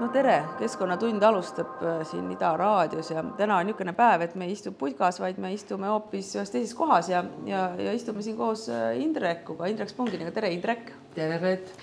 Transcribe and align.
no 0.00 0.08
tere, 0.08 0.38
Keskkonnatund 0.58 1.22
alustab 1.22 1.82
äh, 1.84 2.00
siin 2.08 2.30
Ida 2.32 2.56
raadios 2.56 3.10
ja 3.12 3.24
täna 3.36 3.60
on 3.60 3.68
niisugune 3.68 3.92
päev, 3.98 4.24
et 4.24 4.34
me 4.34 4.48
ei 4.48 4.56
istu 4.56 4.72
putkas, 4.72 5.20
vaid 5.20 5.38
me 5.42 5.52
istume 5.52 5.92
hoopis 5.92 6.32
ühes 6.38 6.50
teises 6.54 6.74
kohas 6.78 7.12
ja, 7.12 7.24
ja, 7.46 7.66
ja 7.76 7.92
istume 7.92 8.24
siin 8.24 8.40
koos 8.40 8.70
äh, 8.72 8.96
Indrekuga, 9.04 9.68
Indrek 9.68 9.92
Sponginiga, 9.92 10.32
tere, 10.32 10.54
Indrek! 10.56 10.94
tere, 11.14 11.36
Reet! 11.44 11.76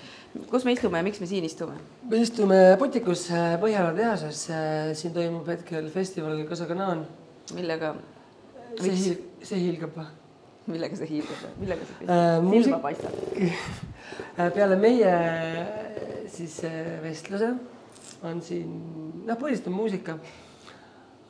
Kus 0.50 0.64
me 0.66 0.74
istume 0.76 1.00
ja 1.00 1.06
miks 1.06 1.20
me 1.22 1.28
siin 1.30 1.44
istume? 1.44 1.76
me 2.10 2.22
istume 2.22 2.60
Putikus 2.78 3.26
äh, 3.34 3.56
Põhjala 3.62 3.92
tehases, 3.96 4.46
siin 5.00 5.14
toimub 5.16 5.48
hetkel 5.50 5.90
festival 5.94 6.44
Kasakanaan. 6.48 7.04
millega? 7.54 7.94
see 8.80 8.94
hiil-, 8.94 9.24
see 9.42 9.64
hiilgab. 9.64 9.98
millega 10.70 11.00
see 11.00 11.10
hiilgab, 11.16 11.58
millega 11.58 11.88
see 11.88 12.06
äh, 12.06 12.62
silma 12.62 12.82
paistab? 12.84 13.18
peale 14.56 14.78
meie 14.80 15.14
siis 16.30 16.60
vestluse 17.02 17.54
on 18.26 18.40
siin, 18.44 18.70
noh, 19.26 19.38
põhiliselt 19.40 19.70
on 19.70 19.76
muusika, 19.76 20.16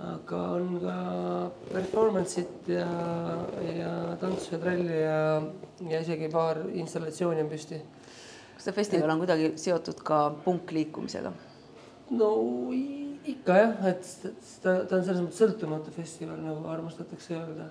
aga 0.00 0.40
on 0.56 0.76
ka 0.82 0.96
performance'it 1.70 2.70
ja, 2.72 2.86
ja 3.76 3.92
tantsu 4.20 4.56
ja 4.56 4.60
tralli 4.62 5.00
ja, 5.02 5.18
ja 5.90 6.02
isegi 6.02 6.30
paar 6.32 6.62
installatsiooni 6.72 7.44
on 7.44 7.50
püsti. 7.52 7.80
Kas 8.60 8.68
see 8.68 8.76
festival 8.76 9.14
on 9.14 9.22
kuidagi 9.22 9.54
seotud 9.56 10.02
ka 10.04 10.16
punkliikumisega? 10.44 11.32
no 12.20 12.28
ikka 13.30 13.56
jah, 13.56 13.86
et 13.88 14.08
ta, 14.60 14.74
ta 14.84 14.98
on 14.98 15.04
selles 15.06 15.22
mõttes 15.22 15.40
sõltumatu 15.40 15.94
festival, 15.94 16.42
nagu 16.44 16.68
armastatakse 16.68 17.38
öelda. 17.38 17.70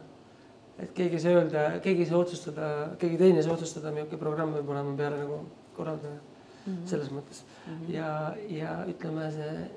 et 0.79 0.89
keegi 0.97 1.19
ei 1.19 1.21
saa 1.21 1.35
öelda, 1.37 1.67
keegi 1.83 2.05
ei 2.05 2.09
saa 2.09 2.23
otsustada, 2.23 2.71
keegi 2.97 3.21
teine 3.21 3.41
ei 3.41 3.45
saa 3.45 3.53
otsustada, 3.53 3.93
milline 3.93 4.17
programm 4.17 4.55
peab 4.57 4.73
olema 4.73 4.95
peale 4.97 5.21
nagu 5.21 5.39
korraldaja 5.77 6.17
mm 6.17 6.73
-hmm. 6.73 6.89
selles 6.89 7.11
mõttes 7.11 7.43
mm. 7.43 7.73
-hmm. 7.75 7.93
ja, 7.93 8.33
ja 8.49 8.75
ütleme, 8.89 9.31
see 9.31 9.69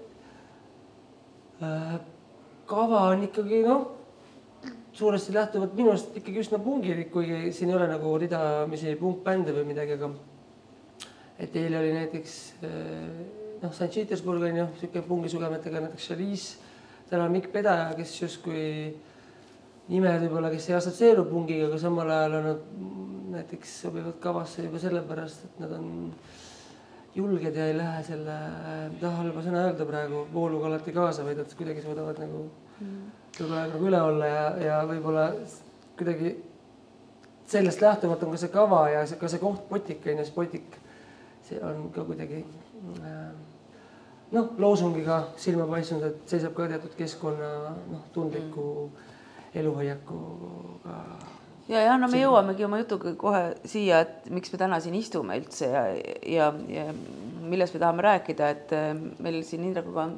äh, 1.63 2.01
kava 2.67 3.01
on 3.13 3.23
ikkagi 3.29 3.63
noh, 3.69 3.91
suuresti 4.93 5.35
lähtuvalt 5.35 5.75
minust 5.75 6.17
ikkagi 6.17 6.41
üsna 6.41 6.59
pungilik, 6.59 7.11
kuigi 7.13 7.53
siin 7.53 7.71
ei 7.71 7.77
ole 7.77 7.89
nagu 7.89 8.19
ridamisi 8.19 8.97
punkbände 8.97 9.53
või 9.53 9.65
midagi, 9.75 9.93
aga 9.93 10.15
et 11.43 11.57
eile 11.59 11.79
oli 11.81 11.95
näiteks 11.97 12.37
äh, 12.65 13.07
noh, 13.63 13.73
St 13.73 13.91
Petersburg 13.95 14.45
on 14.49 14.61
ju 14.61 14.67
niisugune 14.67 15.07
pungisugemetega, 15.09 15.87
näiteks 15.87 16.11
Chalice, 16.11 16.59
täna 17.11 17.29
Mikk 17.31 17.53
Pedaja, 17.53 17.93
kes 17.99 18.15
justkui 18.23 18.67
nimed 19.93 20.23
võib-olla, 20.27 20.51
kes 20.53 20.71
ei 20.71 20.79
assotsieeru 20.79 21.27
pungiga, 21.31 21.67
aga 21.69 21.81
samal 21.81 22.11
ajal 22.11 22.39
on 22.39 22.49
nad 22.51 22.65
näiteks 23.33 23.81
sobivad 23.87 24.19
kavasse 24.23 24.67
juba 24.67 24.81
sellepärast, 24.83 25.45
et 25.49 25.59
nad 25.63 25.73
on 25.79 25.89
julged 27.15 27.57
ja 27.57 27.67
ei 27.69 27.77
lähe 27.77 28.05
selle, 28.07 28.37
ei 28.73 29.01
taha 29.01 29.23
halba 29.23 29.43
sõna 29.45 29.67
öelda 29.67 29.87
praegu, 29.89 30.27
vooluga 30.33 30.71
alati 30.71 30.95
kaasa, 30.97 31.25
vaid 31.27 31.41
nad 31.43 31.59
kuidagi 31.59 31.85
suudavad 31.85 32.21
nagu 32.23 32.47
mm. 32.81 33.03
kogu 33.37 33.59
aeg 33.59 33.75
nagu 33.75 33.91
üle 33.91 34.01
olla 34.01 34.31
ja, 34.31 34.47
ja 34.67 34.79
võib-olla 34.89 35.27
kuidagi 35.99 36.35
sellest 37.53 37.85
lähtuvalt 37.85 38.23
on 38.25 38.33
ka 38.33 38.41
see 38.41 38.53
kava 38.53 38.87
ja 38.93 39.05
see, 39.09 39.21
ka 39.21 39.29
see 39.29 39.43
koht 39.43 39.69
Potik 39.69 40.07
on 40.09 40.23
ju, 40.23 40.29
see 40.29 40.37
Potik, 40.37 40.79
see 41.49 41.61
on 41.63 41.91
ka 41.95 42.07
kuidagi 42.09 42.43
äh, 43.03 43.31
noh, 44.33 44.55
loosungiga 44.59 45.23
silma 45.37 45.69
paistnud, 45.71 46.09
et 46.09 46.35
seisab 46.35 46.57
ka 46.57 46.71
teatud 46.71 46.97
keskkonna 46.99 47.53
noh, 47.91 48.09
tundliku 48.15 48.67
mm. 48.89 49.61
eluhoiakuga 49.61 50.99
ja, 51.69 51.81
ja 51.87 51.99
no 52.01 52.09
me 52.11 52.19
jõuamegi 52.21 52.65
oma 52.67 52.79
jutuga 52.83 53.13
kohe 53.19 53.43
siia, 53.69 54.01
et 54.07 54.31
miks 54.33 54.53
me 54.53 54.59
täna 54.61 54.77
siin 54.83 54.97
istume 54.99 55.37
üldse 55.41 55.67
ja, 55.71 55.83
ja, 56.27 56.47
ja 56.69 56.85
millest 57.43 57.75
me 57.77 57.81
tahame 57.83 58.03
rääkida, 58.07 58.45
et 58.55 58.69
äh, 58.77 58.83
meil 59.23 59.43
siin 59.47 59.65
Indrekuga 59.69 60.01
on 60.09 60.15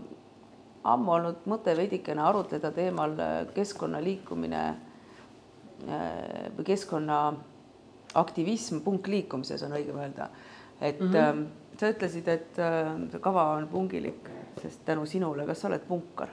ammu 0.94 1.08
olnud 1.18 1.38
mõte 1.48 1.70
veidikene 1.76 2.22
arutleda 2.24 2.68
teemal 2.76 3.12
äh, 3.20 3.46
keskkonnaliikumine 3.56 4.62
äh, 4.68 4.76
või 6.56 6.64
keskkonnaaktivism 6.70 8.76
punkliikumises 8.84 9.62
on 9.66 9.72
õigem 9.78 9.96
öelda. 10.00 10.24
Et 10.80 11.00
mm 11.00 11.12
-hmm. 11.12 11.44
sa 11.78 11.90
ütlesid, 11.90 12.28
et 12.28 12.56
see 13.10 13.20
kava 13.20 13.44
on 13.56 13.68
pungilik, 13.68 14.30
sest 14.62 14.84
tänu 14.84 15.06
sinule, 15.06 15.46
kas 15.46 15.60
sa 15.60 15.68
oled 15.68 15.86
punkar? 15.88 16.28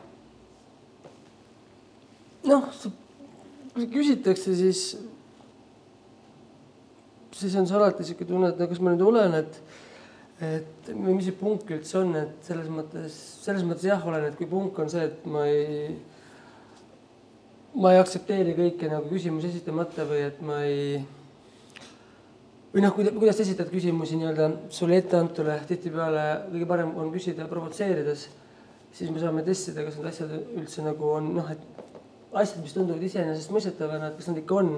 noh, 2.48 2.70
kui 3.76 3.88
küsitakse, 3.88 4.56
siis, 4.56 4.82
siis 7.38 7.56
on 7.56 7.68
see 7.68 7.78
alati 7.78 8.08
sihuke 8.08 8.26
tunne, 8.26 8.52
et 8.52 8.60
no 8.60 8.68
kas 8.68 8.82
ma 8.82 8.94
nüüd 8.94 9.06
olen, 9.06 9.38
et, 9.42 9.62
et 10.42 10.92
või 10.92 11.18
mis 11.20 11.30
see 11.30 11.38
punk 11.38 11.70
üldse 11.70 12.00
on, 12.02 12.16
et 12.16 12.48
selles 12.48 12.70
mõttes, 12.74 13.18
selles 13.46 13.66
mõttes 13.68 13.86
jah, 13.92 14.08
olen, 14.08 14.26
et 14.32 14.40
kui 14.40 14.50
punk 14.50 14.80
on 14.82 14.90
see, 14.92 15.06
et 15.12 15.26
ma 15.30 15.46
ei, 15.50 15.96
ma 17.78 17.94
ei 17.94 18.02
aktsepteeri 18.02 18.58
kõike 18.58 18.90
nagu 18.92 19.10
küsimusi 19.12 19.52
esitamata 19.54 20.08
või 20.10 20.26
et 20.28 20.42
ma 20.46 20.64
ei 20.66 21.02
või 22.72 22.84
noh, 22.86 22.96
kuidas 22.96 23.40
sa 23.40 23.46
esitad 23.46 23.72
küsimusi 23.72 24.20
nii-öelda 24.20 24.48
sulle 24.72 25.02
etteantule, 25.02 25.58
tihtipeale 25.68 26.26
kõige 26.54 26.68
parem 26.70 26.94
on 27.00 27.12
küsida 27.14 27.48
provotseerides, 27.52 28.28
siis 28.96 29.12
me 29.12 29.22
saame 29.24 29.44
testida, 29.48 29.84
kas 29.88 29.98
need 30.00 30.12
asjad 30.12 30.36
üldse 30.40 30.86
nagu 30.86 31.14
on 31.18 31.32
noh, 31.36 31.52
et 31.52 31.82
asjad, 32.32 32.62
mis 32.64 32.76
tunduvad 32.76 33.04
iseenesestmõistetavana, 33.08 34.12
et 34.12 34.20
kas 34.20 34.30
nad 34.32 34.44
ikka 34.44 34.60
on. 34.64 34.76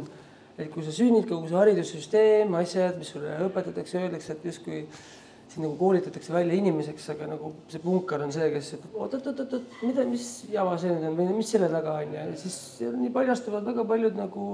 et 0.53 0.67
kui 0.69 0.83
sa 0.85 0.91
sünnid, 0.93 1.23
kogu 1.25 1.47
see 1.49 1.57
haridussüsteem, 1.57 2.51
asjad, 2.59 2.99
mis 3.01 3.09
sulle 3.09 3.31
õpetatakse, 3.47 4.03
öeldakse, 4.03 4.35
et 4.35 4.43
justkui 4.45 4.83
sind 5.49 5.65
nagu 5.65 5.73
koolitatakse 5.79 6.33
välja 6.33 6.53
inimeseks, 6.59 7.07
aga 7.09 7.31
nagu 7.31 7.49
see 7.71 7.81
punkar 7.81 8.21
on 8.21 8.29
see, 8.35 8.51
kes 8.53 8.69
ütleb 8.77 8.99
oot-oot-oot-oot, 9.01 9.79
mida, 9.81 10.05
mis 10.05 10.27
jama 10.53 10.75
see 10.77 10.93
nüüd 10.93 11.07
on 11.09 11.17
või 11.17 11.39
mis 11.39 11.49
selle 11.55 11.71
taga 11.73 11.95
on? 12.03 12.13
Ja 12.13 12.27
siis 12.37 12.57
nii 12.85 13.09
paljastuvad 13.17 13.65
väga 13.65 13.85
paljud 13.89 14.17
nagu 14.17 14.45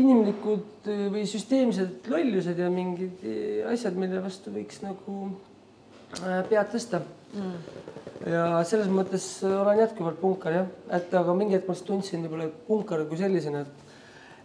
inimlikud 0.00 0.88
või 1.14 1.24
süsteemsed 1.30 2.08
lollused 2.10 2.58
ja 2.58 2.70
mingid 2.72 3.22
asjad, 3.70 3.98
mille 3.98 4.22
vastu 4.24 4.52
võiks 4.54 4.82
nagu 4.82 5.18
äh, 6.20 6.40
pead 6.50 6.72
tõsta. 6.72 7.02
Mm. 7.34 7.54
Ja 8.30 8.44
selles 8.64 8.88
mõttes 8.88 9.24
olen 9.44 9.82
jätkuvalt 9.82 10.20
punkar 10.20 10.54
jah, 10.54 10.68
et 10.96 11.12
aga 11.14 11.34
mingi 11.36 11.58
hetk 11.58 11.68
ma 11.68 11.76
siis 11.76 11.86
tundsin 11.86 12.22
võib-olla 12.24 12.46
punkar 12.68 13.02
kui 13.10 13.20
sellisena, 13.20 13.64
et 13.64 13.82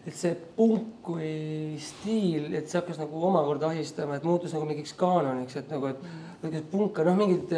et 0.08 0.16
see 0.16 0.32
punk 0.56 1.02
kui 1.06 1.76
stiil, 1.84 2.48
et 2.56 2.70
see 2.70 2.80
hakkas 2.80 2.98
nagu 3.02 3.20
omakorda 3.30 3.68
ahistama, 3.70 4.16
et 4.18 4.26
muutus 4.26 4.54
nagu 4.56 4.66
mingiks 4.66 4.94
kaanoniks, 4.98 5.58
et 5.60 5.70
nagu, 5.70 5.92
et 5.92 6.00
mm. 6.02 6.70
punkar, 6.72 7.06
noh, 7.10 7.18
mingid 7.20 7.52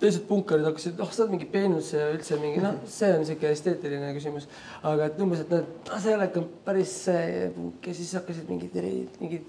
teised 0.00 0.26
punkarid 0.28 0.66
hakkasid, 0.68 1.00
oh, 1.00 1.08
sa 1.12 1.24
oled 1.24 1.36
mingi 1.36 1.48
peenus 1.48 1.88
ja 1.94 2.10
üldse 2.12 2.36
mingi, 2.40 2.60
noh, 2.60 2.76
see 2.90 3.08
on 3.16 3.24
sihuke 3.24 3.48
esteetiline 3.48 4.12
küsimus. 4.16 4.44
aga 4.84 5.08
et 5.08 5.20
umbes, 5.24 5.40
et 5.44 5.52
noh, 5.54 5.64
et 5.64 5.90
see 5.94 6.12
ei 6.12 6.18
ole 6.18 6.28
ikka 6.28 6.44
päris 6.66 6.94
see 7.06 7.50
punk 7.54 7.88
ja 7.88 7.96
siis 7.96 8.12
hakkasid 8.18 8.50
mingid, 8.52 8.76
mingid 9.22 9.46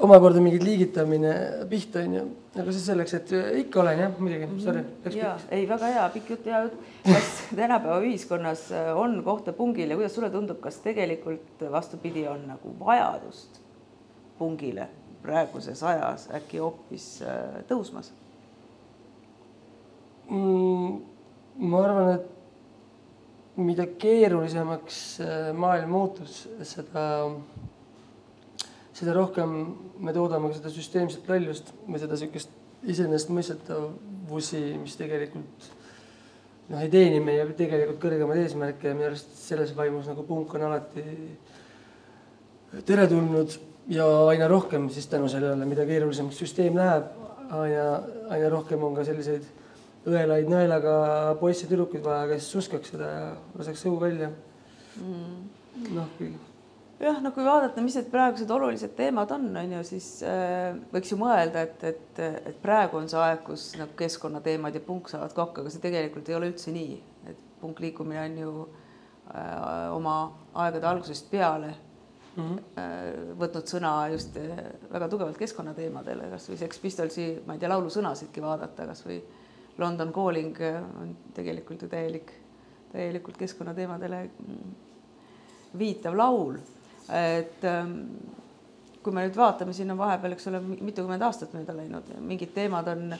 omakorda 0.00 0.40
mingit 0.40 0.64
liigitamine 0.64 1.32
pihta 1.68 2.00
onju, 2.06 2.22
aga 2.62 2.72
see 2.72 2.84
selleks, 2.86 3.16
et 3.18 3.34
ikka 3.60 3.82
olen 3.82 4.00
jah, 4.06 4.14
muidugi, 4.16 4.48
mhm. 4.48 4.62
sorry. 4.64 5.18
ja 5.18 5.34
ei, 5.52 5.66
väga 5.68 5.92
hea, 5.92 6.06
pikk 6.16 6.32
jutt, 6.34 6.48
hea 6.48 6.62
jutt. 6.64 6.78
kas 7.10 7.34
tänapäeva 7.60 7.98
ühiskonnas 8.06 8.64
äh, 8.72 8.88
on 8.96 9.18
kohta 9.26 9.52
pungil 9.56 9.92
ja 9.92 10.00
kuidas 10.00 10.16
sulle 10.16 10.32
tundub, 10.32 10.62
kas 10.64 10.80
tegelikult 10.86 11.66
vastupidi 11.76 12.24
on 12.30 12.48
nagu 12.54 12.72
vajadust 12.80 13.60
pungile 14.40 14.88
praeguses 15.20 15.84
ajas 15.84 16.30
äkki 16.32 16.64
hoopis 16.64 17.12
tõusmas? 17.68 18.14
Ma 20.30 21.82
arvan, 21.84 22.12
et 22.14 23.60
mida 23.60 23.86
keerulisemaks 24.00 25.00
äh, 25.24 25.50
maailm 25.56 25.90
muutus, 25.92 26.44
seda 26.62 27.08
seda 29.00 29.14
rohkem 29.16 29.52
me 30.04 30.12
toodame 30.12 30.50
ka 30.50 30.58
seda 30.58 30.72
süsteemset 30.74 31.28
lollust 31.30 31.72
või 31.86 32.00
seda 32.02 32.16
niisugust 32.16 32.56
iseenesestmõistetavusi, 32.90 34.60
mis 34.80 34.96
tegelikult 34.96 35.68
noh, 36.70 36.80
ei 36.80 36.90
teeni 36.92 37.20
meie 37.24 37.46
tegelikult 37.56 38.00
kõrgemaid 38.02 38.42
eesmärke 38.44 38.90
ja 38.90 38.96
minu 38.96 39.08
arust 39.10 39.32
selles 39.40 39.72
vaimus 39.76 40.08
nagu 40.10 40.24
punk 40.28 40.52
on 40.56 40.66
alati 40.68 41.04
teretulnud 42.88 43.56
ja 43.90 44.06
aina 44.30 44.48
rohkem 44.52 44.88
siis 44.92 45.08
tänu 45.10 45.28
sellele, 45.32 45.68
mida 45.68 45.86
keerulisemaks 45.88 46.40
süsteem 46.44 46.76
läheb, 46.78 47.08
aina, 47.56 47.86
aina 48.30 48.52
rohkem 48.52 48.84
on 48.84 48.94
ka 48.98 49.04
selliseid 49.08 49.48
õelaid 50.08 50.48
nõelaga 50.48 50.92
poisse-tüdrukuid 51.40 52.04
vaja, 52.04 52.28
kes 52.32 52.52
oskaks 52.56 52.94
seda 52.94 53.10
ja 53.10 53.26
laseks 53.58 53.84
õhu 53.88 53.98
välja. 54.00 54.30
Mm.. 55.00 55.50
noh, 55.94 56.08
kui 56.18 56.30
jah, 57.00 57.20
no 57.22 57.32
kui 57.34 57.44
vaadata, 57.44 57.82
mis 57.84 57.96
need 57.98 58.08
praegused 58.12 58.50
olulised 58.52 58.92
teemad 58.98 59.30
on, 59.34 59.48
on 59.56 59.74
ju, 59.76 59.82
siis 59.92 60.08
äh, 60.26 60.72
võiks 60.92 61.12
ju 61.12 61.18
mõelda, 61.20 61.64
et, 61.68 61.84
et, 61.92 62.22
et 62.52 62.58
praegu 62.62 63.00
on 63.00 63.08
see 63.10 63.20
aeg, 63.20 63.44
kus 63.46 63.70
nagu 63.80 63.94
keskkonnateemad 63.98 64.76
ja 64.76 64.82
punk 64.84 65.12
saavad 65.12 65.34
kokku, 65.36 65.64
aga 65.64 65.72
see 65.72 65.84
tegelikult 65.84 66.28
ei 66.28 66.38
ole 66.38 66.50
üldse 66.52 66.74
nii, 66.74 66.98
et 67.30 67.44
punkliikumine 67.60 68.24
on 68.24 68.40
ju 68.42 68.54
äh, 68.64 69.86
oma 69.94 70.16
aegade 70.64 70.88
algusest 70.90 71.30
peale 71.30 71.74
mm 72.36 72.42
-hmm. 72.46 73.34
võtnud 73.40 73.68
sõna 73.68 73.92
just 74.12 74.36
äh, 74.36 74.64
väga 74.92 75.08
tugevalt 75.08 75.38
keskkonnateemadele, 75.38 76.30
kasvõi 76.34 76.56
Sex 76.56 76.78
Pistolsi, 76.78 77.30
ma 77.46 77.54
ei 77.54 77.62
tea, 77.62 77.72
laulusõnasidki 77.72 78.42
vaadata, 78.42 78.86
kasvõi 78.86 79.22
London 79.80 80.12
Calling 80.12 80.60
äh, 80.60 80.82
on 81.02 81.16
tegelikult 81.36 81.82
ju 81.82 81.88
täielik, 81.88 82.34
täielikult 82.92 83.38
keskkonnateemadele 83.40 84.24
mm, 84.26 84.76
viitav 85.78 86.16
laul 86.18 86.58
et 87.10 87.64
ähm, 87.64 87.98
kui 89.02 89.14
me 89.14 89.24
nüüd 89.26 89.36
vaatame, 89.36 89.74
siin 89.74 89.90
on 89.92 90.00
vahepeal, 90.00 90.36
eks 90.36 90.48
ole, 90.50 90.60
mitukümmend 90.62 91.24
aastat 91.24 91.54
mööda 91.56 91.74
läinud, 91.76 92.10
mingid 92.26 92.52
teemad 92.54 92.90
on, 92.92 93.14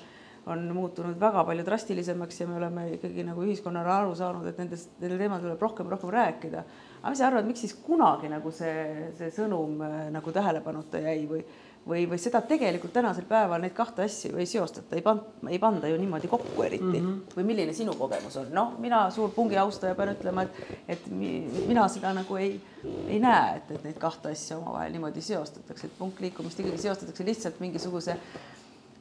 on 0.50 0.66
muutunud 0.76 1.16
väga 1.20 1.44
palju 1.48 1.64
drastilisemaks 1.66 2.42
ja 2.42 2.48
me 2.48 2.58
oleme 2.58 2.86
ikkagi 2.96 3.24
nagu 3.26 3.44
ühiskonnana 3.46 3.96
aru 4.02 4.14
saanud, 4.18 4.46
et 4.50 4.60
nendest, 4.60 4.92
nendel 5.00 5.20
teemadel 5.20 5.48
tuleb 5.48 5.64
rohkem, 5.64 5.88
rohkem 5.92 6.12
rääkida. 6.14 6.64
aga 7.00 7.14
mis 7.14 7.22
sa 7.22 7.30
arvad, 7.30 7.48
miks 7.48 7.64
siis 7.64 7.74
kunagi 7.86 8.30
nagu 8.32 8.52
see, 8.54 9.10
see 9.18 9.32
sõnum 9.34 9.80
äh, 9.86 9.98
nagu 10.12 10.36
tähelepanuta 10.36 11.02
jäi 11.06 11.24
või 11.30 11.42
või, 11.88 12.04
või 12.08 12.18
seda 12.20 12.40
tegelikult 12.44 12.92
tänasel 12.92 13.24
päeval 13.28 13.62
neid 13.62 13.72
kahte 13.76 14.04
asju 14.04 14.36
ei 14.40 14.46
seostata, 14.48 14.96
ei 14.96 15.02
panda, 15.04 15.24
ei 15.48 15.58
panda 15.58 15.88
ju 15.88 15.96
niimoodi 16.00 16.28
kokku 16.28 16.62
eriti 16.62 16.84
mm. 16.84 17.06
-hmm. 17.06 17.36
või 17.36 17.46
milline 17.52 17.72
sinu 17.76 17.94
kogemus 17.98 18.36
on? 18.36 18.50
noh, 18.54 18.74
mina 18.78 19.02
suur 19.10 19.32
pungi 19.34 19.56
austaja 19.58 19.94
pean 19.94 20.12
ütlema, 20.14 20.44
et, 20.44 20.60
et 20.88 21.06
mina 21.10 21.88
seda 21.88 22.12
nagu 22.16 22.36
ei, 22.36 22.60
ei 23.08 23.20
näe, 23.20 23.56
et, 23.56 23.70
et 23.76 23.84
neid 23.88 23.98
kahte 23.98 24.34
asja 24.34 24.58
omavahel 24.58 24.92
niimoodi 24.92 25.24
seostatakse, 25.24 25.86
et 25.86 25.98
punkliikumist 25.98 26.60
ikkagi 26.60 26.84
seostatakse 26.84 27.26
lihtsalt 27.26 27.60
mingisuguse 27.60 28.18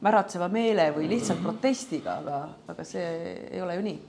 märatseva 0.02 0.48
meele 0.48 0.90
või 0.96 1.10
lihtsalt 1.12 1.44
protestiga, 1.44 2.20
aga, 2.24 2.40
aga 2.72 2.88
see 2.88 3.06
ei 3.52 3.62
ole 3.62 3.76
ju 3.76 3.86
nii. 3.90 4.00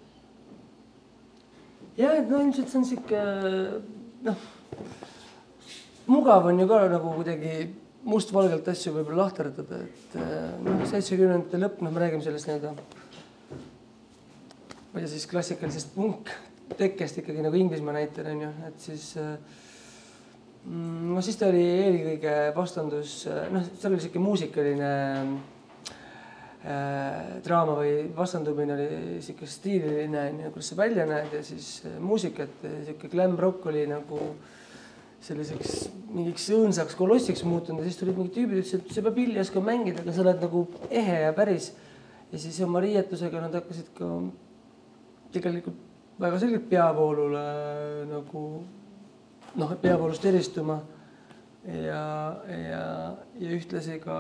jah, 1.98 2.16
et 2.22 2.30
no 2.30 2.40
ilmselt 2.40 2.70
see 2.70 2.78
on 2.78 2.90
sihuke 2.94 3.22
noh, 4.22 4.48
mugav 6.06 6.46
on 6.46 6.60
ju 6.60 6.68
ka 6.70 6.84
nagu 6.88 7.14
kuidagi 7.18 7.54
mustvalgelt 8.08 8.68
asju 8.72 8.94
võib-olla 8.94 9.26
lahterdada, 9.26 9.82
et 9.84 10.16
äh, 10.18 10.36
noh, 10.64 10.82
seitsmekümnendate 10.88 11.60
lõpp, 11.60 11.80
noh, 11.84 11.92
me 11.92 12.02
räägime 12.02 12.24
sellest 12.24 12.48
nii-öelda. 12.48 12.72
ma 14.90 14.98
ei 14.98 15.04
tea, 15.04 15.10
siis 15.12 15.26
klassikalisest 15.30 15.92
punktekkest 15.94 17.20
ikkagi 17.20 17.44
nagu 17.44 17.58
Inglismaa 17.60 17.94
näitel 17.98 18.30
on 18.32 18.44
ju, 18.46 18.50
et 18.68 18.86
siis 18.86 19.06
äh, 19.20 19.34
mm, 20.64 21.10
no 21.12 21.24
siis 21.24 21.38
ta 21.40 21.50
oli 21.52 21.62
eelkõige 21.62 22.36
vastandus, 22.56 23.22
äh, 23.28 23.48
noh, 23.52 23.66
seal 23.76 23.94
oli 23.94 24.04
sihuke 24.04 24.22
muusikaline 24.22 24.92
draama 27.40 27.72
või 27.78 27.92
vastandumine 28.12 28.74
oli 28.74 29.20
sihuke 29.24 29.46
stiililine, 29.48 30.26
onju, 30.34 30.50
kuidas 30.52 30.66
sa 30.68 30.76
välja 30.76 31.06
näed 31.08 31.32
ja 31.32 31.40
siis 31.44 31.86
muusika, 32.04 32.44
et 32.44 32.66
sihuke 32.84 33.08
glam 33.08 33.38
rock 33.40 33.64
oli 33.70 33.86
nagu 33.88 34.18
äh, 34.20 34.59
selliseks 35.24 35.90
mingiks 36.14 36.46
õõnsaks 36.54 36.96
kolossiks 36.98 37.42
muutunud 37.46 37.82
ja 37.82 37.90
siis 37.90 37.98
tulid 38.00 38.16
mingid 38.16 38.34
tüübid, 38.34 38.62
ütlesid, 38.62 38.86
et 38.86 38.94
sa 38.96 39.04
pead 39.04 39.16
pilli 39.18 39.40
oskama 39.42 39.74
mängida, 39.74 40.02
aga 40.02 40.14
sa 40.16 40.24
oled 40.24 40.40
nagu 40.42 40.64
ehe 40.88 41.18
ja 41.26 41.34
päris. 41.36 41.70
ja 42.32 42.38
siis 42.38 42.60
oma 42.64 42.80
riietusega 42.80 43.42
nad 43.42 43.54
hakkasid 43.58 43.90
ka 43.94 44.08
tegelikult 45.34 45.76
väga 46.20 46.40
selgelt 46.40 46.66
peavoolule 46.70 47.44
nagu 48.10 48.44
noh, 49.60 49.76
peavoolust 49.82 50.24
eristuma. 50.24 50.80
ja, 51.66 52.02
ja, 52.48 52.84
ja 53.38 53.54
ühtlasi 53.58 54.00
ka 54.00 54.18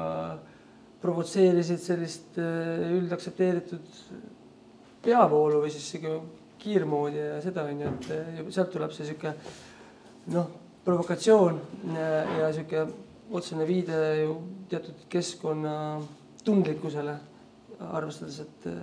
provotseerisid 1.00 1.80
sellist 1.80 2.36
äh, 2.36 2.90
üldaktsepteeritud 2.98 3.86
peavoolu 5.00 5.62
või 5.64 5.72
siis 5.72 5.86
sihuke 5.94 6.18
kiirmoodi 6.60 7.22
ja 7.22 7.38
seda 7.40 7.64
on 7.64 7.80
ju, 7.80 7.92
et 7.94 8.50
sealt 8.52 8.68
tuleb 8.74 8.92
see 8.92 9.08
sihuke 9.08 9.32
noh 10.34 10.59
provokatsioon 10.84 11.60
ja, 11.94 12.08
ja 12.40 12.52
sihuke 12.56 12.86
otsene 13.30 13.66
viide 13.68 13.98
ju 14.22 14.36
teatud 14.70 15.06
keskkonna 15.12 15.74
tundlikkusele, 16.44 17.14
arvestades, 17.90 18.40
et 18.44 18.68
äh, 18.70 18.78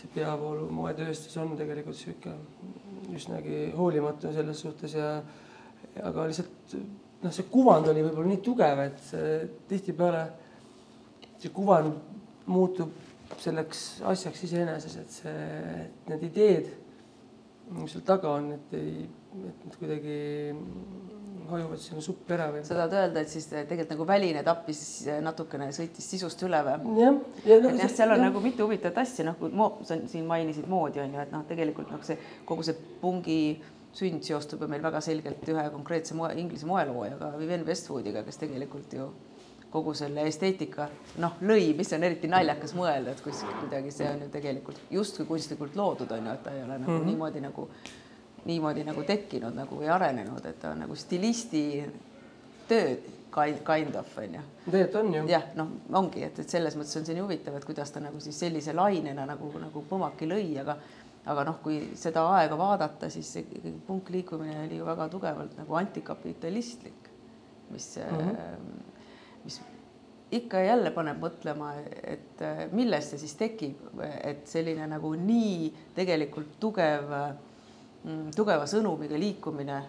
see 0.00 0.10
peavoolu 0.14 0.68
moetööstus 0.72 1.36
on 1.40 1.56
tegelikult 1.58 1.98
sihuke 1.98 2.32
üsnagi 3.16 3.70
hoolimatu 3.76 4.32
selles 4.32 4.60
suhtes 4.64 4.94
ja 4.96 5.16
aga 6.04 6.26
lihtsalt 6.28 6.76
noh, 6.76 7.32
see 7.32 7.48
kuvand 7.52 7.88
oli 7.90 8.04
võib-olla 8.04 8.30
nii 8.30 8.42
tugev, 8.44 8.84
et 8.86 9.12
tihtipeale 9.68 10.24
see 11.40 11.52
kuvand 11.54 11.96
muutub 12.50 12.92
selleks 13.40 14.00
asjaks 14.10 14.44
iseeneses, 14.48 14.96
et 15.00 15.16
see, 15.20 15.86
need 16.10 16.24
ideed, 16.26 16.70
mis 17.76 17.92
seal 17.94 18.04
taga 18.06 18.32
on, 18.36 18.50
et 18.56 18.74
ei 18.76 19.04
et 19.30 19.64
nad 19.66 19.76
kuidagi 19.78 20.18
hajuvad 21.50 21.82
sinna 21.82 22.02
suppi 22.04 22.34
ära 22.36 22.46
või. 22.54 22.62
sa 22.66 22.76
tahad 22.76 22.94
öelda, 22.98 23.24
et 23.24 23.32
siis 23.32 23.48
tegelikult 23.50 23.94
nagu 23.94 24.06
väline 24.08 24.42
tappis 24.46 24.82
natukene, 25.24 25.70
sõitis 25.74 26.06
sisust 26.14 26.42
üle 26.46 26.60
või? 26.66 26.94
jah. 27.00 27.18
jah, 27.46 27.66
jah, 27.82 27.90
seal 27.90 28.14
on 28.14 28.22
ja. 28.22 28.28
nagu 28.28 28.42
mitu 28.44 28.66
huvitavat 28.66 29.02
asja, 29.02 29.26
noh, 29.26 29.38
kui 29.40 29.52
mo-, 29.54 29.72
sa 29.86 29.98
siin 30.10 30.28
mainisid 30.30 30.68
moodi 30.70 31.02
on 31.02 31.16
ju, 31.16 31.24
et 31.24 31.34
noh, 31.34 31.44
tegelikult 31.48 31.90
noh, 31.94 32.02
see 32.06 32.18
kogu 32.48 32.66
see 32.66 32.78
pungi 33.02 33.40
sünd 33.96 34.22
seostub 34.22 34.62
ju 34.62 34.70
meil 34.70 34.82
väga 34.84 35.00
selgelt 35.02 35.48
ühe 35.50 35.66
konkreetse 35.74 36.14
moe, 36.18 36.30
inglise 36.38 36.68
moeloojaga, 36.70 37.32
Vivienne 37.40 37.66
Westwoodiga, 37.66 38.22
kes 38.26 38.38
tegelikult 38.44 38.94
ju 38.94 39.08
kogu 39.70 39.94
selle 39.94 40.24
esteetika 40.26 40.88
noh, 41.22 41.36
lõi, 41.46 41.72
mis 41.78 41.92
on 41.94 42.04
eriti 42.06 42.30
naljakas 42.30 42.74
mõelda, 42.74 43.14
et 43.14 43.22
kus 43.22 43.42
kuidagi 43.60 43.92
see 43.94 44.08
on 44.10 44.24
ju 44.24 44.30
tegelikult 44.32 44.80
justkui 44.90 45.26
kunstlikult 45.28 45.76
loodud 45.78 46.10
on 46.16 46.26
ju, 46.26 46.36
et 46.38 46.42
ta 46.46 46.54
ei 46.54 46.62
ole 46.64 46.78
nagu 46.78 46.90
mm 46.90 46.96
-hmm. 46.98 47.10
niimoodi 47.12 47.42
nagu 47.44 47.68
niimoodi 48.48 48.84
nagu 48.86 49.02
tekkinud 49.06 49.56
nagu 49.56 49.80
või 49.80 49.90
arenenud, 49.92 50.44
et 50.46 50.60
ta 50.60 50.74
on 50.74 50.84
nagu 50.84 50.96
stilisti 50.96 51.64
tööd 52.70 53.08
kind, 53.34 53.60
kind 53.66 53.96
of 53.96 54.18
on 54.18 54.34
ju. 54.34 54.42
tegelikult 54.64 55.04
on 55.04 55.14
ju. 55.14 55.24
jah, 55.30 55.44
noh, 55.58 55.74
ongi, 56.00 56.24
et, 56.26 56.38
et 56.42 56.56
selles 56.56 56.76
mõttes 56.78 56.98
on 56.98 57.06
see 57.06 57.16
nii 57.16 57.24
huvitav, 57.24 57.56
et 57.58 57.66
kuidas 57.66 57.92
ta 57.94 58.02
nagu 58.02 58.20
siis 58.22 58.38
sellise 58.40 58.74
lainena 58.76 59.26
nagu, 59.28 59.50
nagu 59.60 59.84
põmmaki 59.90 60.28
lõi, 60.30 60.48
aga 60.62 60.78
aga 61.30 61.44
noh, 61.44 61.58
kui 61.62 61.82
seda 62.00 62.22
aega 62.38 62.56
vaadata, 62.56 63.10
siis 63.12 63.28
see 63.36 63.74
punkliikumine 63.86 64.62
oli 64.64 64.78
ju 64.78 64.86
väga 64.88 65.08
tugevalt 65.12 65.58
nagu 65.58 65.76
antikapitalistlik, 65.76 67.10
mis 67.70 67.90
mm, 68.00 68.16
-hmm. 68.16 68.80
mis 69.44 69.60
ikka 70.30 70.58
ja 70.58 70.72
jälle 70.72 70.90
paneb 70.90 71.20
mõtlema, 71.20 71.74
et 72.02 72.42
millest 72.72 73.10
see 73.10 73.18
siis 73.18 73.34
tekib, 73.34 74.00
et 74.22 74.46
selline 74.48 74.86
nagu 74.86 75.12
nii 75.14 75.72
tegelikult 75.94 76.56
tugev 76.60 77.12
äh, 77.12 77.30
tugeva 78.36 78.66
sõnumiga 78.66 79.18
liikumine 79.18 79.82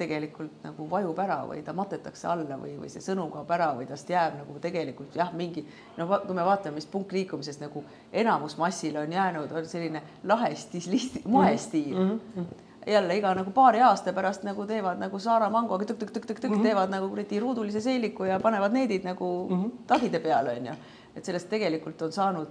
tegelikult 0.00 0.62
nagu 0.64 0.86
vajub 0.88 1.18
ära 1.20 1.42
või 1.48 1.60
ta 1.64 1.74
matetakse 1.76 2.28
alla 2.30 2.56
või, 2.60 2.72
või 2.80 2.88
see 2.92 3.04
sõnum 3.04 3.28
kaob 3.32 3.50
ära 3.52 3.68
või 3.76 3.88
tast 3.88 4.08
jääb 4.08 4.38
nagu 4.38 4.56
tegelikult 4.62 5.16
jah, 5.16 5.32
mingi 5.36 5.64
no 5.98 6.06
kui 6.08 6.36
me 6.36 6.46
vaatame, 6.46 6.78
mis 6.78 6.88
punkliikumisest 6.88 7.60
nagu 7.60 7.84
enamus 8.22 8.56
massile 8.60 9.02
on 9.02 9.12
jäänud, 9.12 9.52
on 9.52 9.68
selline 9.68 10.02
lahe 10.24 10.54
stiilisti, 10.56 11.24
moestiil 11.28 11.96
mm. 11.98 12.18
-hmm 12.34 12.66
jälle 12.86 13.16
iga 13.16 13.34
nagu 13.34 13.50
paari 13.50 13.82
aasta 13.84 14.12
pärast 14.12 14.42
nagu 14.42 14.64
teevad 14.66 14.98
nagu 14.98 15.18
Saara 15.18 15.50
mangoga 15.50 15.84
tõk-tõk-tõk-tõk-tõk 15.84 16.48
mm 16.48 16.54
-hmm. 16.54 16.62
teevad 16.62 16.90
nagu 16.90 17.08
kuradi 17.08 17.40
ruudulise 17.40 17.80
seeliku 17.80 18.24
ja 18.24 18.40
panevad 18.40 18.72
needid 18.72 19.04
nagu 19.04 19.48
mm 19.50 19.56
-hmm. 19.56 19.70
tagide 19.86 20.18
peale 20.18 20.56
onju. 20.56 20.72
et 21.16 21.24
sellest 21.24 21.48
tegelikult 21.48 22.02
on 22.02 22.12
saanud 22.12 22.48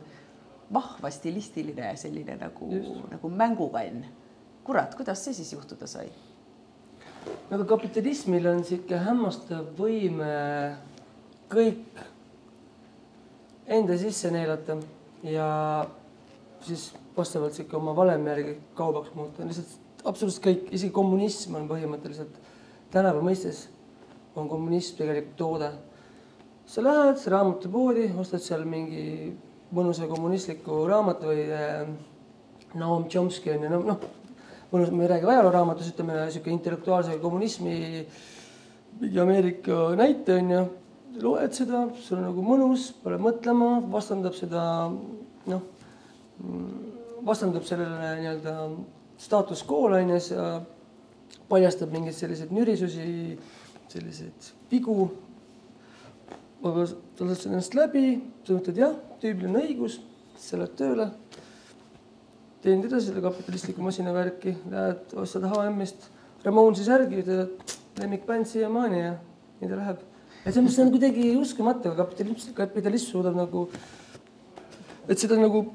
vahva 0.73 1.11
stilistiline 1.11 1.93
selline 1.97 2.37
nagu, 2.39 2.69
nagu 3.11 3.29
mängukann. 3.29 4.05
kurat, 4.63 4.95
kuidas 4.95 5.23
see 5.25 5.33
siis 5.33 5.53
juhtuda 5.53 5.87
sai? 5.87 6.09
nagu 7.49 7.65
kapitalismil 7.65 8.47
on 8.47 8.63
sihuke 8.63 8.97
hämmastav 9.05 9.73
võime 9.77 10.29
kõik 11.49 12.03
enda 13.69 13.97
sisse 13.97 14.31
neelata 14.33 14.77
ja 15.25 15.49
siis 16.65 16.89
vastavalt 17.17 17.57
sihuke 17.57 17.77
oma 17.77 17.95
valemi 17.95 18.29
järgi 18.29 18.55
kaubaks 18.77 19.13
muuta, 19.17 19.45
lihtsalt 19.45 20.05
absoluutselt 20.05 20.45
kõik, 20.45 20.69
isegi 20.71 20.93
kommunism 20.95 21.57
on 21.59 21.67
põhimõtteliselt 21.69 22.39
tänapäeva 22.93 23.25
mõistes 23.25 23.67
on 24.39 24.49
kommunism 24.49 24.97
tegelikult 25.01 25.37
toode. 25.37 25.71
sa 26.65 26.83
lähed 26.83 27.21
raamatupoodi, 27.33 28.11
ostad 28.21 28.43
seal 28.45 28.65
mingi 28.65 29.33
mõnusa 29.75 30.07
kommunistliku 30.09 30.83
raamatu 30.89 31.29
või 31.31 31.45
äh, 31.53 31.85
Naum 32.79 33.07
Chomsky 33.09 33.53
on 33.53 33.65
ju 33.65 33.69
noh, 33.71 33.85
noh, 33.93 34.03
mõnus, 34.71 34.91
me 34.93 35.05
ei 35.05 35.13
räägi 35.13 35.29
ajalooraamatust, 35.29 35.93
ütleme 35.95 36.19
niisugune 36.25 36.57
intellektuaalse 36.57 37.17
kommunismi 37.21 37.77
mingi 38.99 39.19
Ameerika 39.19 39.95
näite 39.95 40.35
on 40.39 40.51
ju, 40.53 40.63
loed 41.23 41.55
seda, 41.55 41.85
sul 42.03 42.19
on 42.19 42.27
nagu 42.29 42.43
mõnus, 42.45 42.89
paneb 43.03 43.23
mõtlema, 43.23 43.69
vastandab 43.91 44.35
seda 44.37 44.63
noh, 45.49 45.63
vastandub 47.25 47.65
sellele 47.67 48.11
nii-öelda 48.19 48.55
staatus 49.19 49.63
quo'le 49.67 50.01
on 50.03 50.13
ju, 50.15 50.19
sa 50.29 50.49
paljastab 51.49 51.93
mingeid 51.93 52.17
selliseid 52.17 52.53
nürisusi, 52.55 53.37
selliseid 53.91 54.53
vigu. 54.71 55.09
aga 56.59 56.85
sa 56.89 57.23
lased 57.23 57.47
ennast 57.47 57.75
läbi, 57.77 58.19
sa 58.43 58.57
mõtled 58.57 58.79
jah, 58.81 58.95
tüübil 59.19 59.49
on 59.49 59.59
õigus, 59.59 59.99
sa 60.39 60.59
lähed 60.59 60.75
tööle. 60.79 61.09
teenid 62.63 62.89
edasi 62.89 63.11
seda 63.11 63.23
kapitalistlikku 63.23 63.83
masinavärki, 63.83 64.55
lähed 64.71 65.13
ostad 65.19 65.45
HM-ist 65.47 66.09
Ramonsi 66.43 66.85
särgi, 66.87 67.21
ütled 67.23 67.75
lemmikbänd 67.99 68.47
siiamaani 68.47 68.99
ja 68.99 69.13
nii 69.59 69.69
ta 69.69 69.75
läheb. 69.75 70.05
et 70.45 70.55
see 70.55 70.83
on 70.83 70.91
kuidagi 70.91 71.35
uskumatu, 71.37 71.91
kapitalism, 71.95 72.53
kapitalism 72.55 73.11
suudab 73.11 73.35
nagu, 73.35 73.67
et 75.07 75.19
seda 75.19 75.35
nagu 75.39 75.65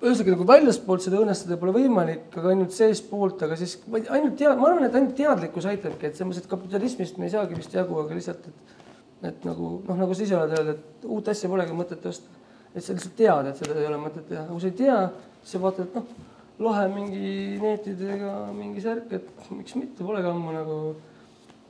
ühesõnaga 0.00 0.32
nagu 0.32 0.46
väljaspoolt 0.48 1.04
seda 1.04 1.20
õnnestada 1.20 1.58
pole 1.60 1.74
võimalik, 1.76 2.30
aga 2.34 2.54
ainult 2.54 2.74
seestpoolt, 2.74 3.42
aga 3.46 3.58
siis 3.60 3.76
ainult 4.08 4.38
tead-, 4.40 4.58
ma 4.58 4.70
arvan, 4.70 4.86
et 4.88 4.96
ainult 4.96 5.14
teadlikkus 5.18 5.68
aitabki, 5.70 6.08
et 6.08 6.16
selles 6.16 6.30
mõttes, 6.30 6.46
et 6.46 6.50
kapitalismist 6.50 7.18
me 7.20 7.28
ei 7.28 7.34
saagi 7.34 7.58
vist 7.58 7.74
jagu, 7.76 7.98
aga 8.00 8.16
lihtsalt, 8.16 8.48
et 8.48 8.78
et 9.22 9.44
nagu 9.44 9.74
noh, 9.84 9.96
nagu 9.98 10.14
sa 10.16 10.24
ise 10.24 10.36
oled 10.36 10.54
öelnud, 10.56 10.78
et 10.78 11.08
uut 11.12 11.26
asja 11.28 11.50
polegi 11.52 11.76
mõtet 11.76 12.06
osta. 12.08 12.39
Et 12.74 12.84
sa 12.84 12.94
lihtsalt 12.94 13.16
tead, 13.18 13.50
et 13.50 13.60
seda 13.60 13.78
ei 13.78 13.88
ole 13.88 14.00
mõtet 14.00 14.26
teha, 14.28 14.44
kui 14.48 14.62
sa 14.62 14.70
ei 14.70 14.76
tea, 14.78 14.98
siis 15.40 15.54
sa 15.56 15.62
vaatad, 15.62 15.88
et 15.88 15.96
noh, 15.98 16.28
lahe 16.66 16.86
mingi 16.92 17.32
neetidega 17.62 18.34
mingi 18.54 18.84
särk, 18.84 19.12
et 19.16 19.50
miks 19.54 19.76
mitte, 19.78 20.04
polegi 20.06 20.30
ammu 20.30 20.54
nagu 20.54 20.78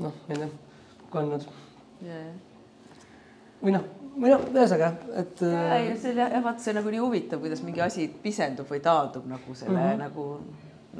noh, 0.04 0.21
onju, 0.35 0.50
kandnud. 1.12 1.47
Või 3.61 3.75
noh, 3.76 3.87
või 4.16 4.33
noh, 4.33 4.47
ühesõnaga, 4.50 4.90
et 5.21 5.42
äh, 5.47 5.75
ei, 5.76 5.92
see 6.00 6.16
jah, 6.16 6.35
vaata 6.45 6.64
see 6.64 6.73
on 6.73 6.80
nagu 6.80 6.92
nii 6.95 7.02
huvitav, 7.04 7.42
kuidas 7.42 7.62
mingi 7.64 7.85
asi 7.85 8.09
pisendub 8.23 8.69
või 8.71 8.80
taandub 8.85 9.28
nagu 9.30 9.54
selle 9.54 9.76
mm 9.76 9.87
-hmm. 9.87 10.00
nagu, 10.04 10.26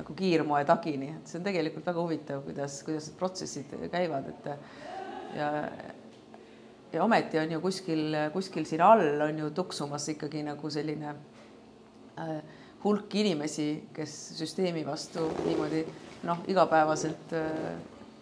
nagu 0.01 0.17
kiirmoe 0.17 0.65
tagini, 0.69 1.15
et 1.19 1.29
see 1.29 1.41
on 1.41 1.49
tegelikult 1.49 1.89
väga 1.91 2.05
huvitav, 2.05 2.45
kuidas, 2.47 2.83
kuidas 2.87 3.09
need 3.09 3.19
protsessid 3.19 3.75
käivad, 3.93 4.29
et 4.29 4.51
ja 5.37 5.51
ja 6.93 7.05
ometi 7.05 7.39
on 7.39 7.53
ju 7.53 7.61
kuskil, 7.61 8.17
kuskil 8.33 8.67
siin 8.67 8.83
all 8.83 9.21
on 9.27 9.39
ju 9.39 9.51
tuksumas 9.55 10.09
ikkagi 10.15 10.43
nagu 10.47 10.71
selline 10.71 11.15
äh, 12.19 12.41
hulk 12.85 13.15
inimesi, 13.15 13.69
kes 13.95 14.17
süsteemi 14.39 14.85
vastu 14.87 15.29
niimoodi 15.47 15.85
noh, 16.29 16.43
igapäevaselt 16.49 17.35
äh, 17.37 17.77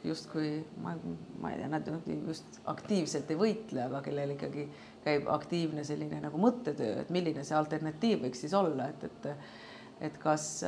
justkui 0.04 0.58
ma, 0.82 0.94
ma 1.40 1.52
ei 1.52 1.58
tea, 1.58 1.70
nad 1.72 1.88
just 2.26 2.60
aktiivselt 2.70 3.30
ei 3.32 3.38
võitle, 3.40 3.86
aga 3.88 4.02
kellel 4.04 4.36
ikkagi 4.36 4.68
käib 5.04 5.26
aktiivne 5.32 5.84
selline 5.84 6.20
nagu 6.22 6.38
mõttetöö, 6.40 7.00
et 7.02 7.10
milline 7.14 7.44
see 7.44 7.56
alternatiiv 7.58 8.22
võiks 8.26 8.44
siis 8.44 8.54
olla, 8.54 8.90
et, 8.92 9.08
et 9.08 9.32
et 10.00 10.14
kas 10.22 10.60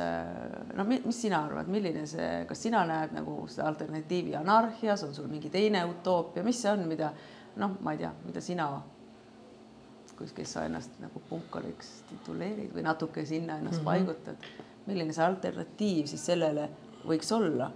no 0.75 0.83
mi- 0.83 0.99
mis 1.05 1.21
sina 1.23 1.37
arvad, 1.45 1.69
milline 1.71 2.01
see, 2.09 2.41
kas 2.49 2.65
sina 2.65 2.81
näed 2.83 3.13
nagu 3.15 3.37
seda 3.47 3.69
alternatiivi 3.69 4.35
anarhias, 4.35 5.05
on 5.07 5.13
sul 5.15 5.29
mingi 5.31 5.47
teine 5.53 5.85
utoopia, 5.87 6.43
mis 6.43 6.59
see 6.59 6.71
on, 6.73 6.83
mida 6.89 7.13
noh, 7.59 7.77
ma 7.83 7.93
ei 7.95 8.01
tea, 8.01 8.11
mida 8.25 8.41
sina, 8.43 8.67
kus, 10.17 10.33
kes 10.35 10.55
sa 10.55 10.65
ennast 10.67 10.99
nagu 11.01 11.21
punkariks 11.29 12.01
tituleerid 12.09 12.75
või 12.75 12.85
natuke 12.85 13.25
sinna 13.25 13.57
ennast 13.59 13.81
mm 13.81 13.87
-hmm. 13.87 13.89
paigutad, 13.89 14.51
milline 14.85 15.13
see 15.13 15.25
alternatiiv 15.25 16.07
siis 16.11 16.25
sellele 16.25 16.69
võiks 17.05 17.31
olla, 17.35 17.71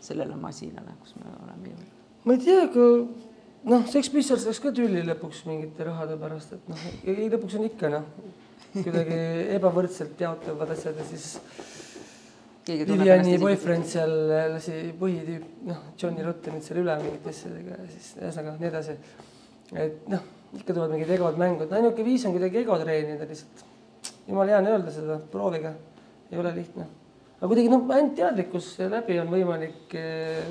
sellele 0.00 0.36
masinale, 0.36 0.96
kus 1.00 1.16
me 1.16 1.30
oleme 1.42 1.68
jõudnud? 1.68 1.92
ma 2.24 2.32
ei 2.32 2.38
tea, 2.44 2.62
aga 2.64 2.88
noh, 3.64 3.86
Sex 3.90 4.10
Pistols 4.12 4.46
läks 4.48 4.60
ka 4.60 4.72
tülli 4.72 5.04
lõpuks 5.04 5.44
mingite 5.46 5.84
rahade 5.84 6.16
pärast, 6.16 6.52
et 6.52 6.68
noh, 6.68 6.88
ei 7.04 7.28
lõpuks 7.32 7.58
on 7.58 7.64
ikka 7.68 7.90
noh, 7.92 8.04
kuidagi 8.74 9.20
ebavõrdselt 9.58 10.20
jaotavad 10.20 10.70
asjad 10.70 10.96
ja 10.96 11.04
siis 11.04 11.38
Viviani 12.64 13.36
boyfriend 13.42 13.84
seal 13.88 14.12
lasi 14.54 14.78
põhitüüp, 14.96 15.44
noh, 15.68 15.82
Johnny 16.00 16.24
Rottenit 16.24 16.64
seal 16.64 16.80
üle 16.80 16.94
mingite 17.02 17.32
asjadega 17.34 17.76
ja 17.76 17.88
siis 17.92 18.14
ühesõnaga 18.16 18.54
nii 18.60 18.70
edasi. 18.70 18.96
et 19.84 20.08
noh, 20.08 20.24
ikka 20.56 20.72
tulevad 20.72 20.94
mingid 20.94 21.12
egod 21.16 21.38
mängu, 21.40 21.66
et 21.66 21.74
ainuke 21.76 22.04
viis 22.06 22.24
on 22.24 22.34
kuidagi 22.36 22.62
ego 22.62 22.78
treenida 22.80 23.28
lihtsalt. 23.28 23.64
jumala 24.28 24.52
hea 24.52 24.60
on 24.62 24.70
öelda 24.72 24.94
seda, 24.94 25.18
proovige, 25.32 25.74
ei 26.30 26.40
ole 26.40 26.54
lihtne. 26.56 26.86
aga 27.36 27.50
kuidagi 27.52 27.72
noh, 27.72 27.84
ainult 27.98 28.16
teadlikkuse 28.16 28.88
läbi 28.92 29.18
on 29.20 29.32
võimalik 29.34 29.96
eh, 30.00 30.46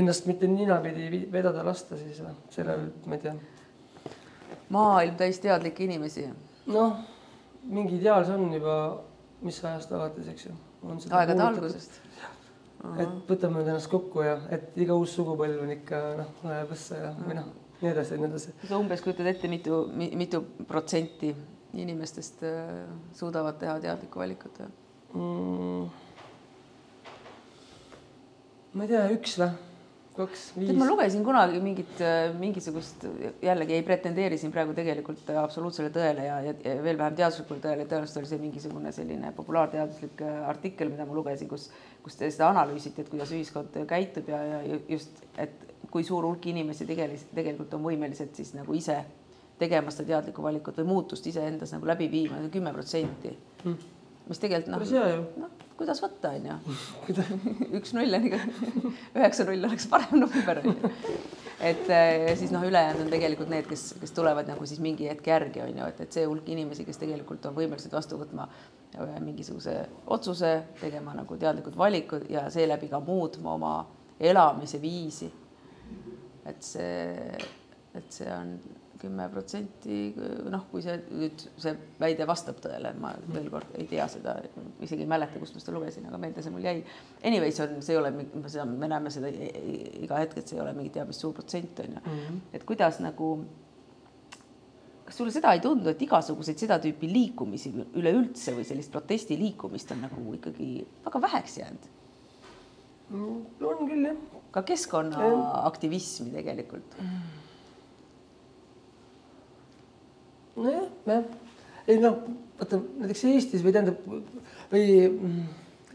ennast 0.00 0.26
mitte 0.28 0.48
ninapidi 0.50 1.24
vedada 1.32 1.64
lasta 1.64 1.96
siis 1.96 2.20
noh, 2.24 2.36
sellel, 2.52 2.90
ma 3.06 3.16
ei 3.16 3.24
tea, 3.24 3.36
maailm 4.74 5.16
täis 5.16 5.40
teadlikke 5.40 5.86
inimesi, 5.88 6.26
noh, 6.74 6.98
mingi 7.68 7.96
ideaal 7.96 8.26
see 8.28 8.36
on 8.36 8.52
juba, 8.52 8.74
mis 9.42 9.60
ajast 9.64 9.92
alates, 9.94 10.28
eks 10.32 10.48
ju. 10.48 10.56
aegade 11.10 11.44
algusest. 11.44 12.00
et 13.02 13.14
võtame 13.28 13.58
nüüd 13.58 13.70
ennast 13.72 13.90
kokku 13.90 14.22
ja 14.22 14.36
et 14.54 14.76
iga 14.78 14.94
uus 14.98 15.14
sugupõlv 15.18 15.62
on 15.64 15.72
ikka 15.74 16.02
noh, 16.20 16.34
läheb 16.46 16.74
õsse 16.74 16.98
ja 17.00 17.12
või 17.18 17.38
noh, 17.38 17.48
nii 17.82 17.92
edasi 17.92 18.14
ja 18.14 18.20
nii 18.22 18.30
edasi. 18.30 18.54
sa 18.70 18.78
umbes 18.78 19.02
kujutad 19.04 19.30
ette, 19.30 19.50
mitu, 19.50 19.80
mitu 19.94 20.42
protsenti 20.68 21.32
inimestest 21.78 22.44
äh, 22.46 22.84
suudavad 23.14 23.58
teha 23.60 23.78
teadlikku 23.82 24.22
valikut 24.22 24.62
või? 24.62 24.70
mm.. 25.14 25.88
ma 28.78 28.86
ei 28.86 28.94
tea, 28.94 29.04
üks 29.16 29.38
või, 29.42 29.50
kaks, 30.18 30.42
tead, 30.56 30.72
ma 30.74 30.84
viis. 30.84 30.90
lugesin 30.92 31.24
kunagi 31.26 31.60
mingit, 31.62 32.02
mingisugust, 32.38 33.06
jällegi 33.44 33.76
ei 33.78 33.84
pretendeeri 33.86 34.38
siin 34.40 34.52
praegu 34.54 34.74
tegelikult 34.76 35.30
absoluutsele 35.42 35.92
tõele 35.94 36.26
ja, 36.26 36.40
ja, 36.48 36.56
ja 36.64 36.74
veel 36.84 36.98
vähem 37.00 37.16
teaduslikule 37.20 37.62
tõele, 37.64 37.86
tõenäoliselt 37.88 38.20
oli 38.22 38.32
see 38.32 38.42
mingisugune 38.42 38.92
selline 38.94 39.32
populaarteaduslik 39.36 40.24
äh, 40.26 40.42
artikkel, 40.50 40.90
mida 40.92 41.06
ma 41.08 41.16
lugesin, 41.16 41.50
kus, 41.50 41.68
kus 42.04 42.18
seda 42.20 42.50
analüüsiti, 42.50 43.04
et 43.04 43.12
kuidas 43.12 43.32
ühiskond 43.36 43.78
käitub 43.88 44.28
ja, 44.34 44.42
ja 44.52 44.60
ju- 44.66 44.82
just, 44.96 45.22
et 45.38 45.64
kui 45.90 46.04
suur 46.04 46.26
hulk 46.28 46.50
inimesi 46.50 46.86
tegelikult, 46.88 47.32
tegelikult 47.38 47.78
on 47.78 47.86
võimelised 47.86 48.34
siis 48.36 48.52
nagu 48.56 48.74
ise 48.76 48.98
tegema 49.58 49.92
seda 49.94 50.14
teadlikku 50.14 50.42
valikut 50.44 50.76
või 50.82 50.90
muutust 50.92 51.26
iseendas 51.26 51.72
nagu 51.74 51.88
läbi 51.88 52.10
viima, 52.10 52.40
kümme 52.52 52.72
protsenti. 52.74 53.32
mis 54.28 54.38
tegelikult 54.38 54.76
päris 54.76 54.92
noh, 54.92 55.04
hea 55.04 55.14
ju. 55.16 55.24
noh, 55.42 55.57
kuidas 55.78 56.00
võtta, 56.02 56.32
on 56.34 56.46
ju. 56.48 56.76
üks 57.78 57.94
null 57.96 58.18
on 58.18 58.26
ikka, 58.28 58.40
üheksa 59.18 59.46
null 59.48 59.68
oleks 59.68 59.86
parem 59.90 60.22
number 60.22 60.62
on 60.62 60.72
ju. 60.72 60.92
et 61.70 61.90
eh, 61.94 62.24
siis 62.38 62.52
noh, 62.54 62.64
ülejäänud 62.66 63.04
on 63.04 63.12
tegelikult 63.12 63.52
need, 63.52 63.68
kes, 63.70 63.92
kes 64.00 64.14
tulevad 64.16 64.50
nagu 64.50 64.66
siis 64.68 64.82
mingi 64.84 65.08
hetk 65.10 65.30
järgi 65.30 65.62
on 65.64 65.82
ju, 65.82 65.90
et, 65.92 66.02
et 66.06 66.18
see 66.18 66.26
hulk 66.28 66.48
inimesi, 66.50 66.86
kes 66.88 67.00
tegelikult 67.02 67.46
on 67.50 67.56
võimelised 67.58 67.94
vastu 67.94 68.18
võtma 68.20 68.48
eh, 68.48 69.14
mingisuguse 69.24 69.76
otsuse, 70.18 70.54
tegema 70.82 71.14
nagu 71.18 71.38
teadlikud 71.38 71.78
valikud 71.78 72.26
ja 72.32 72.48
seeläbi 72.52 72.90
ka 72.90 73.02
muutma 73.04 73.54
oma 73.54 73.76
elamise 74.18 74.82
viisi. 74.82 75.30
et 76.48 76.62
see, 76.64 77.38
et 77.94 78.12
see 78.14 78.28
on 78.32 78.54
kümme 78.98 79.28
protsenti, 79.30 79.98
noh, 80.50 80.64
kui 80.70 80.82
see 80.82 80.96
nüüd 81.06 81.44
see 81.60 81.74
väide 82.00 82.26
vastab 82.28 82.58
tõele, 82.62 82.92
ma 82.98 83.12
veel 83.30 83.46
kord 83.52 83.76
ei 83.78 83.86
tea 83.90 84.06
seda, 84.10 84.34
isegi 84.84 85.04
ei 85.04 85.10
mäleta, 85.10 85.38
kust 85.40 85.56
ma 85.56 85.62
seda 85.62 85.76
lugesin, 85.76 86.08
aga 86.10 86.20
meelde 86.20 86.44
see 86.44 86.54
mul 86.54 86.66
jäi. 86.66 86.82
Anyways 87.28 87.60
on, 87.64 87.78
see 87.84 87.94
ei 87.94 88.00
ole, 88.00 88.12
me 88.12 88.90
näeme 88.90 89.12
seda 89.14 89.30
iga 89.30 90.20
hetk, 90.22 90.40
et 90.40 90.50
see 90.50 90.58
ei 90.58 90.64
ole 90.64 90.74
mingi 90.76 90.92
teab 90.94 91.08
mis 91.12 91.20
suur 91.22 91.34
protsent 91.36 91.82
on 91.84 91.96
ju. 91.96 92.16
et 92.54 92.64
kuidas 92.68 93.00
nagu, 93.04 93.30
kas 95.06 95.20
sulle 95.20 95.32
seda 95.34 95.54
ei 95.56 95.62
tundu, 95.64 95.90
et 95.92 96.02
igasuguseid 96.04 96.60
seda 96.60 96.80
tüüpi 96.82 97.10
liikumisi 97.12 97.72
üleüldse 97.96 98.54
või 98.56 98.66
sellist 98.68 98.92
protestiliikumist 98.94 99.94
on 99.94 100.04
nagu 100.08 100.26
ikkagi 100.38 100.72
väga 101.06 101.22
väheks 101.28 101.58
jäänud? 101.62 101.88
on 103.14 103.86
küll 103.88 104.10
jah. 104.10 104.16
ka 104.52 104.62
keskkonnaaktivismi 104.68 106.32
tegelikult. 106.34 106.98
nojah, 110.64 110.86
jah. 111.06 111.24
ei 111.88 111.98
noh, 112.02 112.20
vaata 112.58 112.80
näiteks 112.82 113.24
Eestis 113.30 113.64
või 113.64 113.74
tähendab 113.74 114.00
või 114.72 114.84
mm, 115.08 115.42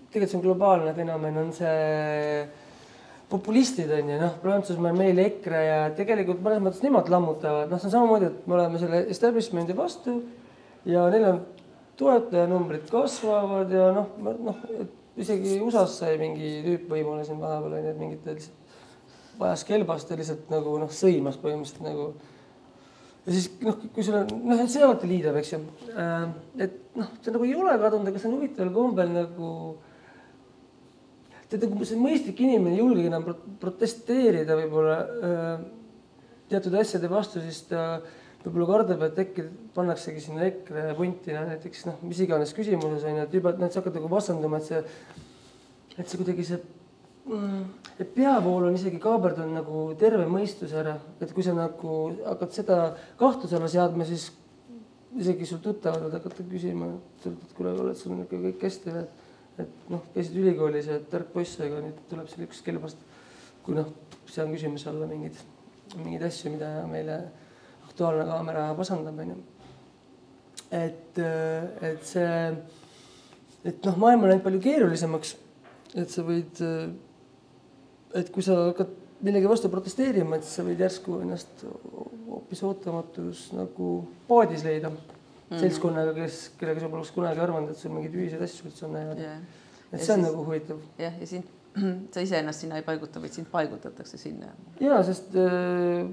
tegelikult 0.09 0.31
see 0.31 0.39
on 0.39 0.45
globaalne 0.45 0.93
fenomen, 0.97 1.39
on 1.41 1.51
see 1.55 2.45
populistid 3.33 3.91
on 3.93 4.11
ju 4.13 4.19
noh, 4.21 4.35
Prantsusmaal 4.41 4.97
meil 4.97 5.19
EKRE 5.23 5.61
ja 5.65 5.77
tegelikult 5.97 6.43
mõnes 6.45 6.61
mõttes 6.63 6.83
nemad 6.85 7.09
lammutavad, 7.11 7.71
noh, 7.71 7.81
see 7.81 7.89
on 7.89 7.95
samamoodi, 7.97 8.29
et 8.29 8.47
me 8.47 8.57
oleme 8.59 8.81
selle 8.81 9.03
establishment'i 9.13 9.77
vastu 9.77 10.19
ja 10.89 11.07
neil 11.13 11.29
on 11.31 11.39
toetajanumbrid 11.99 12.89
kasvavad 12.91 13.71
ja 13.73 13.89
noh, 13.95 14.11
noh, 14.21 14.59
isegi 15.19 15.59
USA-s 15.61 15.99
sai 16.01 16.17
mingi 16.21 16.59
tüüp 16.65 16.91
võimule 16.93 17.25
siin 17.25 17.41
vahepeal 17.41 17.79
onju, 17.79 17.93
et 17.93 18.01
mingit 18.01 18.29
lihtsalt 18.29 19.39
vajas 19.39 19.65
kelbast 19.65 20.11
ja 20.11 20.17
lihtsalt 20.19 20.49
nagu 20.53 20.77
noh, 20.81 20.93
sõimas 20.93 21.39
põhimõtteliselt 21.41 21.85
nagu 21.85 22.11
ja 23.23 23.35
siis 23.35 23.47
noh, 23.63 23.77
kui 23.95 24.05
sul 24.05 24.17
on 24.19 24.31
noh, 24.43 24.59
et 24.59 24.71
see 24.71 24.83
alati 24.83 25.09
liidab, 25.09 25.37
eks 25.39 25.53
ju. 25.55 25.61
et 26.59 26.79
noh, 26.99 27.13
see 27.23 27.33
nagu 27.35 27.47
ei 27.47 27.55
ole 27.55 27.77
kadunud, 27.81 28.09
aga 28.11 28.21
see 28.21 28.29
on 28.29 28.37
huvitaval 28.39 28.73
kombel 28.75 29.13
nagu. 29.13 29.53
tead, 31.51 31.67
kui 31.69 31.87
see 31.87 32.01
mõistlik 32.01 32.43
inimene 32.43 32.75
ei 32.75 32.81
julgegi 32.81 33.11
enam 33.11 33.25
pro- 33.27 33.55
protesteerida 33.61 34.57
võib-olla 34.57 34.99
äh, 35.29 35.65
teatud 36.51 36.75
asjade 36.79 37.09
vastu, 37.11 37.43
siis 37.43 37.63
ta 37.69 38.01
võib-olla 38.43 38.69
kardab, 38.71 39.03
et 39.07 39.19
äkki 39.23 39.45
pannaksegi 39.75 40.23
sinna 40.23 40.47
EKRE 40.49 40.89
punti, 40.97 41.31
noh 41.31 41.45
näiteks 41.47 41.85
noh, 41.87 42.01
mis 42.03 42.19
iganes 42.25 42.51
küsimuses 42.57 43.05
on 43.07 43.21
ju, 43.21 43.27
et 43.27 43.37
juba, 43.37 43.53
noh, 43.55 43.71
sa 43.71 43.79
hakkad 43.79 44.01
nagu 44.01 44.11
vastanduma, 44.11 44.59
et 44.59 44.67
see 44.67 44.81
et 45.93 46.09
see 46.09 46.19
kuidagi 46.19 46.45
see 46.47 46.59
mm, 47.29 47.65
peavool 48.15 48.69
on 48.69 48.77
isegi 48.77 49.01
kaaberdunud 49.03 49.57
nagu 49.57 49.83
terve 49.99 50.25
mõistus 50.29 50.73
ära, 50.77 50.95
et 51.21 51.33
kui 51.33 51.45
sa 51.45 51.55
nagu 51.57 51.97
hakkad 52.23 52.55
seda 52.55 52.79
kahtluse 53.19 53.59
alla 53.59 53.71
seadma, 53.71 54.07
siis 54.07 54.29
isegi 55.19 55.45
sul 55.45 55.61
tuttavad 55.61 56.01
võivad 56.01 56.17
hakata 56.17 56.45
küsima 56.49 56.89
et 57.29 57.53
kuule, 57.57 57.73
oled 57.77 57.97
sul 57.97 58.17
ikka 58.23 58.39
kõik 58.47 58.65
hästi 58.65 58.93
või? 58.95 59.05
et 59.61 59.89
noh, 59.93 60.01
käisid 60.15 60.37
ülikoolis 60.41 60.89
ja 60.89 60.99
tark 61.11 61.29
poiss, 61.33 61.59
aga 61.61 61.81
nüüd 61.83 61.97
tuleb 62.09 62.29
seal 62.31 62.47
üks 62.47 62.63
kelmast, 62.65 63.01
kui 63.65 63.77
noh, 63.77 63.91
sean 64.25 64.49
küsimuse 64.53 64.89
alla 64.89 65.05
mingeid, 65.09 65.37
mingeid 65.99 66.25
asju, 66.25 66.53
mida 66.55 66.71
meile 66.89 67.19
Aktuaalne 67.85 68.25
Kaamera 68.25 68.63
pasandab, 68.77 69.19
onju. 69.21 69.35
et, 70.73 71.21
et 71.21 72.07
see, 72.09 72.33
et 73.61 73.85
noh, 73.85 73.99
maailm 74.01 74.25
on 74.25 74.33
läinud 74.33 74.45
palju 74.47 74.63
keerulisemaks, 74.63 75.35
et 75.93 76.09
sa 76.09 76.25
võid, 76.25 76.63
et 78.13 78.29
kui 78.33 78.45
sa 78.45 78.57
hakkad 78.69 78.91
millegi 79.23 79.49
vastu 79.49 79.71
protesteerima, 79.71 80.37
et 80.37 80.45
siis 80.45 80.59
sa 80.59 80.65
võid 80.67 80.81
järsku 80.83 81.19
ennast 81.23 81.63
hoopis 82.27 82.63
ootamatus 82.67 83.43
nagu 83.55 83.89
paadis 84.27 84.65
leida 84.67 84.89
mm 84.89 84.97
-hmm. 84.97 85.59
seltskonnaga, 85.59 86.13
kes, 86.13 86.39
kellega 86.57 86.81
sa 86.81 86.89
poleks 86.89 87.11
kunagi 87.11 87.39
arvanud, 87.39 87.69
et 87.69 87.77
sul 87.77 87.91
mingeid 87.91 88.15
ühiseid 88.15 88.43
asju 88.43 88.67
üldse 88.69 88.85
on 88.85 88.93
näinud 88.97 89.19
yeah.. 89.19 89.37
et 89.91 90.01
see 90.01 90.07
ja 90.07 90.17
on 90.17 90.23
siis, 90.23 90.31
nagu 90.31 90.45
huvitav. 90.45 90.77
jah, 90.97 91.19
ja 91.19 91.27
sind, 91.27 91.45
sa 92.13 92.21
iseennast 92.21 92.59
sinna 92.59 92.81
ei 92.81 92.83
paiguta, 92.83 93.21
vaid 93.21 93.31
sind 93.31 93.47
paigutatakse 93.51 94.17
sinna. 94.17 94.51
ja, 94.79 95.03
sest 95.03 95.35
äh, 95.35 96.09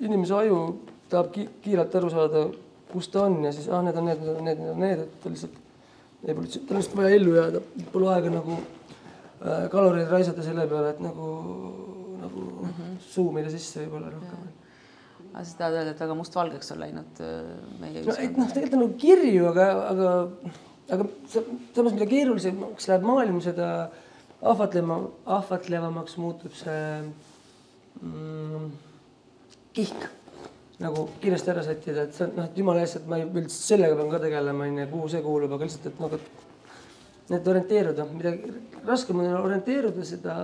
inimese 0.00 0.34
aju 0.34 0.78
tahab 1.08 1.32
ki 1.32 1.48
kiirelt 1.62 1.94
aru 1.94 2.10
saada, 2.10 2.48
kus 2.92 3.08
ta 3.08 3.24
on 3.24 3.44
ja 3.44 3.52
siis 3.52 3.68
ah, 3.68 3.82
need 3.82 3.96
on 3.96 4.04
need, 4.04 4.20
need 4.20 4.36
on 4.36 4.44
need, 4.44 4.58
need 4.58 4.70
on 4.70 4.80
need, 4.80 4.98
et 4.98 5.20
ta 5.22 5.30
lihtsalt 5.30 5.64
ei 6.24 6.34
pole, 6.34 6.46
tal 6.46 6.76
on 6.76 6.82
lihtsalt 6.82 6.96
vaja 6.96 7.14
ellu 7.16 7.34
jääda, 7.34 7.60
pole 7.92 8.08
aega 8.14 8.30
nagu 8.30 8.58
kaloreid 9.70 10.10
raisata 10.10 10.42
selle 10.42 10.66
peale, 10.70 10.90
et 10.94 11.00
nagu 11.04 11.28
nagu 12.20 12.40
mm 12.40 12.68
-hmm. 12.68 12.96
suumida 13.00 13.50
sisse 13.50 13.84
võib-olla 13.84 14.10
rohkem. 14.12 14.48
aga 15.32 15.44
sa 15.44 15.58
tahad 15.58 15.78
öelda, 15.78 15.90
et 15.90 16.00
väga 16.00 16.14
mustvalgeks 16.14 16.72
on 16.72 16.80
läinud 16.80 17.20
äh, 17.20 17.30
meie 17.80 18.02
ühiskond? 18.02 18.18
no, 18.18 18.24
et 18.24 18.36
noh, 18.36 18.52
tegelikult 18.52 18.74
on 18.74 18.84
nagu 18.84 18.98
kirju, 19.04 19.46
aga, 19.52 19.66
aga, 19.92 20.10
aga 20.96 21.08
samas, 21.74 21.92
mida 21.92 22.06
keerulisemaks 22.06 22.88
läheb 22.88 23.08
maailm, 23.12 23.40
seda 23.44 23.68
ahvatlema, 24.42 25.00
ahvatlevamaks 25.38 26.16
muutub 26.22 26.54
see 26.54 26.82
mm, 28.02 28.70
kihk 29.76 30.08
nagu 30.78 31.08
kiiresti 31.22 31.50
ära 31.54 31.62
sättida, 31.66 32.02
et 32.06 32.14
see 32.14 32.28
noh, 32.34 32.44
et 32.44 32.58
jumala 32.58 32.82
eest, 32.84 33.00
et 33.00 33.06
ma 33.10 33.18
ei, 33.18 33.26
üldse 33.26 33.62
sellega 33.72 33.96
pean 33.98 34.12
ka 34.12 34.22
tegelema, 34.26 34.68
onju, 34.70 34.90
kuhu 34.92 35.08
see 35.14 35.22
kuulub, 35.22 35.54
aga 35.56 35.66
lihtsalt, 35.66 35.90
et 35.90 36.04
nagu, 36.04 36.20
et 36.20 36.47
orienteeruda, 37.36 38.06
mida 38.12 38.32
raskem 38.86 39.20
on 39.20 39.32
orienteeruda, 39.42 40.04
seda, 40.06 40.36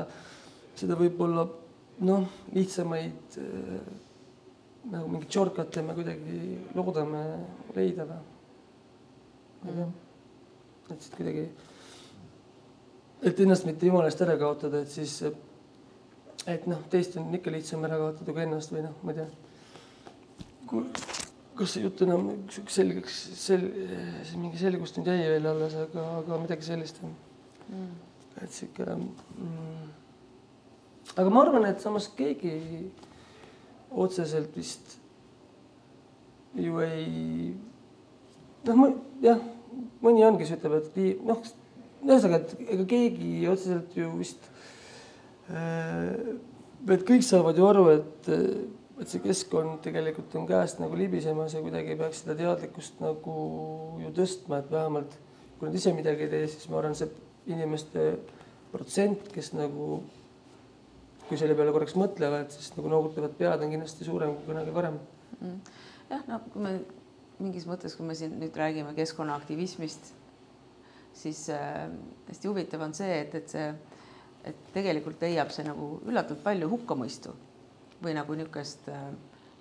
seda 0.76 0.97
võib-olla 0.99 1.47
noh, 2.05 2.26
lihtsamaid 2.53 3.38
äh, 3.41 3.79
nagu 4.93 5.09
mingit 5.09 5.33
shortcut'e 5.33 5.83
me 5.83 5.97
kuidagi 5.97 6.59
loodame 6.76 7.23
leida 7.76 8.07
või? 8.09 8.21
ei 9.64 9.76
tea, 9.79 9.88
et 10.93 11.00
siis 11.00 11.14
kuidagi, 11.17 11.45
et 13.31 13.41
ennast 13.41 13.64
mitte 13.64 13.88
jumala 13.88 14.11
eest 14.11 14.21
ära 14.26 14.37
kaotada, 14.41 14.83
et 14.85 14.93
siis, 14.93 15.14
et 16.45 16.67
noh, 16.69 16.83
teist 16.93 17.17
on 17.21 17.33
ikka 17.41 17.55
lihtsam 17.55 17.85
ära 17.88 18.00
kaotada 18.03 18.37
kui 18.37 18.45
ennast 18.45 18.75
või 18.75 18.85
noh, 18.85 18.99
ma 19.03 19.14
ei 19.14 19.23
tea. 19.23 19.31
Kas 21.59 21.75
see 21.75 21.85
jutt 21.85 22.03
enam 22.07 22.31
selgeks, 22.51 23.19
sel-, 23.39 23.71
mingi 24.41 24.59
selgust 24.61 24.99
nüüd 24.99 25.11
jäi 25.13 25.31
veel 25.37 25.47
alles, 25.53 25.77
aga, 25.85 26.07
aga 26.21 26.41
midagi 26.43 26.67
sellist 26.67 27.01
mm.. 27.05 27.93
et 28.43 28.55
sihuke 28.55 28.87
mm, 28.97 29.85
aga 31.15 31.31
ma 31.31 31.45
arvan, 31.45 31.69
et 31.69 31.83
samas 31.85 32.09
keegi 32.19 32.57
otseselt 33.95 34.57
vist 34.59 34.97
ju 36.59 36.79
ei, 36.83 37.53
noh, 38.67 38.79
ma 38.79 38.91
jah, 39.23 39.43
mõni 40.03 40.25
on, 40.27 40.39
kes 40.39 40.55
ütleb, 40.57 40.79
et 40.81 41.23
noh, 41.27 41.43
ühesõnaga, 42.05 42.43
et 42.43 42.73
ega 42.77 42.87
keegi 42.90 43.47
otseselt 43.51 43.95
ju 43.99 44.11
vist 44.19 44.51
äh,, 45.51 46.35
et 46.95 47.07
kõik 47.07 47.25
saavad 47.27 47.59
ju 47.59 47.67
aru, 47.67 47.87
et, 47.95 48.31
et 49.05 49.12
see 49.12 49.21
keskkond 49.21 49.83
tegelikult 49.85 50.33
on 50.40 50.47
käest 50.49 50.81
nagu 50.81 50.97
libisemas 50.97 51.53
ja 51.53 51.61
kuidagi 51.61 51.97
peaks 52.01 52.23
seda 52.23 52.38
teadlikkust 52.38 53.03
nagu 53.05 53.35
ju 54.01 54.12
tõstma, 54.17 54.62
et 54.62 54.73
vähemalt 54.73 55.19
kui 55.59 55.69
nad 55.69 55.77
ise 55.77 55.93
midagi 55.97 56.25
ei 56.25 56.33
tee, 56.33 56.49
siis 56.49 56.67
ma 56.73 56.81
arvan, 56.81 56.97
see 56.97 57.11
inimeste 57.53 58.07
protsent, 58.73 59.29
kes 59.35 59.53
nagu 59.55 60.01
kui 61.29 61.38
selle 61.40 61.57
peale 61.57 61.73
korraks 61.73 61.95
mõtlevad, 62.01 62.51
siis 62.53 62.73
nagu 62.79 62.90
noogutavad 62.93 63.37
pead, 63.38 63.62
on 63.64 63.73
kindlasti 63.73 64.09
suurem 64.09 64.35
kui 64.38 64.51
kunagi 64.51 64.75
varem. 64.75 64.99
Mm.. 65.38 65.79
jah, 66.11 66.27
no 66.29 66.40
kui 66.53 66.64
me 66.64 66.75
mingis 67.45 67.69
mõttes, 67.69 67.97
kui 67.97 68.09
me 68.09 68.17
siin 68.19 68.37
nüüd 68.40 68.57
räägime 68.57 68.93
keskkonnaaktivismist, 68.97 70.12
siis 71.17 71.47
äh, 71.53 71.88
hästi 72.29 72.51
huvitav 72.51 72.85
on 72.88 72.97
see, 72.97 73.21
et, 73.21 73.37
et 73.37 73.53
see, 73.53 73.73
et 74.49 74.69
tegelikult 74.75 75.21
leiab 75.25 75.53
see 75.53 75.67
nagu 75.67 75.99
üllatavalt 76.05 76.45
palju 76.45 76.73
hukkamõistu 76.73 77.35
või 78.02 78.14
nagu 78.16 78.35
niisugust 78.38 78.88
äh,, 78.92 79.11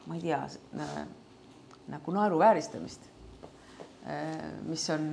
ma 0.07 0.15
ei 0.15 0.23
tea 0.23 0.43
äh,, 0.45 1.01
nagu 1.93 2.15
naeruvääristamist 2.15 3.09
äh,, 4.07 4.53
mis 4.67 4.89
on 4.93 5.09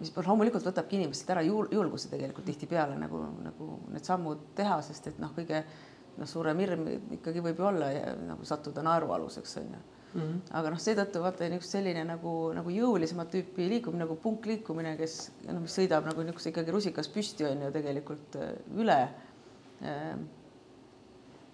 mis 0.00 0.12
loomulikult 0.16 0.64
võtabki 0.64 0.96
inimestelt 0.96 1.34
ära 1.34 1.44
jul 1.44 1.68
julguse 1.72 2.08
tegelikult 2.08 2.46
tihtipeale 2.48 2.96
nagu, 3.00 3.20
nagu 3.44 3.70
need 3.92 4.06
sammud 4.06 4.50
teha, 4.56 4.80
sest 4.84 5.10
et 5.12 5.18
noh, 5.20 5.32
kõige 5.36 5.60
noh, 6.16 6.28
suurem 6.28 6.60
hirm 6.62 6.86
ikkagi 7.18 7.42
võib 7.44 7.60
ju 7.60 7.66
olla 7.68 7.90
ja, 7.92 8.14
nagu 8.30 8.46
sattuda 8.48 8.84
naerualuseks 8.86 9.56
on 9.60 9.74
ju 9.74 9.80
mm. 9.80 10.20
-hmm. 10.20 10.40
aga 10.60 10.72
noh, 10.72 10.80
seetõttu 10.80 11.22
vaata 11.22 11.48
niisugust 11.48 11.76
selline 11.76 12.04
nagu, 12.08 12.34
nagu 12.56 12.74
jõulisemat 12.74 13.32
tüüpi 13.34 13.68
liikumine 13.74 14.04
nagu 14.06 14.16
punkliikumine, 14.22 14.96
kes 14.96 15.20
noh, 15.46 15.62
mis 15.66 15.76
sõidab 15.78 16.08
nagu 16.08 16.24
niisuguse 16.24 16.52
ikkagi 16.54 16.76
rusikas 16.76 17.08
püsti 17.08 17.48
on 17.50 17.66
ju 17.66 17.72
tegelikult 17.76 18.38
üle. 18.76 19.00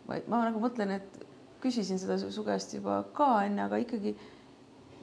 Vaid 0.07 0.29
ma 0.31 0.45
nagu 0.47 0.61
mõtlen, 0.63 0.93
et 1.01 1.27
küsisin 1.63 1.99
seda 1.99 2.19
su 2.19 2.45
käest 2.47 2.75
juba 2.77 3.01
ka 3.17 3.31
enne, 3.47 3.65
aga 3.67 3.81
ikkagi 3.83 4.15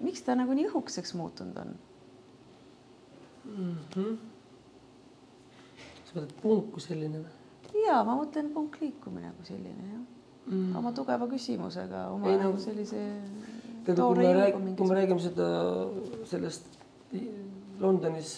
miks 0.04 0.24
ta 0.24 0.36
nagu 0.38 0.56
nii 0.56 0.70
õhukeseks 0.72 1.16
muutunud 1.20 1.58
on? 1.64 1.76
mm. 3.44 3.76
-hmm. 3.96 4.18
sa 6.06 6.16
mõtled 6.16 6.36
punk 6.42 6.72
kui 6.76 6.84
selline 6.84 7.24
või? 7.24 7.84
ja 7.88 8.04
ma 8.08 8.16
mõtlen 8.20 8.52
punkliikumine 8.56 9.34
kui 9.38 9.50
selline 9.50 9.90
jah 9.92 10.04
mm., 10.46 10.76
oma 10.80 10.94
tugeva 10.96 11.28
küsimusega, 11.28 12.08
oma 12.14 12.32
ei, 12.32 12.38
no, 12.38 12.50
nagu 12.50 12.62
sellise. 12.62 13.04
kui 13.86 13.96
me 13.96 14.34
räägime, 14.34 14.76
kui 14.80 14.88
me 14.88 15.00
räägime 15.00 15.20
seda 15.20 15.48
sellest 16.30 16.80
Londonis, 17.80 18.38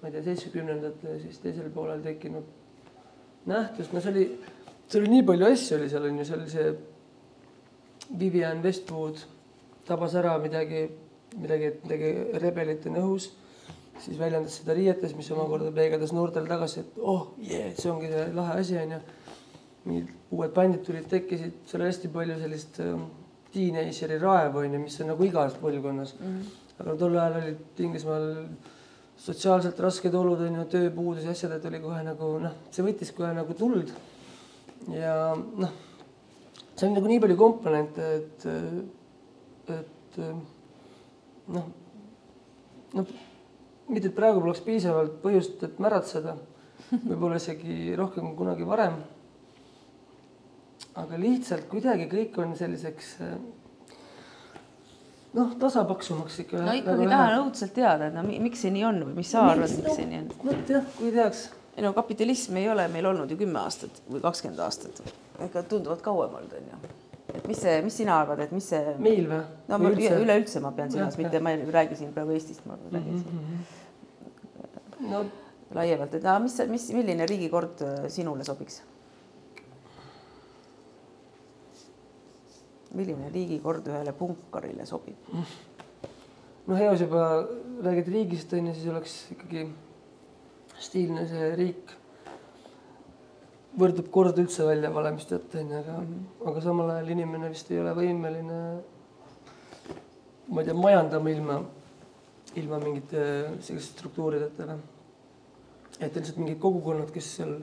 ma 0.00 0.08
ei 0.08 0.14
tea, 0.14 0.22
seitsmekümnendate 0.30 1.18
siis 1.22 1.38
teisel 1.42 1.68
poolel 1.74 2.00
tekkinud 2.02 2.46
nähtust, 3.48 3.92
no 3.92 4.00
see 4.00 4.12
oli, 4.12 4.24
seal 4.88 5.02
oli 5.02 5.16
nii 5.16 5.26
palju 5.30 5.50
asju 5.52 5.76
oli 5.78 5.90
seal 5.92 6.08
on 6.08 6.18
ju, 6.18 6.28
seal 6.28 6.40
oli 6.40 6.50
see 6.50 6.70
Vivian 8.18 8.62
Westwood 8.64 9.20
tabas 9.88 10.14
ära 10.16 10.38
midagi, 10.40 10.86
midagi, 11.36 11.74
midagi 11.84 12.14
rebelit 12.42 12.86
on 12.88 13.02
õhus 13.02 13.30
siis 14.02 14.18
väljendas 14.18 14.58
seda 14.60 14.74
riietes, 14.76 15.14
mis 15.16 15.30
omakorda 15.34 15.70
peegeldas 15.74 16.12
noortele 16.14 16.48
tagasi, 16.50 16.84
et 16.84 16.98
oh 17.02 17.32
yeah, 17.42 17.70
see 17.78 17.90
ongi 17.90 18.10
see 18.12 18.26
lahe 18.36 18.60
asi 18.62 18.78
onju. 18.78 19.00
mingid 19.88 20.34
uued 20.34 20.52
bändid 20.54 20.82
tulid, 20.86 21.06
tekkisid, 21.08 21.62
seal 21.66 21.82
oli 21.82 21.88
hästi 21.88 22.10
palju 22.12 22.36
sellist 22.42 22.80
ähm, 22.84 23.06
teenager'i 23.54 24.18
raevu 24.22 24.64
onju, 24.64 24.80
mis 24.82 24.98
on 25.02 25.12
nagu 25.12 25.24
igas 25.24 25.56
põlvkonnas 25.62 26.14
mm. 26.18 26.34
-hmm. 26.34 26.58
aga 26.82 26.96
tol 27.02 27.16
ajal 27.16 27.38
olid 27.42 27.80
Inglismaal 27.86 28.28
sotsiaalselt 29.18 29.80
rasked 29.80 30.14
olud 30.14 30.40
onju, 30.46 30.66
tööpuudus 30.74 31.24
ja 31.24 31.34
asjad, 31.34 31.56
et 31.56 31.64
oli 31.70 31.80
kohe 31.80 32.02
nagu 32.06 32.32
noh, 32.42 32.54
see 32.70 32.84
võttis 32.86 33.14
kohe 33.14 33.32
nagu 33.34 33.54
tuld. 33.54 33.90
Ja 34.94 35.14
noh, 35.36 35.72
see 36.74 36.88
on 36.88 36.94
nagu 36.96 37.10
nii 37.10 37.22
palju 37.24 37.38
komponente, 37.40 38.10
et, 38.20 38.46
et 39.78 40.20
noh, 41.54 41.70
noh 42.94 43.16
mitte, 43.88 44.08
et 44.08 44.16
praegu 44.16 44.42
poleks 44.44 44.62
piisavalt 44.64 45.20
põhjust, 45.22 45.62
et 45.66 45.78
märatseda, 45.82 46.36
võib-olla 46.92 47.38
isegi 47.40 47.94
rohkem 47.98 48.30
kui 48.30 48.42
kunagi 48.42 48.68
varem. 48.68 48.98
aga 50.98 51.18
lihtsalt 51.20 51.68
kuidagi 51.70 52.08
kõik 52.10 52.38
on 52.42 52.56
selliseks 52.58 53.12
noh, 55.36 55.52
tasapaksumaks 55.60 56.40
ikka. 56.44 56.64
no 56.66 56.74
ikkagi 56.78 57.06
tahan 57.10 57.36
õudselt 57.42 57.74
teada, 57.76 58.08
et 58.08 58.16
no 58.16 58.24
miks 58.26 58.64
see 58.64 58.72
nii 58.74 58.84
on 58.88 59.00
või 59.06 59.20
mis 59.20 59.30
sa 59.34 59.46
arvad, 59.52 59.76
miks 59.78 59.96
see 59.98 60.08
nii 60.10 60.20
on? 60.22 60.28
vot 60.44 60.74
jah, 60.74 60.90
kui 60.98 61.12
teaks. 61.14 61.48
Ei 61.78 61.84
no 61.84 61.92
kapitalism 61.94 62.58
ei 62.58 62.66
ole 62.70 62.88
meil 62.90 63.06
olnud 63.06 63.30
ju 63.30 63.38
kümme 63.38 63.60
aastat 63.62 64.02
või 64.10 64.22
kakskümmend 64.24 64.64
aastat, 64.64 64.98
ikka 65.46 65.62
tunduvalt 65.70 66.02
kauem 66.02 66.34
olnud 66.40 66.56
on 66.58 66.72
ju 66.72 66.96
et 67.38 67.46
mis 67.48 67.60
see, 67.60 67.80
mis 67.84 67.96
sina 68.00 68.16
arvad, 68.22 68.40
et 68.44 68.52
mis 68.56 68.66
see. 68.72 68.94
meil 69.04 69.26
või? 69.28 69.40
no 69.68 69.78
ma 69.82 69.92
üleüldse 69.94 70.62
ma 70.64 70.72
pean 70.76 70.92
silmas, 70.92 71.18
mitte 71.20 71.42
ma 71.44 71.52
ei 71.54 71.66
räägi 71.78 71.98
siin 72.00 72.12
praegu 72.16 72.34
Eestist, 72.34 72.64
ma 72.66 72.78
räägin 72.90 73.20
mm. 73.20 73.24
-hmm. 73.38 75.10
no 75.12 75.24
laiemalt, 75.76 76.14
et 76.14 76.24
aga 76.24 76.38
mis, 76.44 76.56
mis, 76.72 76.88
milline 76.96 77.26
riigikord 77.28 77.82
äh, 77.84 78.06
sinule 78.12 78.44
sobiks? 78.48 78.82
milline 82.98 83.28
riigikord 83.34 83.86
ühele 83.92 84.12
punkarile 84.16 84.86
sobib? 84.88 85.36
noh, 86.66 86.80
eos 86.80 87.04
juba 87.04 87.26
räägid 87.84 88.08
riigist 88.14 88.52
onju, 88.52 88.74
siis 88.74 88.88
oleks 88.88 89.18
ikkagi 89.36 89.68
stiilne 90.82 91.26
see 91.28 91.54
riik 91.58 91.98
võrdub 93.78 94.08
kord 94.12 94.38
üldse 94.40 94.66
välja 94.66 94.90
valemist 94.94 95.32
ette 95.34 95.60
onju, 95.60 95.80
aga 95.80 95.96
mm, 96.00 96.06
-hmm. 96.06 96.46
aga 96.50 96.62
samal 96.62 96.90
ajal 96.94 97.10
inimene 97.14 97.50
vist 97.52 97.70
ei 97.70 97.80
ole 97.80 97.94
võimeline, 97.94 98.60
ma 100.48 100.62
ei 100.62 100.68
tea, 100.68 100.74
majandama 100.74 101.30
ilma, 101.30 101.58
ilma 102.56 102.80
mingite 102.82 103.24
selliste 103.60 103.98
struktuurideta 103.98 104.64
enam. 104.64 104.80
et 106.00 106.14
lihtsalt 106.14 106.38
mingid 106.38 106.58
kogukonnad, 106.58 107.10
kes 107.10 107.36
seal 107.36 107.54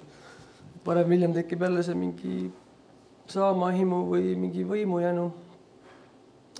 varem-hiljem 0.86 1.34
tekib 1.34 1.62
jälle 1.62 1.84
see 1.84 1.96
mingi 1.96 2.52
saamahimu 3.32 4.02
või 4.12 4.36
mingi 4.40 4.64
võimujänu. 4.64 5.32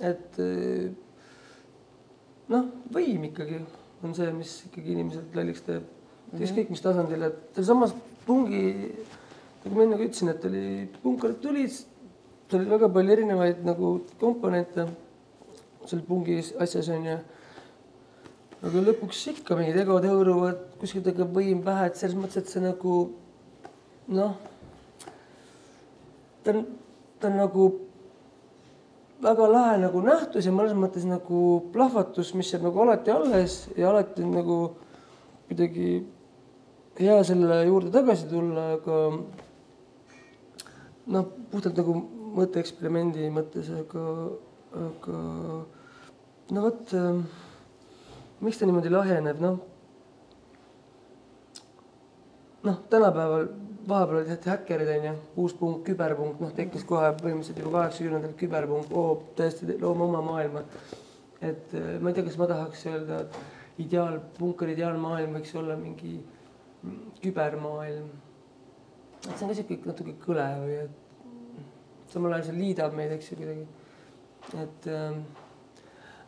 et 0.00 0.38
noh, 2.48 2.64
võim 2.92 3.28
ikkagi 3.30 3.60
on 4.04 4.14
see, 4.14 4.32
mis 4.32 4.64
ikkagi 4.68 4.92
inimesed 4.92 5.36
lolliks 5.36 5.62
teeb 5.62 5.84
ükskõik 6.34 6.72
mis 6.72 6.82
tasandil, 6.82 7.28
et 7.28 7.38
sealsamas 7.54 7.94
pungi 8.26 8.64
nagu 9.64 9.74
ma 9.74 9.84
enne 9.86 9.98
ka 9.98 10.06
ütlesin, 10.06 10.30
et 10.30 10.44
oli, 10.46 10.64
punkarid 11.02 11.40
tulid, 11.42 11.72
seal 12.46 12.60
oli 12.60 12.70
väga 12.70 12.90
palju 12.94 13.14
erinevaid 13.16 13.64
nagu 13.66 13.96
komponente 14.20 14.86
seal 15.86 16.02
pungi 16.06 16.38
asjas 16.62 16.90
onju. 16.94 17.16
aga 18.66 18.82
lõpuks 18.88 19.22
ikka 19.34 19.56
mingid 19.58 19.78
egod 19.82 20.06
hõõruvad, 20.06 20.62
kuskilt 20.80 21.06
hakkab 21.10 21.34
võim 21.34 21.62
pähe, 21.66 21.90
et 21.90 21.98
selles 21.98 22.16
mõttes, 22.18 22.40
et 22.40 22.50
see 22.50 22.62
nagu 22.62 22.94
noh, 24.16 24.38
ta 26.42 26.54
on, 26.54 26.64
ta 27.20 27.30
on 27.30 27.38
nagu 27.42 27.66
väga 29.22 29.46
lahe 29.50 29.76
nagu 29.82 30.02
nähtus 30.04 30.46
ja 30.46 30.54
mõnes 30.54 30.74
mõttes 30.78 31.06
nagu 31.08 31.42
plahvatus, 31.74 32.34
mis 32.38 32.50
jääb 32.52 32.66
nagu 32.66 32.82
alati 32.82 33.12
alles 33.14 33.64
ja 33.76 33.90
alati 33.90 34.24
on 34.24 34.34
nagu 34.36 34.58
kuidagi 35.46 35.90
hea 36.98 37.16
selle 37.24 37.60
juurde 37.66 37.92
tagasi 37.94 38.28
tulla, 38.30 38.68
aga 38.76 39.00
noh, 41.12 41.26
puhtalt 41.52 41.78
nagu 41.80 41.96
mõtteeksperimendi 42.36 43.28
mõttes, 43.32 43.70
aga, 43.72 44.04
aga 44.86 45.20
no 46.56 46.64
vot 46.66 46.94
äh,, 46.96 47.20
miks 48.44 48.60
ta 48.60 48.68
niimoodi 48.68 48.92
lahjeneb, 48.92 49.40
noh. 49.42 49.60
noh, 52.66 52.82
tänapäeval 52.90 53.48
vahepeal 53.88 54.24
tehti 54.26 54.50
häkkerid 54.50 54.92
onju, 54.96 55.12
uus 55.42 55.54
punkt, 55.58 55.84
küberpunkt, 55.86 56.40
noh 56.42 56.54
tekkis 56.54 56.84
kohe 56.88 57.12
põhimõtteliselt 57.20 57.60
juba 57.62 57.82
kaheksakümnendatel 57.84 58.38
küberpunkt, 58.40 58.94
oo 58.96 59.20
tõesti 59.38 59.76
loome 59.80 60.08
oma 60.08 60.22
maailma. 60.26 60.64
et 61.40 61.74
äh, 61.76 62.00
ma 62.00 62.10
ei 62.10 62.16
tea, 62.16 62.24
kas 62.24 62.38
ma 62.40 62.48
tahaks 62.50 62.86
öelda, 62.88 63.20
et 63.26 63.84
ideaal, 63.84 64.18
punkari 64.38 64.72
ideaalmaailm 64.72 65.36
võiks 65.36 65.52
olla 65.60 65.76
mingi 65.76 66.16
kübermaailm 67.26 68.14
et 69.30 69.38
see 69.38 69.44
on 69.44 69.50
ka 69.50 69.56
sihuke 69.58 69.90
natuke 69.90 70.14
kõle 70.22 70.46
või 70.62 70.78
et 70.84 72.10
samal 72.12 72.36
ajal 72.36 72.48
see 72.48 72.58
liidab 72.60 72.94
meid, 72.96 73.12
eks 73.16 73.30
ju 73.32 73.38
kuidagi. 73.40 73.66
et 74.62 74.88
ähm, 74.92 75.22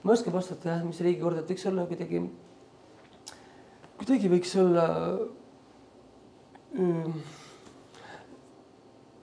ma 0.02 0.12
ei 0.12 0.16
oska 0.16 0.34
vastata 0.34 0.72
jah, 0.72 0.84
mis 0.86 1.00
riigikord, 1.04 1.38
et 1.38 1.50
võiks 1.52 1.66
olla 1.70 1.86
kuidagi, 1.90 2.22
kuidagi 4.00 4.32
võiks 4.34 4.54
olla 4.58 4.86
ähm,. 6.74 7.20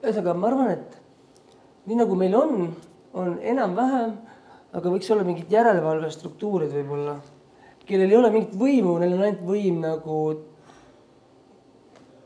ühesõnaga, 0.00 0.36
ma 0.38 0.50
arvan, 0.52 0.72
et 0.78 1.88
nii 1.90 2.00
nagu 2.00 2.16
meil 2.18 2.36
on, 2.38 2.68
on 3.16 3.38
enam-vähem, 3.54 4.16
aga 4.76 4.92
võiks 4.92 5.10
olla 5.12 5.24
mingid 5.26 5.52
järelevalvestruktuurid 5.52 6.72
võib-olla, 6.72 7.20
kellel 7.86 8.12
ei 8.12 8.18
ole 8.18 8.32
mingit 8.32 8.56
võimu, 8.56 8.96
neil 9.00 9.18
on 9.18 9.26
ainult 9.26 9.44
võim 9.46 9.82
nagu 9.84 10.20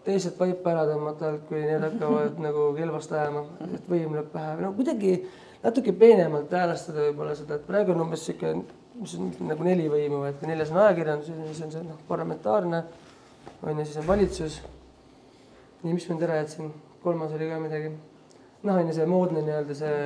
teised 0.05 0.39
vaipa 0.39 0.73
ära 0.75 0.87
tõmmata, 0.89 1.35
kui 1.49 1.61
need 1.65 1.85
hakkavad 1.85 2.41
nagu 2.47 2.67
kelvast 2.77 3.13
ajama, 3.13 3.45
et 3.69 3.89
võim 3.91 4.17
lööb 4.17 4.31
pähe 4.33 4.57
või 4.57 4.67
no 4.67 4.73
kuidagi 4.77 5.15
natuke 5.63 5.95
peenemalt 5.97 6.53
häälestada 6.57 7.09
võib-olla 7.09 7.37
seda, 7.39 7.59
et 7.59 7.67
praegu 7.69 7.95
on 7.95 8.05
umbes 8.07 8.25
sihuke, 8.27 8.55
mis 9.01 9.15
on 9.19 9.33
nagu 9.49 9.67
neli 9.67 9.89
võimu, 9.93 10.23
et 10.29 10.43
neljas 10.49 10.73
on 10.73 10.81
ajakirjandus, 10.87 11.33
siis 11.51 11.65
on 11.67 11.75
see 11.75 11.85
noh, 11.85 12.01
parlamentaarne 12.09 12.83
on 13.63 13.83
ju, 13.83 13.85
siis 13.85 13.99
on 14.01 14.09
valitsus. 14.09 14.61
nii, 15.83 15.95
mis 15.97 16.09
ma 16.09 16.17
nüüd 16.17 16.27
ära 16.29 16.41
jätsin, 16.43 16.73
kolmas 17.05 17.33
oli 17.37 17.49
ka 17.49 17.61
midagi. 17.61 17.93
noh, 18.63 18.77
on 18.77 18.89
ju 18.89 18.97
see 18.97 19.07
moodne 19.09 19.45
nii-öelda 19.45 19.77
see 19.77 20.01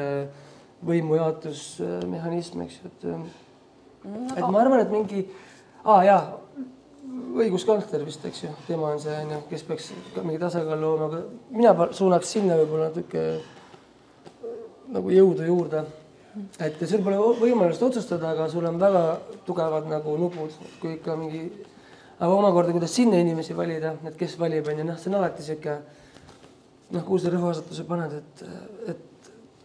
võimujaotusmehhanism, 0.84 2.62
eks 2.66 2.78
ju, 2.80 2.90
et 2.90 3.08
mm,. 3.10 4.30
et 4.36 4.46
ma 4.46 4.60
arvan, 4.60 4.82
et 4.82 4.90
mingi, 4.92 5.26
aa 5.84 6.02
jaa 6.04 6.22
õiguskantsler 7.44 8.04
vist, 8.06 8.24
eks 8.28 8.44
ju, 8.44 8.52
tema 8.68 8.92
on 8.92 9.00
see 9.02 9.14
onju, 9.24 9.40
kes 9.50 9.66
peaks 9.68 9.90
mingi 10.20 10.40
tasakaalu 10.42 10.80
looma, 10.84 11.08
aga 11.10 11.20
mina 11.54 11.88
suunaks 11.96 12.32
sinna 12.36 12.58
võib-olla 12.60 12.90
natuke 12.90 13.24
nagu 14.94 15.12
jõudu 15.12 15.46
juurde. 15.48 15.84
et 16.58 16.80
sul 16.88 17.02
pole 17.02 17.18
võimalust 17.40 17.82
otsustada, 17.82 18.32
aga 18.34 18.48
sul 18.50 18.66
on 18.66 18.78
väga 18.78 19.20
tugevad 19.46 19.86
nagu 19.90 20.16
nupud, 20.18 20.54
kui 20.80 20.96
ikka 20.96 21.14
mingi, 21.16 21.44
aga 22.18 22.30
omakorda, 22.34 22.74
kuidas 22.74 22.94
sinna 22.94 23.20
inimesi 23.22 23.54
valida, 23.54 23.94
et 24.04 24.16
kes 24.18 24.38
valib, 24.38 24.66
onju, 24.68 24.86
noh, 24.88 24.98
see 24.98 25.12
on 25.12 25.20
alati 25.20 25.46
sihuke 25.46 25.76
noh, 26.90 27.04
kuhu 27.04 27.18
sa 27.22 27.30
rõhuasetuse 27.32 27.86
paned, 27.86 28.18
et, 28.18 28.44
et 28.90 29.13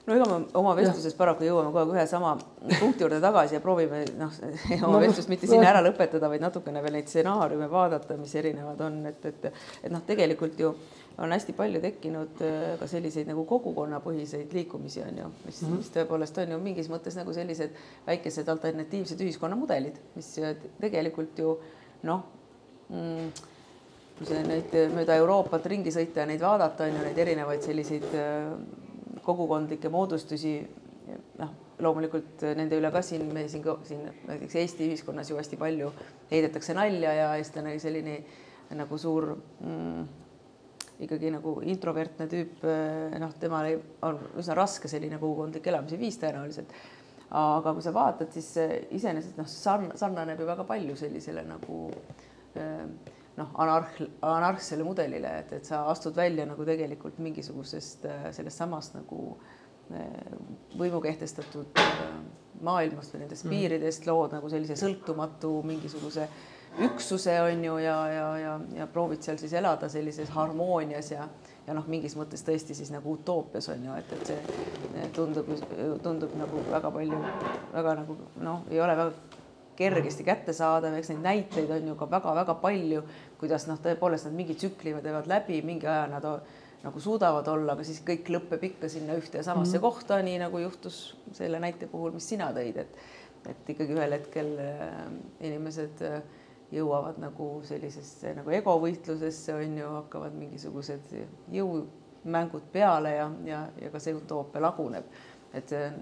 no 0.10 0.16
ega 0.18 0.28
me 0.30 0.38
oma 0.60 0.74
vestluses 0.78 1.16
paraku 1.18 1.46
jõuame 1.46 1.72
kogu 1.74 1.94
aeg 1.94 2.00
ühe 2.00 2.06
sama 2.10 2.36
punkti 2.80 3.06
juurde 3.06 3.20
tagasi 3.24 3.58
ja 3.58 3.64
proovime 3.64 4.02
noh, 4.18 4.34
oma 4.88 4.96
no, 4.96 5.02
vestlust 5.04 5.30
mitte 5.32 5.50
sinna 5.50 5.70
ära 5.72 5.84
lõpetada, 5.86 6.32
vaid 6.32 6.44
natukene 6.44 6.82
veel 6.86 6.98
neid 6.98 7.12
stsenaariume 7.12 7.70
vaadata, 7.72 8.18
mis 8.20 8.34
erinevad 8.40 8.82
on, 8.86 9.04
et, 9.10 9.30
et, 9.30 9.52
et 9.84 9.94
noh, 9.94 10.02
tegelikult 10.08 10.58
ju 10.60 10.74
on 11.20 11.36
hästi 11.36 11.54
palju 11.54 11.82
tekkinud 11.84 12.42
äh, 12.48 12.66
ka 12.80 12.88
selliseid 12.88 13.28
nagu 13.30 13.44
kogukonnapõhiseid 13.48 14.54
liikumisi 14.56 15.04
on 15.04 15.22
ju, 15.22 15.30
mis 15.46 15.62
mm, 15.62 15.70
-hmm. 15.70 15.78
mis 15.84 15.94
tõepoolest 15.96 16.42
on 16.44 16.56
ju 16.56 16.60
mingis 16.64 16.90
mõttes 16.90 17.18
nagu 17.20 17.34
sellised 17.36 17.76
väikesed 18.08 18.50
alternatiivsed 18.50 19.22
ühiskonnamudelid, 19.28 20.00
mis 20.16 20.34
tegelikult 20.80 21.40
ju 21.40 21.58
noh 22.08 22.24
mm, 22.90 23.32
kui 24.18 24.28
see 24.28 24.44
neid 24.48 24.74
mööda 24.96 25.16
Euroopat 25.20 25.66
ringi 25.72 25.92
sõita 25.96 26.24
ja 26.24 26.30
neid 26.30 26.42
vaadata, 26.44 26.88
on 26.88 26.98
ju 26.98 27.04
neid 27.04 27.20
erinevaid 27.26 27.64
selliseid 27.68 28.08
äh, 28.16 28.88
kogukondlikke 29.30 29.92
moodustusi, 29.94 30.54
noh, 31.40 31.56
loomulikult 31.80 32.44
nende 32.58 32.78
üle 32.80 32.92
ka 32.92 33.02
siin, 33.06 33.28
me 33.34 33.46
siin, 33.52 33.64
siin 33.88 34.06
näiteks 34.28 34.58
Eesti 34.62 34.90
ühiskonnas 34.90 35.30
ju 35.32 35.38
hästi 35.40 35.60
palju 35.60 35.92
heidetakse 36.32 36.76
nalja 36.78 37.14
ja 37.16 37.30
eestlane 37.40 37.78
selline 37.80 38.18
nagu 38.78 38.98
suur 39.02 39.32
mm, 39.34 40.08
ikkagi 41.06 41.32
nagu 41.32 41.56
introvertne 41.72 42.28
tüüp, 42.30 42.64
noh, 43.22 43.36
temal 43.40 43.70
on 44.06 44.20
üsna 44.40 44.58
raske 44.60 44.92
selline 44.92 45.20
kogukondlik 45.22 45.68
elamise 45.72 46.00
viis 46.00 46.20
tõenäoliselt. 46.20 46.74
aga 47.30 47.74
kui 47.78 47.84
sa 47.86 47.94
vaatad, 47.94 48.32
siis 48.34 48.50
iseenesest 48.98 49.38
noh, 49.38 49.48
sarn-, 49.48 49.94
sarnaneb 49.96 50.40
ju 50.42 50.48
väga 50.50 50.66
palju 50.66 50.96
sellisele 50.98 51.44
nagu 51.46 51.84
äh, 52.58 52.88
noh, 53.40 53.56
anarh-, 53.64 54.04
anarhsele 54.26 54.86
mudelile, 54.88 55.34
et, 55.44 55.56
et 55.60 55.66
sa 55.70 55.84
astud 55.92 56.18
välja 56.18 56.46
nagu 56.50 56.68
tegelikult 56.68 57.20
mingisugusest 57.24 58.06
äh, 58.10 58.30
sellest 58.36 58.62
samast 58.62 58.98
nagu 59.00 59.34
äh, 59.96 60.38
võimu 60.80 61.02
kehtestatud 61.04 61.80
äh, 61.80 62.06
maailmast 62.66 63.16
või 63.16 63.26
nendest 63.26 63.48
mm. 63.48 63.56
piiridest, 63.56 64.08
lood 64.10 64.36
nagu 64.36 64.52
sellise 64.52 64.78
sõltumatu 64.80 65.60
mingisuguse 65.68 66.28
üksuse 66.86 67.34
on 67.42 67.64
ju 67.64 67.78
ja, 67.82 67.96
ja, 68.14 68.26
ja, 68.38 68.60
ja 68.78 68.88
proovid 68.88 69.24
seal 69.26 69.40
siis 69.42 69.54
elada 69.58 69.90
sellises 69.90 70.30
harmoonias 70.36 71.10
ja, 71.12 71.26
ja 71.68 71.76
noh, 71.76 71.88
mingis 71.90 72.16
mõttes 72.20 72.44
tõesti 72.46 72.78
siis 72.78 72.92
nagu 72.94 73.16
utoopias 73.18 73.72
on 73.74 73.88
ju, 73.88 73.96
et, 73.98 74.14
et 74.14 74.34
see 74.34 75.10
tundub, 75.16 75.50
tundub 76.06 76.36
nagu 76.40 76.62
väga 76.70 76.92
palju, 76.94 77.22
väga 77.74 77.96
nagu 78.04 78.18
noh, 78.46 78.64
ei 78.70 78.82
ole 78.84 78.98
väga 79.00 79.39
kergesti 79.80 80.26
kättesaadav, 80.28 80.96
eks 81.00 81.14
neid 81.14 81.22
näiteid 81.24 81.70
on 81.72 81.92
ju 81.92 81.98
ka 82.00 82.08
väga-väga 82.12 82.56
palju, 82.64 83.04
kuidas 83.40 83.68
noh, 83.70 83.80
tõepoolest 83.84 84.28
nad 84.28 84.36
mingi 84.36 84.58
tsükli 84.60 84.96
teevad 85.04 85.30
läbi, 85.32 85.62
mingi 85.66 85.88
aja 85.88 86.08
nad 86.12 86.28
nagu 86.80 87.00
suudavad 87.04 87.48
olla, 87.52 87.76
aga 87.76 87.84
siis 87.88 88.02
kõik 88.08 88.30
lõpeb 88.32 88.64
ikka 88.70 88.90
sinna 88.92 89.16
ühte 89.20 89.40
ja 89.40 89.44
samasse 89.44 89.78
mm 89.78 89.80
-hmm. 89.80 89.88
kohta, 89.88 90.22
nii 90.24 90.38
nagu 90.40 90.60
juhtus 90.60 91.00
selle 91.32 91.60
näite 91.60 91.88
puhul, 91.88 92.12
mis 92.12 92.30
sina 92.30 92.52
tõid, 92.56 92.78
et 92.78 93.02
et 93.50 93.70
ikkagi 93.72 93.94
ühel 93.96 94.12
hetkel 94.12 94.50
äh, 94.60 95.06
inimesed 95.48 96.02
äh, 96.04 96.22
jõuavad 96.72 97.18
nagu 97.22 97.62
sellisesse 97.64 98.34
nagu 98.38 98.52
egovõitlusesse 98.54 99.56
on 99.56 99.78
ju, 99.78 99.90
hakkavad 99.94 100.36
mingisugused 100.38 101.14
jõumängud 101.52 102.68
peale 102.72 103.16
ja, 103.16 103.32
ja, 103.46 103.62
ja 103.82 103.90
ka 103.90 104.00
see 104.00 104.14
utoopia 104.14 104.62
laguneb. 104.62 105.06
et 105.54 105.70
see 105.70 105.86
on 105.88 105.96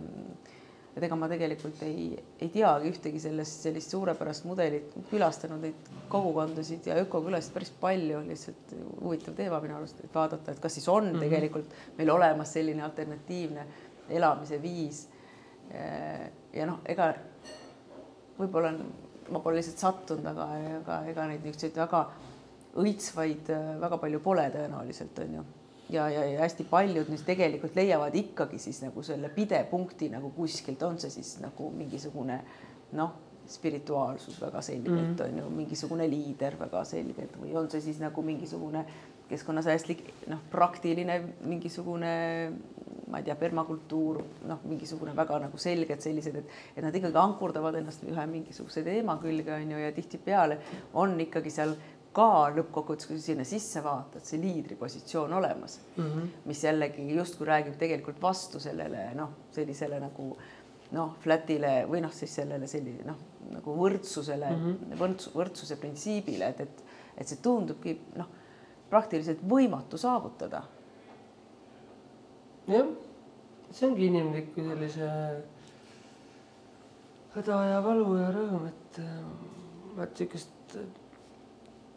et 0.97 1.03
ega 1.05 1.17
ma 1.19 1.27
tegelikult 1.29 1.81
ei, 1.85 2.07
ei 2.41 2.49
teagi 2.49 2.89
ühtegi 2.89 3.19
sellest 3.21 3.67
sellist 3.67 3.93
suurepärast 3.93 4.47
mudelit, 4.49 4.95
külastanud 5.11 5.61
neid 5.61 5.91
kogukondasid 6.09 6.89
ja 6.89 6.95
ökokülasid 7.03 7.53
päris 7.53 7.69
palju, 7.81 8.23
lihtsalt 8.25 8.73
huvitav 9.03 9.35
teema 9.37 9.59
minu 9.61 9.77
arust, 9.77 10.01
et 10.01 10.15
vaadata, 10.15 10.55
et 10.55 10.63
kas 10.63 10.73
siis 10.79 10.87
on 10.89 11.05
mm 11.05 11.13
-hmm. 11.13 11.19
tegelikult 11.27 11.75
meil 11.99 12.09
olemas 12.09 12.53
selline 12.53 12.83
alternatiivne 12.83 13.67
elamise 14.09 14.61
viis. 14.61 15.07
ja 16.53 16.65
noh, 16.65 16.79
ega 16.85 17.13
võib-olla 18.39 18.71
ma 19.29 19.39
pole 19.39 19.55
lihtsalt 19.55 19.77
sattunud, 19.77 20.25
aga 20.25 20.47
ega, 20.79 20.99
ega 21.11 21.27
neid 21.27 21.43
niisuguseid 21.43 21.75
väga 21.75 22.05
õitsvaid 22.77 23.51
väga 23.81 23.97
palju 23.97 24.19
pole 24.19 24.49
tõenäoliselt 24.53 25.19
on 25.19 25.33
ju 25.33 25.43
ja, 25.89 26.09
ja, 26.09 26.25
ja 26.25 26.39
hästi 26.41 26.65
paljud 26.69 27.09
neist 27.11 27.25
tegelikult 27.25 27.75
leiavad 27.75 28.15
ikkagi 28.15 28.59
siis 28.59 28.81
nagu 28.83 29.03
selle 29.03 29.29
pidepunkti 29.29 30.09
nagu 30.13 30.31
kuskilt, 30.35 30.83
on 30.83 30.99
see 30.99 31.13
siis 31.19 31.37
nagu 31.43 31.71
mingisugune 31.75 32.41
noh, 32.97 33.15
spirituaalsus 33.47 34.41
väga 34.41 34.61
selgelt 34.61 34.95
mm 34.95 35.15
-hmm. 35.15 35.27
on 35.27 35.37
ju, 35.37 35.49
mingisugune 35.49 36.09
liider 36.09 36.59
väga 36.59 36.83
selgelt 36.83 37.37
või 37.41 37.55
on 37.55 37.69
see 37.71 37.81
siis 37.81 37.99
nagu 37.99 38.21
mingisugune 38.21 38.85
keskkonnasäästlik 39.29 40.03
noh, 40.27 40.39
praktiline 40.51 41.21
mingisugune 41.43 42.51
ma 43.07 43.17
ei 43.17 43.23
tea, 43.23 43.35
permakultuur, 43.39 44.19
noh, 44.49 44.59
mingisugune 44.67 45.15
väga 45.15 45.39
nagu 45.39 45.57
selged 45.57 46.01
sellised, 46.03 46.35
et, 46.35 46.49
et 46.75 46.83
nad 46.83 46.95
ikkagi 46.95 47.15
ankurdavad 47.17 47.75
ennast 47.79 48.03
ühe 48.03 48.25
mingisuguse 48.27 48.83
teema 48.83 49.15
külge 49.21 49.53
on 49.53 49.71
ju 49.71 49.77
ja 49.77 49.91
tihtipeale 49.95 50.57
on 50.93 51.19
ikkagi 51.23 51.53
seal 51.53 51.75
ka 52.15 52.49
lõppkokkuvõttes, 52.55 53.07
kui 53.09 53.19
sinna 53.21 53.45
sisse 53.47 53.81
vaatad, 53.85 54.23
see 54.25 54.39
liidripositsioon 54.41 55.33
olemas 55.37 55.79
mm, 55.95 56.03
-hmm. 56.03 56.29
mis 56.49 56.63
jällegi 56.63 57.07
justkui 57.15 57.47
räägib 57.47 57.77
tegelikult 57.77 58.21
vastu 58.21 58.59
sellele 58.59 59.09
noh, 59.15 59.29
sellisele 59.51 59.99
nagu 60.01 60.31
noh, 60.91 61.15
flat'ile 61.23 61.73
või 61.89 62.01
noh, 62.01 62.13
siis 62.13 62.35
sellele 62.39 62.67
selline 62.67 63.05
noh, 63.07 63.19
nagu 63.51 63.75
võrdsusele 63.77 64.49
mm, 64.49 64.65
-hmm. 64.65 64.99
võrdsus, 64.99 65.33
võrdsuse 65.35 65.77
printsiibile, 65.81 66.47
et, 66.53 66.61
et, 66.61 66.83
et 67.17 67.27
see 67.27 67.41
tundubki 67.43 67.97
noh, 68.15 68.29
praktiliselt 68.89 69.43
võimatu 69.43 69.97
saavutada. 69.97 70.63
jah, 72.67 72.87
see 73.71 73.87
ongi 73.87 74.07
inimlik 74.07 74.53
kui 74.53 74.63
sellise 74.63 75.09
häda 77.35 77.57
ja 77.71 77.81
valu 77.83 78.15
ja 78.17 78.31
rõõm, 78.33 78.67
et 78.67 79.01
vaat 79.97 80.19
niisugust 80.19 80.77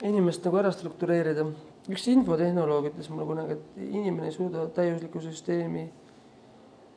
inimest 0.02 0.44
nagu 0.44 0.60
ära 0.60 0.72
struktureerida. 0.72 1.44
üks 1.90 2.06
infotehnoloog 2.12 2.90
ütles 2.90 3.08
mulle 3.10 3.26
kunagi, 3.26 3.56
et 3.56 3.80
inimene 3.82 4.28
ei 4.28 4.34
suuda 4.34 4.66
täiuslikku 4.76 5.20
süsteemi 5.24 5.88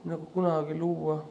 nagu 0.05 0.27
kunagi 0.33 0.77
luua. 0.79 1.23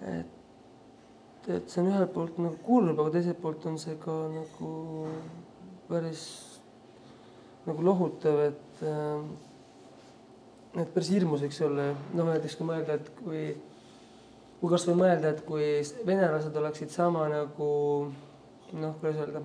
et, 0.00 1.48
et 1.48 1.70
see 1.70 1.82
on 1.82 1.90
ühelt 1.90 2.12
poolt 2.14 2.38
nagu 2.38 2.58
kurb, 2.66 2.98
aga 2.98 3.10
teiselt 3.14 3.40
poolt 3.42 3.66
on 3.66 3.78
see 3.80 3.96
ka 4.02 4.14
nagu 4.32 4.70
päris 5.88 6.22
nagu 7.66 7.82
lohutav, 7.82 8.40
et 8.50 8.84
et 10.76 10.90
päris 10.92 11.10
hirmus 11.14 11.42
võiks 11.46 11.60
olla, 11.64 11.92
noh 12.14 12.28
näiteks 12.28 12.58
kui 12.58 12.68
mõelda, 12.68 12.98
et 12.98 13.12
kui, 13.16 13.44
kui 14.60 14.72
kasvõi 14.72 14.98
mõelda, 14.98 15.32
et 15.32 15.44
kui 15.46 15.68
venelased 16.06 16.58
oleksid 16.60 16.92
sama 16.92 17.28
nagu 17.32 17.70
noh, 18.76 18.98
kuidas 19.00 19.22
öelda 19.24 19.44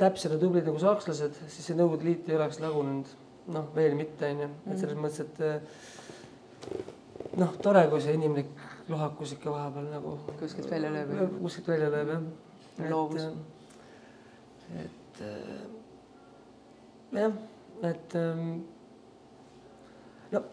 täpsed 0.00 0.34
ja 0.34 0.38
tublid 0.40 0.66
nagu 0.68 0.80
sakslased, 0.80 1.36
siis 1.48 1.68
see 1.68 1.76
Nõukogude 1.78 2.08
Liit 2.08 2.28
ei 2.30 2.38
oleks 2.38 2.60
lagunenud. 2.62 3.18
noh, 3.52 3.64
veel 3.74 3.96
mitte, 3.98 4.28
onju, 4.30 4.46
et 4.70 4.78
selles 4.78 4.98
mõttes, 5.02 5.24
et 5.24 5.40
eh, 5.42 6.76
noh, 7.40 7.56
tore, 7.64 7.82
kui 7.90 7.98
see 8.04 8.14
inimlik 8.14 8.52
lohakus 8.92 9.32
ikka 9.34 9.50
vahepeal 9.50 9.88
nagu 9.90 10.12
kuskilt 10.38 10.70
välja 10.70 10.92
lööb. 10.94 11.34
kuskilt 11.40 11.72
välja 11.72 11.88
lööb 11.90 12.12
jah. 12.14 12.22
loovus. 12.92 13.26
et 14.84 15.22
eh, 15.26 15.64
jah, 17.18 17.34
et 17.90 18.14
no 20.32 20.44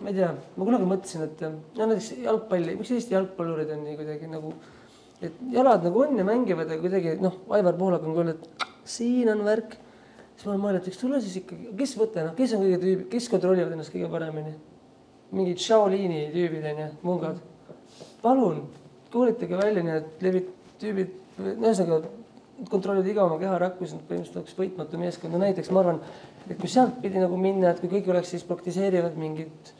ma 0.00 0.08
ei 0.08 0.16
tea, 0.16 0.32
ma 0.56 0.66
kunagi 0.66 0.90
mõtlesin, 0.90 1.24
et 1.28 1.42
no 1.46 1.86
näiteks 1.86 2.12
jalgpalli, 2.24 2.76
miks 2.80 2.92
Eesti 2.96 3.14
jalgpallurid 3.14 3.70
on 3.74 3.82
nii 3.84 3.96
kuidagi 4.00 4.30
nagu 4.32 4.52
et 5.20 5.44
jalad 5.52 5.84
nagu 5.84 6.02
on 6.04 6.18
ja 6.18 6.24
mängivad, 6.24 6.70
aga 6.70 6.80
kuidagi 6.80 7.14
noh, 7.20 7.36
Aivar 7.56 7.76
Pohlak 7.78 8.04
on 8.06 8.16
öelnud, 8.16 8.40
et 8.40 8.66
siin 8.88 9.28
on 9.32 9.44
värk. 9.44 9.76
siis 10.36 10.48
ma 10.48 10.56
mõelnud, 10.56 10.80
et 10.80 10.88
eks 10.88 11.00
tule 11.02 11.20
siis 11.20 11.36
ikkagi, 11.42 11.74
kes 11.76 11.96
võtta, 12.00 12.24
noh, 12.24 12.34
kes 12.36 12.54
on 12.56 12.64
kõige 12.64 12.78
tüübid, 12.80 13.08
kes 13.12 13.28
kontrollivad 13.28 13.74
ennast 13.76 13.92
kõige 13.92 14.08
paremini? 14.12 14.54
mingid 15.36 15.60
Shaolini 15.62 16.24
tüübid 16.34 16.64
onju, 16.72 16.86
mungad. 17.06 17.42
palun 18.22 18.64
koolitage 19.12 19.58
välja 19.58 19.82
need 19.84 20.24
levit-, 20.24 20.54
tüübid, 20.80 21.12
ühesõnaga 21.38 22.08
kontrollivad 22.70 23.08
iga 23.08 23.24
oma 23.24 23.38
keharakku, 23.40 23.86
siis 23.86 23.96
nad 23.96 24.06
põhimõtteliselt 24.08 24.40
oleks 24.40 24.56
võitmatu 24.58 25.00
meeskond, 25.00 25.32
no 25.34 25.40
näiteks 25.42 25.70
ma 25.72 25.84
arvan, 25.84 26.00
et 26.46 26.58
kui 26.60 26.68
sealtpidi 26.70 27.22
nagu 27.22 27.38
minna, 27.40 27.70
et 27.70 27.80
kui 27.80 27.92
kõik 27.92 28.10
oleks 28.12 28.32
siis 28.34 28.44
praktiseerivad 28.48 29.16
mingit 29.20 29.72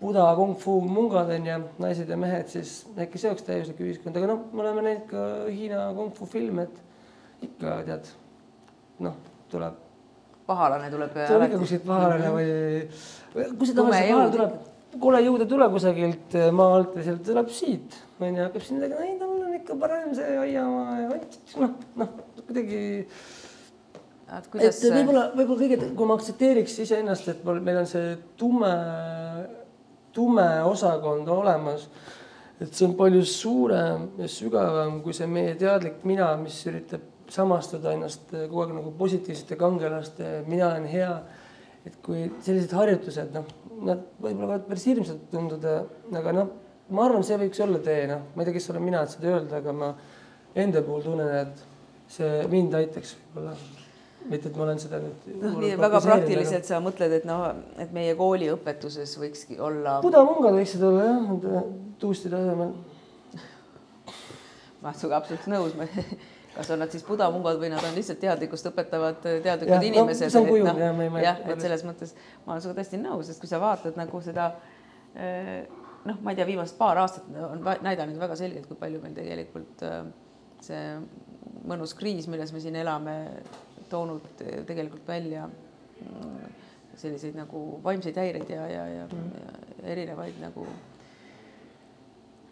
buda, 0.00 0.28
kung-fu 0.38 0.78
mungad 0.86 1.30
on 1.34 1.46
ju, 1.46 1.58
naised 1.82 2.10
ja 2.10 2.18
mehed, 2.20 2.46
siis 2.52 2.84
äkki 2.98 3.20
see 3.20 3.32
oleks 3.32 3.46
täiuslik 3.46 3.82
ühiskond, 3.82 4.16
aga 4.18 4.30
noh, 4.30 4.44
me 4.52 4.62
oleme 4.62 4.84
näinud 4.86 5.08
ka 5.10 5.26
Hiina 5.50 5.88
kung-fu 5.96 6.28
filme, 6.30 6.68
et 6.68 7.48
ikka 7.48 7.80
tead, 7.88 8.10
noh, 9.06 9.18
tuleb. 9.50 9.84
pahalane 10.48 10.90
tuleb. 10.92 11.18
tuleb 11.18 11.46
ikka 11.48 11.60
kuskilt 11.64 11.86
pahalane 11.88 12.30
või, 12.36 12.52
kui 13.34 13.68
see 13.68 13.76
tavaliselt 13.76 14.14
pahal 14.14 14.32
tuleb, 14.36 14.54
kole 15.02 15.24
jõud 15.26 15.44
ei 15.44 15.50
tule 15.50 15.68
kusagilt 15.74 16.38
maa 16.56 16.78
alt 16.78 16.94
või 16.96 17.08
sealt 17.08 17.26
tuleb 17.26 17.52
siit, 17.52 17.98
on 18.20 18.30
ju, 18.30 18.46
hakkab 18.46 18.64
siin 18.64 18.80
midagi, 18.80 19.02
ei 19.02 19.18
tal 19.18 19.34
on 19.34 19.58
ikka 19.58 19.82
parem 19.82 20.14
see 20.16 20.38
aiamaa 20.46 20.96
ja 21.02 21.10
noh, 21.64 21.76
noh 21.98 22.16
kuidagi 22.46 22.80
et, 24.38 24.48
kuidas... 24.52 24.78
et 24.78 24.94
võib-olla, 24.94 25.28
võib-olla 25.34 25.62
kõige, 25.64 25.92
kui 25.98 26.08
ma 26.08 26.16
aktsepteeriks 26.18 26.78
iseennast, 26.86 27.30
et 27.34 27.46
meil 27.48 27.82
on 27.82 27.88
see 27.90 28.12
tume 28.40 28.72
tume 30.18 30.48
osakond 30.66 31.28
olemas. 31.30 31.88
et 32.58 32.74
see 32.74 32.88
on 32.88 32.96
palju 32.98 33.22
suurem 33.22 34.08
ja 34.18 34.26
sügavam 34.26 34.96
kui 35.02 35.14
see 35.14 35.28
meie 35.30 35.52
teadlik 35.54 36.02
mina, 36.02 36.32
mis 36.40 36.56
üritab 36.66 37.04
samastada 37.30 37.92
ennast 37.94 38.32
kogu 38.32 38.64
aeg 38.64 38.72
nagu 38.74 38.90
positiivsete 38.98 39.58
kangelaste, 39.60 40.40
mina 40.50 40.66
olen 40.72 40.88
hea. 40.90 41.12
et 41.86 41.94
kui 42.04 42.26
sellised 42.44 42.74
harjutused, 42.74 43.30
noh, 43.32 43.46
nad 43.86 44.02
võib-olla 44.18 44.50
võivad 44.50 44.66
päris 44.68 44.88
hirmsad 44.90 45.22
tunduda, 45.30 45.78
aga 46.20 46.34
noh, 46.34 46.50
ma 46.92 47.06
arvan, 47.06 47.24
see 47.24 47.38
võiks 47.40 47.62
olla 47.64 47.80
tee, 47.86 48.02
noh, 48.10 48.26
ma 48.34 48.42
ei 48.42 48.50
tea, 48.50 48.58
kes 48.58 48.68
olen 48.74 48.84
mina, 48.90 49.06
et 49.06 49.14
seda 49.14 49.32
öelda, 49.36 49.62
aga 49.62 49.76
ma 49.78 49.92
enda 50.58 50.82
puhul 50.84 51.06
tunnen, 51.06 51.34
et 51.46 52.12
see 52.18 52.46
mind 52.52 52.76
aitaks 52.82 53.14
võib-olla 53.30 53.77
mitte, 54.30 54.50
et 54.50 54.56
ma 54.56 54.64
olen 54.66 54.80
seda 54.82 55.00
nüüd. 55.02 55.28
noh, 55.42 55.58
nii 55.62 55.74
väga 55.80 56.00
praktiliselt 56.04 56.62
aga... 56.62 56.70
sa 56.70 56.80
mõtled, 56.84 57.14
et 57.20 57.28
noh, 57.28 57.44
et 57.80 57.92
meie 57.96 58.14
kooliõpetuses 58.18 59.14
võikski 59.20 59.60
olla. 59.60 59.98
budamungad 60.04 60.56
võiksid 60.58 60.84
olla 60.88 61.06
jah, 61.10 61.68
tuusti 62.02 62.32
tasemel. 62.32 62.74
ma 64.78 64.90
olen 64.90 64.98
sinuga 65.00 65.22
absoluutselt 65.22 65.54
nõus 65.54 65.74
kas 66.58 66.70
on 66.74 66.80
nad 66.82 66.90
siis 66.90 67.04
budamungad 67.06 67.60
või 67.60 67.70
nad 67.70 67.84
on 67.86 67.94
lihtsalt 67.94 68.18
teadlikkust 68.22 68.66
õpetavad 68.72 69.20
teadlikud 69.22 69.74
ja, 69.76 69.82
inimesed 69.92 70.34
no,. 70.34 70.42
no, 70.42 70.56
jah, 70.82 70.96
ma 70.96 71.04
ei 71.04 71.12
mäleta. 71.12 71.26
jah, 71.28 71.42
et 71.54 71.62
selles 71.62 71.84
mõttes 71.86 72.14
ma 72.44 72.54
olen 72.54 72.64
sinuga 72.64 72.80
täiesti 72.80 72.98
nõus, 72.98 73.28
sest 73.28 73.42
kui 73.42 73.50
sa 73.50 73.60
vaatad 73.62 73.98
nagu 74.00 74.22
seda 74.24 74.48
eh, 75.14 75.68
noh, 76.08 76.18
ma 76.24 76.34
ei 76.34 76.40
tea, 76.40 76.48
viimased 76.48 76.78
paar 76.80 76.98
aastat 77.04 77.28
on 77.46 77.62
näidanud 77.86 78.18
väga 78.18 78.38
selgelt, 78.40 78.66
kui 78.66 78.80
palju 78.80 79.02
meil 79.04 79.14
tegelikult 79.14 79.86
eh, 79.86 80.00
see 80.66 80.82
mõnus 81.68 81.94
kriis, 81.98 82.26
milles 82.30 82.50
me 82.54 82.62
siin 82.62 82.78
elame, 82.80 83.14
toonud 83.90 84.26
tegelikult 84.68 85.06
välja 85.08 85.46
mm, 85.48 86.38
selliseid 86.98 87.36
nagu 87.38 87.62
vaimseid 87.84 88.18
häireid 88.18 88.50
ja, 88.50 88.66
ja, 88.70 88.86
ja, 88.90 89.06
mm. 89.06 89.28
ja 89.36 89.92
erinevaid 89.94 90.40
nagu, 90.42 90.64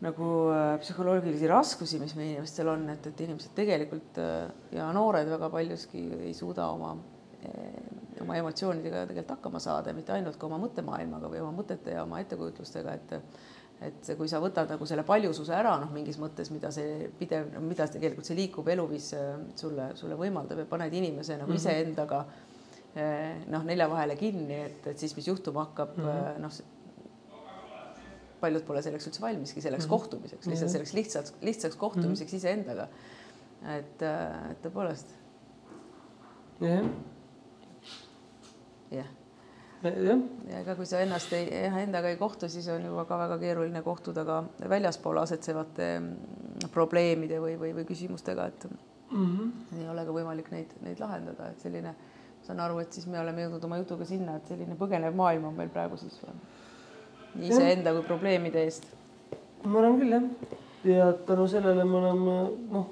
nagu 0.07 0.31
äh, 0.55 0.77
psühholoogilisi 0.83 1.51
raskusi, 1.51 2.01
mis 2.03 2.15
meie 2.19 2.37
inimestel 2.37 2.71
on, 2.73 2.89
et, 2.95 3.11
et 3.11 3.27
inimesed 3.27 3.55
tegelikult 3.59 4.21
äh, 4.23 4.47
ja 4.77 4.89
noored 4.95 5.29
väga 5.33 5.51
paljuski 5.53 6.07
ei 6.21 6.35
suuda 6.37 6.69
oma, 6.77 6.95
äh, 7.43 8.23
oma 8.23 8.39
emotsioonidega 8.43 9.07
tegelikult 9.11 9.37
hakkama 9.39 9.63
saada, 9.63 9.97
mitte 9.97 10.15
ainult 10.15 10.39
ka 10.39 10.49
oma 10.51 10.61
mõttemaailmaga 10.63 11.33
või 11.33 11.43
oma 11.43 11.59
mõtete 11.63 11.97
ja 11.97 12.07
oma 12.07 12.23
ettekujutlustega, 12.23 12.97
et 13.01 13.19
et 13.85 14.11
kui 14.17 14.29
sa 14.31 14.41
võtad 14.41 14.71
nagu 14.73 14.87
selle 14.89 15.05
paljususe 15.07 15.53
ära, 15.53 15.75
noh, 15.81 15.91
mingis 15.93 16.17
mõttes, 16.21 16.49
mida 16.53 16.71
see 16.73 17.11
pidev, 17.19 17.51
mida 17.61 17.87
tegelikult 17.93 18.29
see 18.29 18.39
liikuv 18.39 18.69
eluviis 18.73 19.11
äh, 19.17 19.35
sulle, 19.59 19.91
sulle 20.01 20.17
võimaldab 20.17 20.63
ja 20.63 20.69
paned 20.71 20.95
inimese 20.97 21.37
nagu 21.37 21.51
mm 21.51 21.57
-hmm. 21.57 21.61
iseendaga 21.61 22.23
äh, 22.97 23.45
noh, 23.53 23.67
nelja 23.69 23.89
vahele 23.93 24.17
kinni, 24.17 24.63
et, 24.71 24.87
et 24.87 24.99
siis, 24.99 25.17
mis 25.17 25.29
juhtuma 25.29 25.67
hakkab 25.67 25.97
mm, 25.97 26.05
-hmm. 26.05 26.41
noh, 26.41 26.51
paljud 28.41 28.65
pole 28.65 28.83
selleks 28.83 29.07
üldse 29.11 29.21
valmiski, 29.21 29.61
selleks 29.61 29.85
mm 29.85 29.87
-hmm. 29.87 29.99
kohtumiseks, 29.99 30.47
lihtsalt 30.47 30.71
selleks 30.71 30.95
lihtsaks, 30.95 31.35
lihtsaks 31.43 31.77
kohtumiseks 31.77 32.33
mm 32.33 32.37
-hmm. 32.37 32.39
iseendaga. 32.39 32.89
et, 33.77 34.03
et 34.51 34.63
tõepoolest. 34.65 35.07
jah. 36.61 36.85
jah, 38.91 39.07
jah, 39.83 40.21
ja 40.51 40.61
ega 40.63 40.75
kui 40.79 40.89
sa 40.89 41.01
ennast 41.05 41.33
ei, 41.37 41.47
endaga 41.83 42.11
ei 42.11 42.19
kohtu, 42.21 42.49
siis 42.53 42.67
on 42.73 42.85
ju 42.87 42.97
väga, 42.97 43.19
väga 43.25 43.39
keeruline 43.43 43.83
kohtuda 43.85 44.25
ka 44.29 44.41
väljaspool 44.73 45.21
asetsevate 45.23 45.89
mm, 45.99 46.69
probleemide 46.75 47.41
või, 47.43 47.57
või, 47.61 47.73
või 47.77 47.87
küsimustega, 47.89 48.47
et 48.47 48.69
mm 48.69 49.25
-hmm. 49.25 49.81
ei 49.81 49.89
ole 49.93 50.05
ka 50.07 50.17
võimalik 50.17 50.51
neid, 50.55 50.75
neid 50.83 51.01
lahendada, 51.01 51.51
et 51.51 51.61
selline, 51.61 51.95
saan 52.47 52.61
aru, 52.61 52.79
et 52.79 52.93
siis 52.93 53.07
me 53.07 53.21
oleme 53.21 53.47
jõudnud 53.47 53.65
oma 53.65 53.81
jutuga 53.83 54.05
sinna, 54.05 54.37
et 54.37 54.49
selline 54.49 54.77
põgenev 54.79 55.15
maailm 55.15 55.51
on 55.51 55.57
meil 55.57 55.69
praegu 55.69 55.97
siis 55.97 56.21
nii 57.35 57.49
iseenda 57.49 57.93
kui 57.93 58.03
probleemide 58.03 58.63
eest. 58.65 58.87
ma 59.65 59.79
arvan 59.79 59.99
küll 60.01 60.13
jah, 60.13 60.23
ja 60.85 61.13
tänu 61.27 61.49
sellele 61.49 61.85
me 61.85 61.97
oleme 61.97 62.37
noh, 62.71 62.87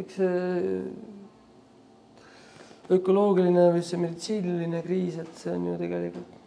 eks 0.00 0.16
see 0.16 1.12
ökoloogiline 2.92 3.68
või 3.72 3.82
see 3.84 4.00
meditsiiniline 4.00 4.82
kriis, 4.84 5.18
et 5.22 5.40
see 5.40 5.52
on 5.54 5.68
ju 5.70 5.76
tegelikult 5.80 6.40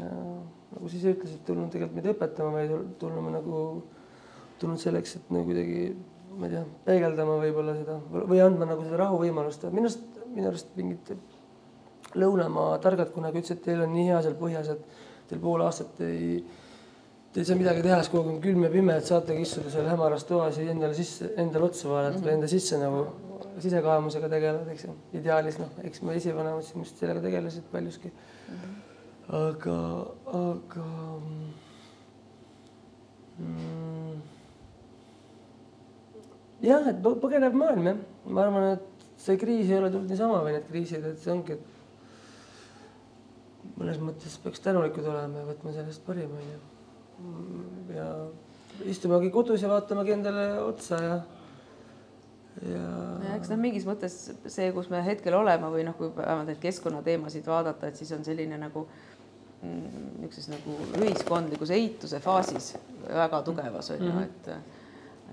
ja, 0.00 0.10
nagu 0.72 0.88
sa 0.88 0.96
ise 0.96 1.12
ütlesid, 1.12 1.42
tulnud 1.46 1.70
tegelikult 1.72 1.98
meid 1.98 2.10
õpetama, 2.14 2.52
vaid 2.56 2.74
tulnud 3.00 3.32
nagu 3.34 3.62
tulnud 4.60 4.80
selleks, 4.80 5.18
et 5.18 5.32
nagu 5.34 5.44
kuidagi 5.50 5.88
ma 6.36 6.48
ei 6.48 6.54
tea, 6.54 6.66
peegeldama 6.88 7.38
võib-olla 7.42 7.76
seda 7.76 7.98
või 8.16 8.42
andma 8.44 8.68
nagu 8.68 8.84
seda 8.84 9.00
rahuvõimalust, 9.04 9.66
minu 9.72 9.88
arust, 9.88 10.22
minu 10.32 10.50
arust 10.50 10.72
mingid 10.76 11.16
lõunamaa 12.16 12.78
targad 12.84 13.12
kunagi 13.12 13.42
ütlesid, 13.42 13.60
et 13.60 13.68
teil 13.68 13.82
on 13.84 13.92
nii 13.92 14.08
hea 14.10 14.22
seal 14.24 14.38
põhjas, 14.40 14.72
et 14.72 15.28
teil 15.28 15.42
pool 15.42 15.64
aastat 15.66 16.00
ei 16.06 16.38
Te 17.36 17.42
ei 17.42 17.48
saa 17.50 17.58
midagi 17.58 17.82
teha, 17.84 17.98
sest 18.00 18.08
kogu 18.08 18.30
aeg 18.30 18.30
on 18.32 18.36
külm 18.40 18.62
ja 18.64 18.68
pime, 18.72 18.94
et 18.96 19.04
saategi 19.04 19.42
istuda 19.44 19.68
seal 19.68 19.84
hämaras 19.90 20.22
toas 20.24 20.56
ja 20.56 20.70
endale 20.72 20.96
sisse, 20.96 21.34
endale 21.36 21.66
otsa 21.66 21.90
vaadata 21.90 22.14
mm 22.14 22.22
-hmm. 22.22 22.28
või 22.30 22.32
enda 22.32 22.48
sisse 22.48 22.78
nagu 22.80 23.02
sisekaemusega 23.62 24.28
tegeleda, 24.32 24.72
eks 24.72 24.84
ju. 24.86 24.94
ideaalis 25.16 25.58
noh, 25.60 25.70
eks 25.86 26.02
me 26.04 26.16
esivanemad 26.18 26.64
siin 26.66 26.84
vist 26.84 27.00
sellega 27.00 27.22
tegelesid 27.24 27.64
paljuski 27.72 28.10
mm. 28.10 28.56
-hmm. 28.56 28.74
aga, 29.40 29.78
aga 30.40 30.86
mm, 33.38 34.20
jah, 36.66 36.90
et 36.92 37.00
põ- 37.04 37.18
põgenev 37.22 37.56
maailm 37.56 37.84
jah, 37.92 37.98
ma 38.26 38.44
arvan, 38.44 38.64
et 38.76 39.08
see 39.20 39.36
kriis 39.40 39.70
ei 39.70 39.78
ole 39.78 39.90
tulnud 39.90 40.10
niisama 40.12 40.42
või 40.44 40.52
need 40.56 40.66
kriisid, 40.70 41.04
et 41.04 41.18
see 41.22 41.32
ongi, 41.32 41.52
et 41.56 41.64
mõnes 43.76 43.98
mõttes 44.02 44.34
peaks 44.42 44.60
tänulikud 44.64 45.06
olema 45.10 45.42
ja 45.42 45.46
võtma 45.50 45.72
sellest 45.74 46.04
parima, 46.06 46.36
onju. 46.42 46.58
ja 47.96 48.08
istumegi 48.84 49.30
kodus 49.32 49.62
ja 49.64 49.68
vaatamegi 49.72 50.12
endale 50.16 50.46
otsa 50.62 51.00
ja, 51.02 51.16
ja 52.64 53.34
eks 53.36 53.50
noh, 53.52 53.60
mingis 53.60 53.84
mõttes 53.88 54.14
see, 54.46 54.70
kus 54.72 54.88
me 54.92 55.02
hetkel 55.04 55.36
oleme 55.36 55.68
või 55.72 55.84
noh, 55.86 55.96
kui 55.98 56.08
vähemalt 56.16 56.48
neid 56.50 56.62
keskkonnateemasid 56.62 57.46
vaadata, 57.46 57.90
et 57.90 58.00
siis 58.00 58.12
on 58.16 58.24
selline 58.24 58.58
nagu 58.60 58.86
mm, 58.86 60.06
niisuguses 60.22 60.48
nagu 60.54 60.78
ühiskondlikus 61.02 61.74
eituse 61.76 62.20
faasis 62.24 62.72
väga 63.06 63.42
tugevas 63.46 63.92
on 63.94 64.06
ju, 64.08 64.24
et 64.24 64.50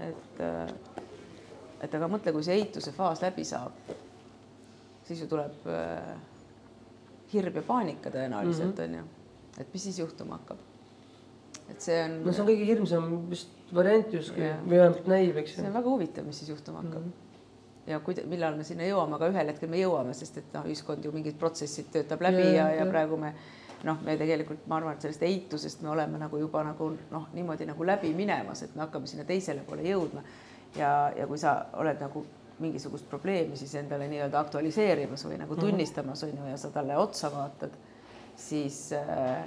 et 0.10 0.44
et 1.84 1.96
aga 2.00 2.08
mõtle, 2.12 2.32
kui 2.36 2.46
see 2.46 2.60
eituse 2.62 2.94
faas 2.96 3.22
läbi 3.24 3.44
saab, 3.48 3.96
siis 5.08 5.24
ju 5.24 5.28
tuleb 5.32 5.66
äh, 5.68 6.14
hirm 7.34 7.60
ja 7.60 7.66
paanika 7.68 8.12
tõenäoliselt 8.14 8.80
on 8.86 9.00
ju, 9.00 9.08
et 9.60 9.74
mis 9.74 9.90
siis 9.90 10.00
juhtuma 10.00 10.40
hakkab. 10.40 10.62
et 11.72 11.82
see 11.82 12.00
on 12.04 12.20
no 12.26 12.34
see 12.34 12.44
on 12.44 12.50
kõige 12.52 12.68
hirmsam 12.68 13.12
vist 13.32 13.63
variant 13.76 14.14
justkui 14.14 14.46
või 14.66 14.78
vähemalt 14.78 15.10
näib, 15.12 15.38
eks 15.42 15.58
see 15.58 15.64
ju 15.64 15.70
on. 15.70 15.78
väga 15.80 15.90
huvitav, 15.96 16.28
mis 16.28 16.40
siis 16.42 16.54
juhtuma 16.54 16.82
hakkab 16.82 17.02
mm. 17.02 17.10
-hmm. 17.10 17.90
ja 17.92 18.00
kuida-, 18.06 18.26
millal 18.30 18.56
me 18.58 18.64
sinna 18.68 18.88
jõuame, 18.88 19.18
aga 19.18 19.30
ühel 19.34 19.52
hetkel 19.54 19.70
me 19.70 19.82
jõuame, 19.82 20.14
sest 20.14 20.38
et 20.38 20.54
noh, 20.54 20.70
ühiskond 20.70 21.06
ju 21.06 21.12
mingid 21.12 21.40
protsessid 21.40 21.92
töötab 21.92 22.22
läbi 22.22 22.44
Ja, 22.44 22.50
ja, 22.50 22.70
ja, 22.70 22.70
ja 22.70 22.86
ja. 22.86 22.92
praegu 22.92 23.18
me 23.18 23.34
noh, 23.84 24.00
me 24.04 24.16
tegelikult, 24.18 24.64
ma 24.68 24.78
arvan, 24.80 24.96
et 24.96 25.04
sellest 25.04 25.24
eitusest 25.28 25.82
me 25.84 25.90
oleme 25.92 26.20
nagu 26.20 26.38
juba 26.40 26.64
nagu 26.64 26.94
noh, 27.12 27.28
niimoodi 27.34 27.68
nagu 27.68 27.86
läbi 27.86 28.14
minemas, 28.16 28.64
et 28.64 28.76
me 28.76 28.86
hakkame 28.86 29.08
sinna 29.08 29.26
teisele 29.28 29.66
poole 29.68 29.84
jõudma. 29.84 30.24
ja, 30.78 31.12
ja 31.18 31.28
kui 31.28 31.38
sa 31.38 31.66
oled 31.74 32.00
nagu 32.02 32.26
mingisugust 32.64 33.10
probleemi 33.10 33.58
siis 33.58 33.76
endale 33.76 34.08
nii-öelda 34.08 34.40
aktualiseerimas 34.40 35.26
või 35.26 35.40
nagu 35.42 35.56
tunnistamas 35.58 36.24
on 36.24 36.36
ju 36.38 36.50
ja 36.52 36.58
sa 36.58 36.70
talle 36.72 36.98
otsa 36.98 37.32
vaatad, 37.34 37.74
siis 38.38 38.92
äh, 38.94 39.44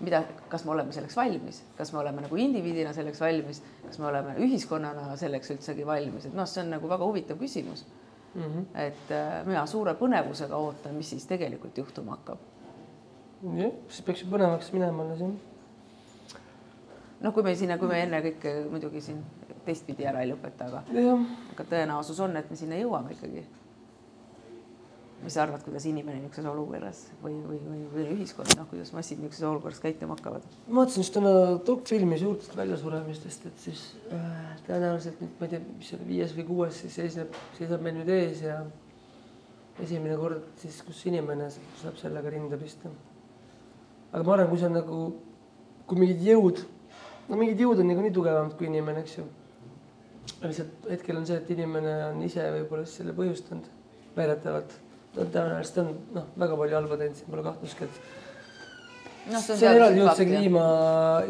mida, 0.00 0.22
kas 0.50 0.64
me 0.66 0.74
oleme 0.74 0.92
selleks 0.92 1.16
valmis, 1.16 1.62
kas 1.78 1.92
me 1.92 2.00
oleme 2.02 2.24
nagu 2.26 2.36
indiviidina 2.40 2.92
selleks 2.96 3.20
valmis, 3.20 3.62
kas 3.86 4.00
me 4.02 4.10
oleme 4.10 4.34
ühiskonnana 4.44 5.16
selleks 5.20 5.54
üldsegi 5.54 5.86
valmis, 5.88 6.28
et 6.28 6.36
noh, 6.36 6.48
see 6.48 6.62
on 6.64 6.74
nagu 6.76 6.90
väga 6.90 7.08
huvitav 7.08 7.40
küsimus. 7.40 7.86
Mhm. 8.36 8.64
et 8.76 9.10
äh, 9.16 9.46
mina 9.46 9.62
suure 9.66 9.94
põnevusega 9.96 10.58
ootan, 10.60 10.92
mis 10.94 11.08
siis 11.08 11.24
tegelikult 11.24 11.78
juhtuma 11.78 12.18
hakkab. 12.18 12.38
jah, 13.56 13.70
siis 13.88 14.04
peaks 14.04 14.24
ju 14.24 14.28
põnevaks 14.28 14.68
minema 14.74 15.06
alles 15.06 15.22
jah. 15.24 15.30
noh, 17.22 17.32
kui 17.32 17.42
me 17.42 17.54
sinna, 17.56 17.78
kui 17.80 17.88
me 17.88 18.02
enne 18.02 18.20
kõike 18.26 18.52
muidugi 18.68 19.00
siin 19.00 19.22
teistpidi 19.64 20.04
ära 20.04 20.20
ei 20.20 20.28
lõpeta, 20.34 20.68
aga 20.68 20.82
aga 21.54 21.64
tõenäosus 21.70 22.20
on, 22.20 22.36
et 22.36 22.50
me 22.50 22.56
sinna 22.60 22.76
jõuame 22.76 23.16
ikkagi. 23.16 23.46
Mis 25.22 25.34
sa 25.34 25.42
arvad, 25.42 25.62
kuidas 25.64 25.86
inimene 25.88 26.20
niisuguses 26.20 26.48
olukorras 26.50 27.02
või, 27.22 27.34
või, 27.46 27.58
või, 27.64 27.82
või 27.92 28.06
ühiskond, 28.14 28.52
noh, 28.58 28.66
kuidas 28.70 28.92
massid 28.94 29.20
niisuguses 29.22 29.48
olukorras 29.48 29.80
käituma 29.82 30.16
hakkavad? 30.18 30.44
ma 30.68 30.82
vaatasin 30.82 31.02
just 31.02 31.14
täna 31.16 31.32
dokfilmi 31.66 32.18
suurtest 32.20 32.56
väljasuremistest, 32.58 33.46
et 33.48 33.62
siis 33.64 33.84
äh, 34.12 34.50
tõenäoliselt 34.66 35.22
nüüd 35.24 35.38
ma 35.40 35.48
ei 35.48 35.54
tea, 35.54 35.62
mis 35.70 35.90
see 35.90 35.98
oli, 35.98 36.08
viies 36.10 36.34
või 36.36 36.46
kuues 36.50 36.82
siis 36.84 36.98
seisneb, 37.00 37.40
seisab 37.56 37.84
meil 37.86 37.96
nüüd 38.00 38.12
ees 38.12 38.44
ja 38.44 38.60
esimene 39.82 40.16
kord 40.20 40.44
siis, 40.60 40.78
kus 40.84 41.02
inimene 41.08 41.48
saab 41.50 41.96
sellega 42.00 42.32
rinda 42.32 42.60
pista. 42.60 42.92
aga 44.12 44.22
ma 44.22 44.36
arvan, 44.36 44.50
kui 44.52 44.60
see 44.60 44.68
on 44.68 44.78
nagu, 44.78 45.00
kui 45.88 46.00
mingid 46.00 46.22
jõud, 46.24 46.62
no 47.28 47.40
mingid 47.40 47.60
jõud 47.64 47.82
on 47.82 47.90
niikuinii 47.90 48.14
tugevamad 48.16 48.56
kui 48.58 48.68
inimene, 48.70 49.02
eks 49.04 49.18
ju. 49.18 49.26
lihtsalt 50.42 50.88
hetkel 50.90 51.20
on 51.20 51.26
see, 51.28 51.40
et 51.40 51.50
inimene 51.56 51.96
on 52.10 52.22
ise 52.24 52.44
võib-olla 52.60 52.86
selle 52.88 53.16
põhjustanud 53.16 53.68
väidetavalt. 54.16 54.80
On 55.22 55.32
tõenäoliselt 55.34 55.80
on 55.82 55.92
noh, 56.16 56.26
väga 56.42 56.58
palju 56.62 56.78
halba 56.78 56.98
teinud, 57.00 57.18
siin 57.18 57.32
pole 57.32 57.44
kahtlustki, 57.46 57.88
et 57.88 59.32
noh, 59.32 59.44
see 59.44 59.56
on 59.56 59.78
eraldi 59.80 60.02
jutt, 60.02 60.20
see 60.20 60.28
kliima, 60.30 60.66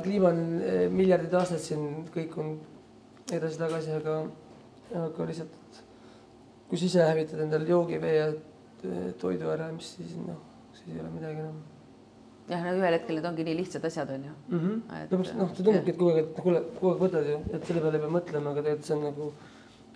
kliima 0.07 0.33
on 0.33 0.43
eh, 0.63 0.83
miljardid 0.93 1.39
aastaid 1.41 1.63
siin 1.65 1.87
kõik 2.15 2.35
on 2.43 2.57
edasi-tagasi, 3.37 3.95
aga, 4.01 4.19
aga 5.05 5.31
lihtsalt, 5.31 5.81
kui 6.71 6.81
sa 6.81 6.91
ise 6.91 7.07
hävitad 7.11 7.47
endale 7.47 7.71
joogivee 7.71 8.19
ja 8.19 8.29
eh, 8.33 9.09
toidu 9.21 9.51
ära, 9.55 9.71
mis 9.75 9.97
siis 9.99 10.19
noh, 10.23 10.43
siis 10.77 10.95
ei 10.95 11.03
ole 11.03 11.15
midagi 11.15 11.43
enam 11.43 11.65
jah, 12.47 12.63
no 12.63 12.75
ühel 12.79 12.95
hetkel 12.95 13.19
need 13.19 13.27
ongi 13.29 13.47
nii 13.47 13.59
lihtsad 13.61 13.85
asjad, 13.89 14.11
on 14.15 14.25
ju. 14.29 14.33
mm. 14.49 14.59
-hmm. 14.59 15.03
Et- 15.03 15.13
lõpuks 15.13 15.35
noh, 15.37 15.51
see 15.55 15.65
tundubki, 15.65 15.91
et 15.91 15.99
kogu 15.99 16.11
aeg, 16.13 16.25
et 16.25 16.43
kuule, 16.43 16.63
kogu 16.79 16.93
aeg 16.93 17.03
võtad 17.03 17.31
ju, 17.31 17.39
et 17.53 17.67
selle 17.67 17.83
peale 17.83 17.99
ei 17.99 18.05
pea 18.05 18.15
mõtlema, 18.19 18.53
aga 18.53 18.63
tegelikult 18.63 18.89
see 18.89 18.97
on 18.97 19.05
nagu 19.09 19.33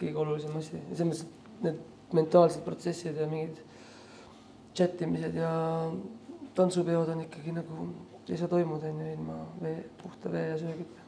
kõige 0.01 0.23
olulisem 0.25 0.57
asi. 0.57 0.83
selles 0.95 1.07
mõttes, 1.07 1.23
et 1.27 1.63
need 1.67 1.79
mentaalsed 2.19 2.65
protsessid 2.67 3.21
ja 3.21 3.27
mingid 3.31 3.61
chat 4.81 5.03
imised 5.05 5.35
ja 5.37 5.51
tantsupeod 6.57 7.09
on 7.13 7.21
ikkagi 7.27 7.53
nagu, 7.53 7.89
ei 8.29 8.39
saa 8.41 8.49
toimuda 8.49 8.89
on 8.89 9.03
ju 9.05 9.13
ilma 9.13 9.37
vee, 9.63 9.85
puhta 10.03 10.33
vee 10.33 10.47
ja 10.49 10.59
söögita. 10.59 11.01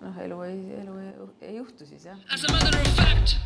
noh, 0.00 0.18
elu 0.24 0.42
ei, 0.42 0.58
elu 0.80 0.98
ei, 0.98 1.12
ei 1.40 1.56
juhtu 1.56 1.86
siis 1.86 2.04
jah. 2.04 2.18
As 2.34 2.44
a 2.44 2.52
matter 2.52 2.80
of 2.80 2.96
fact, 2.96 3.36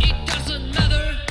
it 0.00 0.16
doesn't 0.32 0.74
matter. 0.78 1.29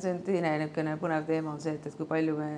See 0.00 0.14
on 0.14 0.22
teine 0.22 0.56
niisugune 0.58 0.96
põnev 1.00 1.26
teema 1.26 1.52
on 1.52 1.60
see, 1.60 1.74
et, 1.74 1.86
et 1.86 1.96
kui 1.96 2.06
palju 2.08 2.36
me 2.38 2.50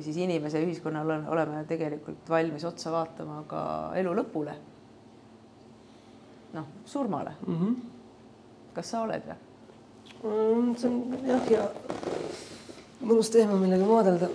siis 0.00 0.16
inimese 0.16 0.60
ja 0.60 0.66
ühiskonnal 0.66 1.10
on, 1.16 1.24
oleme 1.34 1.64
tegelikult 1.68 2.28
valmis 2.30 2.64
otsa 2.64 2.92
vaatama 2.94 3.42
ka 3.48 3.62
elu 4.00 4.14
lõpule. 4.20 4.54
noh, 6.52 6.66
surmale 6.84 7.32
mm. 7.46 7.58
-hmm. 7.58 7.76
kas 8.74 8.90
sa 8.90 9.02
oled 9.02 9.22
või? 9.26 9.38
Mm, 10.22 10.74
see 10.76 10.88
on 10.88 11.26
jah, 11.26 11.48
hea 11.48 11.68
mõnus 13.02 13.30
teema, 13.32 13.56
millega 13.58 13.86
maadelda. 13.86 14.28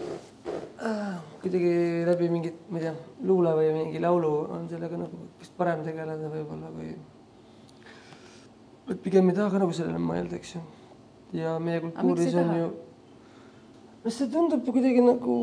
kuidagi 1.41 1.69
läbi 2.05 2.29
mingit, 2.29 2.57
ma 2.69 2.79
ei 2.79 2.83
tea, 2.83 2.93
luule 3.25 3.53
või 3.57 3.69
mingi 3.73 4.01
laulu 4.01 4.31
on 4.53 4.67
sellega 4.69 4.97
nagu 4.97 5.27
vist 5.39 5.53
parem 5.57 5.83
tegeleda 5.85 6.29
võib-olla 6.29 6.71
või. 6.73 6.95
et 8.91 9.01
pigem 9.03 9.29
ei 9.29 9.35
taha 9.35 9.51
ka 9.51 9.61
nagu 9.63 9.73
sellele 9.73 10.01
mõelda, 10.01 10.35
eks 10.35 10.55
ju. 10.55 10.61
Ja 11.35 11.57
meie 11.59 11.81
kultuuris 11.83 12.35
on 12.39 12.53
ju, 12.55 12.67
no 14.03 14.13
see 14.13 14.29
tundub 14.31 14.63
kuidagi 14.67 15.03
nagu, 15.03 15.37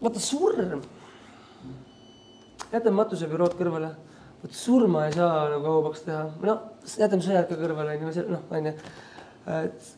vaata 0.00 0.22
surm. 0.22 0.82
jätame 2.72 2.96
matusebürood 2.96 3.54
kõrvale, 3.58 3.92
vot 4.42 4.56
surma 4.56 5.06
ei 5.06 5.14
saa 5.16 5.46
nagu 5.52 5.70
aubaks 5.78 6.02
teha, 6.06 6.24
no 6.42 6.56
jätame 6.86 7.22
sõjad 7.24 7.48
ka 7.50 7.60
kõrvale, 7.60 7.96
on 7.98 8.10
ju, 8.10 8.26
noh, 8.32 8.44
on 8.50 8.70
ju. 8.70 8.74
et 9.60 9.94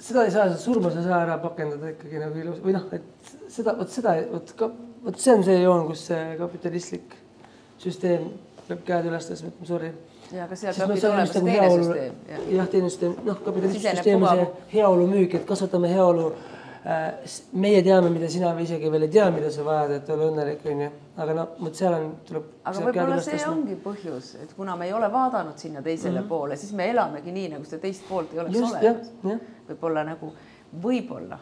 seda 0.00 0.24
ei 0.24 0.34
saa, 0.34 0.52
surma 0.56 0.90
sa 0.90 1.02
ei 1.02 1.08
saa 1.08 1.24
ära 1.26 1.38
pakendada 1.42 1.92
ikkagi 1.92 2.20
nagu 2.22 2.38
ilus 2.40 2.60
või 2.64 2.76
noh, 2.76 2.86
et 2.96 3.34
seda, 3.52 3.76
vot 3.76 3.92
seda, 3.92 4.16
vot 4.32 4.54
ka, 4.56 4.70
vot 5.04 5.20
see 5.20 5.34
on 5.36 5.44
see 5.46 5.58
joon, 5.60 5.86
kus 5.90 6.06
see 6.08 6.22
kapitalistlik 6.40 7.18
süsteem 7.80 8.30
peab 8.66 8.82
käed 8.86 9.08
üles 9.10 9.28
tõstma, 9.28 9.52
ütlema 9.52 9.68
sorry. 9.68 9.90
Ja 10.32 10.44
aga 10.44 10.56
Siis 10.56 10.78
peab 10.78 10.90
olema 10.90 11.16
nagu 11.24 11.32
teine 11.32 11.52
heaolu- 11.56 11.84
süsteem. 11.84 12.14
jah. 12.50 12.68
teine 12.68 12.88
süsteem, 12.90 13.14
noh, 13.24 13.42
kapitalistlik 13.44 13.82
Siseneb 13.82 13.96
süsteem 13.96 14.22
on 14.22 14.38
see 14.38 14.78
heaolu 14.78 15.06
müük, 15.10 15.34
et 15.34 15.44
kasvatame 15.46 15.92
heaolu. 15.94 16.32
meie 17.52 17.82
teame, 17.82 18.08
mida 18.10 18.28
sina 18.28 18.54
isegi 18.60 18.90
veel 18.92 19.02
ei 19.02 19.08
tea, 19.12 19.26
mida 19.30 19.50
sa 19.52 19.64
vajad, 19.64 19.90
et 19.98 20.08
olla 20.10 20.30
õnnelik, 20.30 20.62
onju. 20.64 20.86
aga 21.16 21.34
noh, 21.36 21.48
vot 21.60 21.74
seal 21.76 21.92
on, 21.92 22.06
tuleb. 22.24 22.46
aga 22.64 22.84
võib-olla 22.86 23.18
see 23.20 23.42
ongi 23.48 23.76
põhjus, 23.84 24.30
et 24.42 24.54
kuna 24.56 24.76
me 24.76 24.86
ei 24.86 24.92
ole 24.96 25.10
vaadanud 25.12 25.58
sinna 25.58 25.82
teisele 25.82 26.20
mm 26.20 26.24
-hmm. 26.24 26.28
poole, 26.28 26.56
siis 26.56 26.72
me 26.72 26.88
elamegi 26.90 27.32
nii, 27.32 27.48
nagu 27.48 27.64
seda 27.64 27.82
teist 27.82 28.08
poolt 28.08 28.32
ei 28.32 28.40
oleks 28.40 28.58
just 28.58 28.76
olemas. 28.80 29.12
võib-olla 29.68 30.04
nagu, 30.04 30.32
võib-olla 30.82 31.38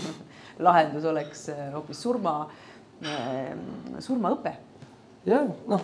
lahendus 0.66 1.04
oleks 1.04 1.48
äh, 1.48 1.72
hoopis 1.74 2.02
surma, 2.02 2.48
surmaõpe. 3.98 4.56
jah, 5.26 5.44
noh, 5.68 5.80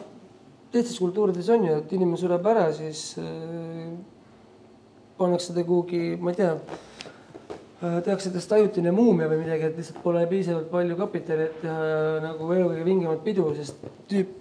teistes 0.76 1.00
kultuurides 1.00 1.48
on 1.54 1.64
ju, 1.66 1.80
et 1.80 1.92
inimene 1.96 2.20
sureb 2.20 2.46
ära, 2.52 2.68
siis 2.76 3.08
äh, 3.22 3.92
pannakse 5.18 5.54
ta 5.56 5.64
kuhugi, 5.64 6.16
ma 6.20 6.32
ei 6.32 6.40
tea 6.40 6.54
äh,, 6.54 8.00
tehakse 8.04 8.32
tast 8.34 8.52
ajutine 8.52 8.92
muumia 8.94 9.28
või 9.30 9.42
midagi, 9.44 9.70
et 9.70 9.78
lihtsalt 9.80 10.02
pole 10.04 10.24
piisavalt 10.30 10.68
palju 10.72 10.98
kapitali, 10.98 11.48
et 11.48 11.62
teha 11.62 12.18
nagu 12.24 12.50
elu 12.56 12.72
kõige 12.72 12.88
vingemat 12.90 13.22
pidu, 13.24 13.46
sest 13.56 13.86
tüüp, 14.10 14.34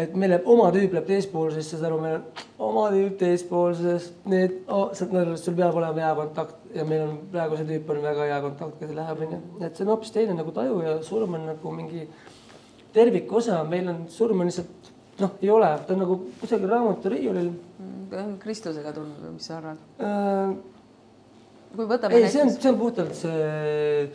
et 0.00 0.14
meil 0.14 0.32
läheb 0.32 0.48
oma 0.48 0.70
tüüp 0.74 0.94
läheb 0.96 1.08
teispoolsesse, 1.10 1.76
saad 1.76 1.90
aru, 1.90 2.00
meil 2.04 2.16
on 2.16 2.70
oma 2.70 2.86
tüüp 2.94 3.18
teispoolses, 3.20 4.10
need 4.32 4.60
oh,, 4.68 4.88
saad 4.96 5.12
aru, 5.22 5.36
sul 5.40 5.58
peab 5.58 5.76
olema 5.80 6.06
hea 6.06 6.12
kontakt 6.22 6.76
ja 6.76 6.86
meil 6.88 7.04
on 7.08 7.18
praegu 7.34 7.58
see 7.58 7.68
tüüp 7.74 7.92
on 7.92 8.00
väga 8.06 8.30
hea 8.32 8.40
kontakt, 8.46 8.78
kes 8.80 8.94
läheb, 8.96 9.26
onju. 9.26 9.42
et 9.66 9.76
see 9.76 9.84
on 9.84 9.92
hoopis 9.94 10.14
teine 10.16 10.38
nagu 10.38 10.54
taju 10.56 10.80
ja 10.86 10.96
surm 11.04 11.36
on 11.36 11.50
nagu 11.52 11.74
mingi 11.76 12.06
tervikosa, 12.94 13.60
meil 13.68 13.92
on 13.92 14.06
surm 14.10 14.40
on 14.40 14.48
lihtsalt 14.50 14.94
noh, 15.22 15.36
ei 15.42 15.52
ole, 15.52 15.70
ta 15.86 15.94
on 15.94 16.04
nagu 16.04 16.18
kusagil 16.40 16.70
raamaturiiulil 16.70 17.52
Kristlusega 18.42 18.92
tulnud 18.96 19.22
või 19.22 19.36
mis 19.36 19.46
sa 19.46 19.60
arvad? 19.60 19.86
äh,. 20.02 20.52
kui 21.76 21.86
võtame 21.86 22.18
ei, 22.18 22.28
see 22.32 22.44
on, 22.44 22.52
see 22.56 22.72
on 22.72 22.78
puhtalt 22.80 23.16
see 23.18 24.10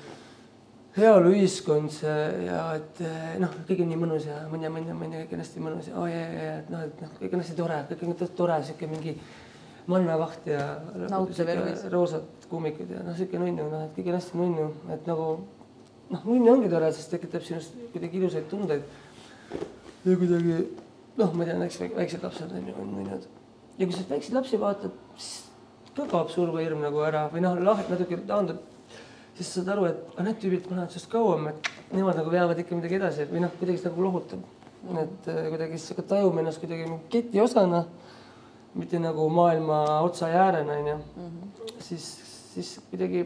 heaoluühiskond, 0.96 1.92
see 1.92 2.20
ja 2.46 2.60
et 2.78 3.02
eh, 3.04 3.32
noh, 3.42 3.52
kõik 3.68 3.82
on 3.84 3.90
nii 3.92 4.00
mõnus 4.00 4.28
ja 4.30 4.38
mõnja, 4.52 4.72
mõnja, 4.72 4.96
mõnja, 4.96 5.24
kõik 5.24 5.34
on 5.36 5.44
hästi 5.44 5.64
mõnus 5.64 5.90
ja 5.90 5.98
oh, 6.00 6.06
ja, 6.08 6.22
ja, 6.22 6.46
ja 6.46 6.54
et 6.62 6.70
noh, 6.72 6.86
et 6.88 7.02
noh, 7.04 7.12
kõik 7.20 7.36
on 7.36 7.44
hästi 7.44 7.58
tore, 7.58 7.82
kõik 7.90 8.06
on 8.08 8.32
tore, 8.40 8.60
sihuke 8.64 8.90
mingi 8.92 9.16
mannavaht 9.92 10.48
ja 10.50 10.62
roosad 11.92 12.48
kummikud 12.50 12.96
ja 12.96 13.04
noh, 13.04 13.18
sihuke 13.18 13.42
nunnu, 13.42 13.68
noh, 13.74 13.84
et 13.90 13.98
kõik 13.98 14.08
on 14.12 14.18
hästi 14.20 14.40
nunnu, 14.40 14.70
et 14.96 15.12
nagu 15.12 15.28
noh, 16.14 16.24
nunnu 16.24 16.54
ongi 16.54 16.72
tore, 16.72 16.94
sest 16.96 17.12
tekitab 17.12 17.44
sinust 17.44 17.76
kuidagi 17.92 18.22
ilusaid 18.22 18.48
tundeid. 18.52 18.88
ja 20.06 20.18
kuidagi 20.22 20.64
noh, 21.18 21.34
ma 21.34 21.48
tean, 21.48 21.64
eks 21.66 21.82
väik- 21.82 21.98
väiksed 21.98 22.24
lapsed 22.24 22.52
on 22.52 22.70
ju, 22.70 22.78
on 22.82 22.94
nunnud 22.94 23.28
ja 23.80 23.88
kui 23.88 23.96
sa 23.96 24.08
väikseid 24.10 24.38
lapsi 24.38 24.60
vaatad, 24.60 24.96
siis 25.18 25.44
ka 25.96 26.08
kaob 26.12 26.32
surmahirm 26.32 26.82
nagu 26.84 27.04
ära 27.08 27.28
või 27.34 27.44
noh, 27.44 27.60
lahe 27.60 27.86
natuke 27.90 28.20
taandub 28.28 28.64
siis 29.36 29.50
sa 29.50 29.60
saad 29.60 29.72
aru, 29.76 29.88
et 29.90 30.16
ah, 30.16 30.24
need 30.24 30.38
tüübid 30.40 30.68
panevad 30.70 30.94
sinust 30.94 31.10
kauem, 31.12 31.50
et 31.52 31.70
nemad 31.92 32.16
nagu 32.20 32.32
veavad 32.32 32.60
ikka 32.62 32.78
midagi 32.78 33.00
edasi 33.00 33.28
või 33.32 33.44
noh, 33.44 33.52
kuidagi 33.60 33.82
see 33.82 33.90
nagu 33.90 34.06
lohutab. 34.06 34.46
et 35.02 35.28
äh, 35.32 35.48
kuidagi 35.52 35.80
siis 35.80 35.92
hakkad 35.92 36.08
tajuma 36.12 36.42
ennast 36.44 36.62
kuidagi 36.62 36.86
keti 37.10 37.42
osana, 37.42 37.86
mitte 38.76 39.00
nagu 39.00 39.28
maailma 39.30 39.82
otsa 40.06 40.30
ja 40.30 40.46
äärena, 40.46 40.78
onju. 40.80 40.98
siis, 41.80 42.06
siis 42.54 42.80
kuidagi 42.92 43.26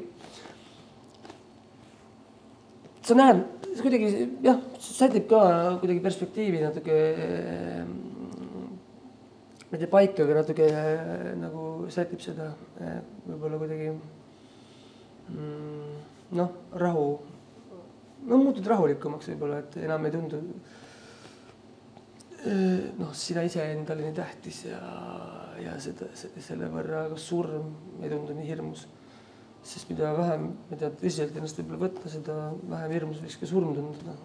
sa 3.06 3.18
näed, 3.18 3.44
see 3.80 3.88
kuidagi 3.88 4.08
jah, 4.44 4.60
sätib 4.84 5.30
ka 5.32 5.42
kuidagi 5.80 6.04
perspektiivi 6.04 6.60
natuke 6.64 6.96
ma 9.70 9.78
ei 9.78 9.80
tea, 9.80 9.92
paika, 9.92 10.26
aga 10.26 10.40
natuke 10.42 10.68
nagu 11.40 11.64
sätib 11.94 12.20
seda 12.24 12.50
võib-olla 12.80 13.62
kuidagi 13.62 13.94
mm, 13.94 15.96
noh, 16.36 16.50
rahu, 16.84 17.08
no 18.28 18.44
muutud 18.44 18.68
rahulikumaks 18.68 19.32
võib-olla, 19.32 19.64
et 19.64 19.80
enam 19.86 20.10
ei 20.10 20.16
tundu 20.18 20.44
noh, 23.00 23.12
sina 23.16 23.44
iseendale 23.48 24.08
nii 24.08 24.16
tähtis 24.16 24.64
ja, 24.70 24.80
ja 25.60 25.76
seda, 25.82 26.08
selle 26.16 26.70
võrra 26.72 27.08
surm 27.20 28.00
ei 28.04 28.12
tundu 28.12 28.36
nii 28.38 28.48
hirmus. 28.48 28.86
Sest 29.66 29.90
mida 29.92 30.12
vähem, 30.18 30.50
tea, 30.72 30.90
tõsiselt 31.02 31.38
ennast 31.38 31.60
võib-olla 31.60 31.86
võtta, 31.88 32.12
seda 32.12 32.36
vähem 32.70 32.96
hirmus 32.96 33.22
võiks 33.24 33.40
ka 33.40 33.50
surm 33.50 33.74
tunduda. 33.76 34.16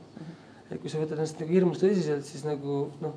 et 0.70 0.80
kui 0.80 0.91
sa 0.91 1.01
võtad 1.03 1.18
ennast 1.18 1.41
nagu 1.41 1.53
hirmus 1.53 1.80
tõsiselt, 1.82 2.26
siis 2.28 2.45
nagu 2.47 2.78
noh, 3.03 3.16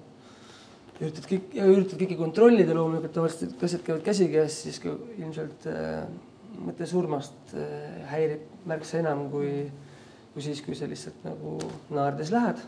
üritad 1.00 1.28
kõik 1.30 1.54
ja 1.58 1.68
üritad 1.70 2.00
kõike 2.02 2.18
kontrollida 2.20 2.76
loomulikult, 2.76 3.14
tavaliselt 3.16 3.64
asjad 3.64 3.84
käivad 3.86 4.06
käsikäes, 4.06 4.62
siis 4.66 4.80
ka 4.84 4.96
ilmselt 5.18 5.68
äh, 5.70 6.08
mõte 6.66 6.88
surmast 6.90 7.54
äh, 7.54 8.02
häirib 8.12 8.68
märksa 8.70 9.02
enam 9.04 9.28
kui, 9.34 9.68
kui 10.34 10.46
siis, 10.46 10.62
kui 10.66 10.78
sa 10.78 10.90
lihtsalt 10.90 11.22
nagu 11.28 11.58
naerdes 11.94 12.34
lähed, 12.34 12.62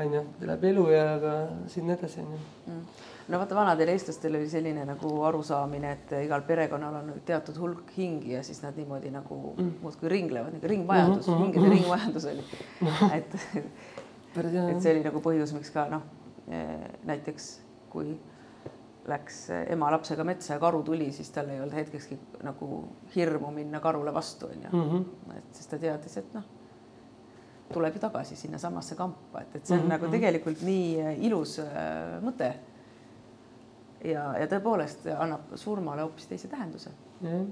onju, 0.00 0.24
läheb 0.42 0.68
elu 0.72 0.86
ja 0.94 1.06
ka 1.22 1.34
sinna 1.72 1.98
edasi, 1.98 2.24
onju. 2.24 2.80
Mm. 3.32 3.36
no 3.36 3.38
vaata, 3.40 3.56
vanadel 3.56 3.88
eestlastel 3.88 4.34
oli 4.36 4.48
selline 4.48 4.84
nagu 4.84 5.12
arusaamine, 5.24 5.92
et 5.96 6.10
igal 6.26 6.42
perekonnal 6.44 6.98
on 7.00 7.12
teatud 7.24 7.56
hulk 7.60 7.94
hingi 7.96 8.34
ja 8.34 8.42
siis 8.44 8.60
nad 8.62 8.76
niimoodi 8.76 9.10
nagu 9.10 9.54
mm. 9.56 9.70
muudkui 9.82 10.10
ringlevad, 10.12 10.52
nagu 10.58 10.68
ringmajandus 10.68 11.28
mm, 11.28 11.34
-hmm. 11.34 11.44
hingede 11.44 11.70
ringmajandus 11.74 12.24
oli. 12.24 12.44
et, 13.16 13.36
päris 14.34 14.52
hea 14.52 14.68
et 14.70 14.82
see 14.82 14.92
oli 14.92 15.04
nagu 15.08 15.24
põhjus, 15.24 15.54
miks 15.56 15.70
ka 15.72 15.88
noh, 15.88 16.04
näiteks 17.08 17.48
kui 17.90 18.18
läks 19.08 19.46
ema 19.50 19.90
lapsega 19.90 20.24
metsa 20.24 20.54
ja 20.54 20.60
karu 20.60 20.82
tuli, 20.82 21.12
siis 21.12 21.30
tal 21.30 21.48
ei 21.50 21.60
olnud 21.60 21.74
hetkekski 21.74 22.18
nagu 22.42 22.84
hirmu 23.16 23.50
minna 23.50 23.80
karule 23.80 24.14
vastu, 24.14 24.46
onju. 24.46 24.68
Mhm. 24.72 25.30
et 25.36 25.54
siis 25.54 25.66
ta 25.66 25.78
teadis, 25.78 26.16
et 26.16 26.34
noh, 26.34 26.44
tuleb 27.72 27.94
ju 27.94 28.00
tagasi 28.00 28.36
sinnasamasse 28.36 28.94
kampa, 28.94 29.40
et, 29.40 29.56
et 29.56 29.66
see 29.66 29.76
on 29.76 29.82
Mhm, 29.86 29.94
nagu 29.94 30.10
tegelikult 30.12 30.62
nii 30.62 31.16
ilus 31.28 31.58
äh, 31.64 32.20
mõte. 32.22 32.52
Ja, 34.04 34.24
ja 34.40 34.48
tõepoolest 34.50 35.06
annab 35.14 35.52
surmale 35.60 36.04
hoopis 36.06 36.28
teise 36.30 36.50
tähenduse. 36.50 36.90
jah. 37.22 37.44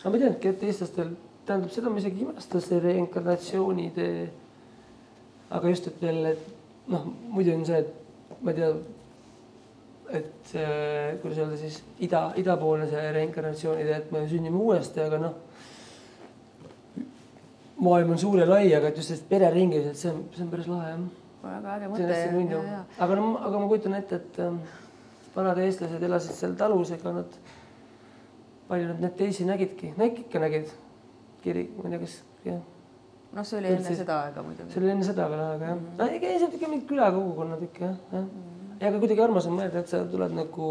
aga 0.00 0.12
ma 0.14 0.20
teangi, 0.22 0.50
et 0.50 0.66
eestlastel 0.68 1.14
tähendab 1.46 1.72
seda 1.74 1.92
ma 1.92 2.00
isegi 2.00 2.22
ei 2.22 2.26
imesta, 2.28 2.60
see 2.60 2.80
reinkarnatsiooni 2.82 3.86
idee. 3.92 4.26
aga 5.50 5.72
just, 5.72 5.88
et 5.88 6.02
et 6.32 6.52
noh, 6.92 7.08
muidu 7.30 7.54
on 7.54 7.64
see, 7.66 7.80
et 7.80 8.42
ma 8.42 8.52
ei 8.52 8.60
tea, 8.60 8.70
et 10.20 10.54
äh, 10.60 11.16
kuidas 11.22 11.40
öelda 11.40 11.58
siis 11.58 11.80
ida, 11.98 12.26
idapoolne 12.40 12.88
see 12.90 13.10
reinkarnatsiooni 13.18 13.82
idee, 13.86 13.98
et 14.02 14.12
me 14.12 14.26
sünnime 14.28 14.60
uuesti, 14.60 15.00
aga 15.04 15.20
noh. 15.22 15.42
maailm 17.84 18.14
on 18.14 18.18
suur 18.18 18.38
ja 18.38 18.48
lai, 18.48 18.66
aga 18.74 18.88
et 18.88 18.96
just 18.96 19.10
sellest 19.12 19.28
pereringis, 19.28 19.90
et 19.90 20.00
see 20.00 20.10
on, 20.10 20.24
see 20.34 20.44
on 20.46 20.50
päris 20.52 20.70
lahe 20.70 20.94
jah 20.94 21.04
väga 21.44 21.74
äge 21.76 21.90
mõte. 21.92 22.78
aga 23.04 23.16
no, 23.18 23.26
aga 23.36 23.60
ma 23.60 23.68
kujutan 23.68 23.96
ette, 23.98 24.20
et 24.20 24.38
ähm, 24.40 24.60
vanad 25.34 25.58
eestlased 25.64 26.02
elasid 26.08 26.38
seal 26.38 26.54
talus, 26.58 26.92
ega 26.94 27.12
nad, 27.18 27.40
palju 28.68 28.92
nad 28.92 29.02
neid 29.02 29.16
teisi 29.18 29.48
nägidki, 29.48 29.94
no 29.98 30.10
ikka, 30.10 30.42
nägid. 30.42 30.70
kirik, 31.44 31.74
ma 31.76 31.88
ei 31.88 31.92
tea, 31.92 32.00
kas, 32.00 32.12
jah, 32.46 32.60
noh, 33.34 33.44
see 33.44 33.58
oli 33.58 33.72
enne 33.72 33.82
Üldse- 33.82 33.98
seda 33.98 34.20
aega 34.26 34.44
muidugi. 34.44 34.70
see 34.72 34.80
oli 34.80 34.92
enne 34.94 35.04
seda 35.06 35.26
veel 35.32 35.42
aega 35.44 35.72
jah 35.72 35.82
no,. 35.82 36.06
ega 36.06 36.30
ilmselt 36.30 36.54
ikka 36.58 36.70
mingid 36.70 36.86
külakogukonnad 36.88 37.66
ikka 37.66 37.84
jah, 37.84 37.98
jah. 38.14 38.30
ja 38.80 38.88
aga 38.88 39.02
kuidagi 39.02 39.26
armas 39.26 39.50
on 39.50 39.58
mõelda, 39.58 39.82
et 39.82 39.92
sa 39.92 40.04
tuled 40.08 40.32
nagu 40.38 40.70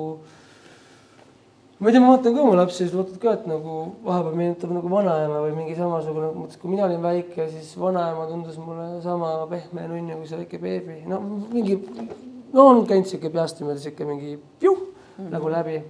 ma 1.84 1.90
ei 1.90 1.96
tea, 1.96 2.02
ma 2.02 2.12
vaatan 2.14 2.36
ka 2.36 2.44
oma 2.48 2.58
lapsi, 2.62 2.80
siis 2.82 2.96
vaatad 2.96 3.20
ka, 3.22 3.36
et 3.38 3.48
nagu 3.50 3.78
vahepeal 4.06 4.38
meenutab 4.40 4.72
nagu 4.78 4.92
vanaema 4.92 5.42
või 5.44 5.56
mingi 5.58 5.76
samasugune, 5.78 6.30
mõtlesin, 6.38 6.62
kui 6.62 6.72
mina 6.72 6.86
olin 6.88 7.02
väike, 7.04 7.48
siis 7.52 7.74
vanaema 7.80 8.28
tundus 8.30 8.60
mulle 8.62 9.02
sama 9.04 9.34
pehme 9.52 9.90
nunnu 9.92 10.22
kui 10.22 10.30
see 10.30 10.40
väike 10.46 10.62
beebi, 10.64 11.02
no 11.12 11.20
mingi, 11.28 11.82
no 12.54 12.68
on 12.68 12.86
käinud 12.88 13.10
sihuke 13.10 13.32
peast 13.34 13.60
niimoodi 13.62 13.84
sihuke 13.84 14.06
mingi 14.06 14.38
piuh 14.60 14.78
mm 14.78 15.26
-hmm. 15.26 15.32
nagu 15.32 15.52
läbi. 15.52 15.82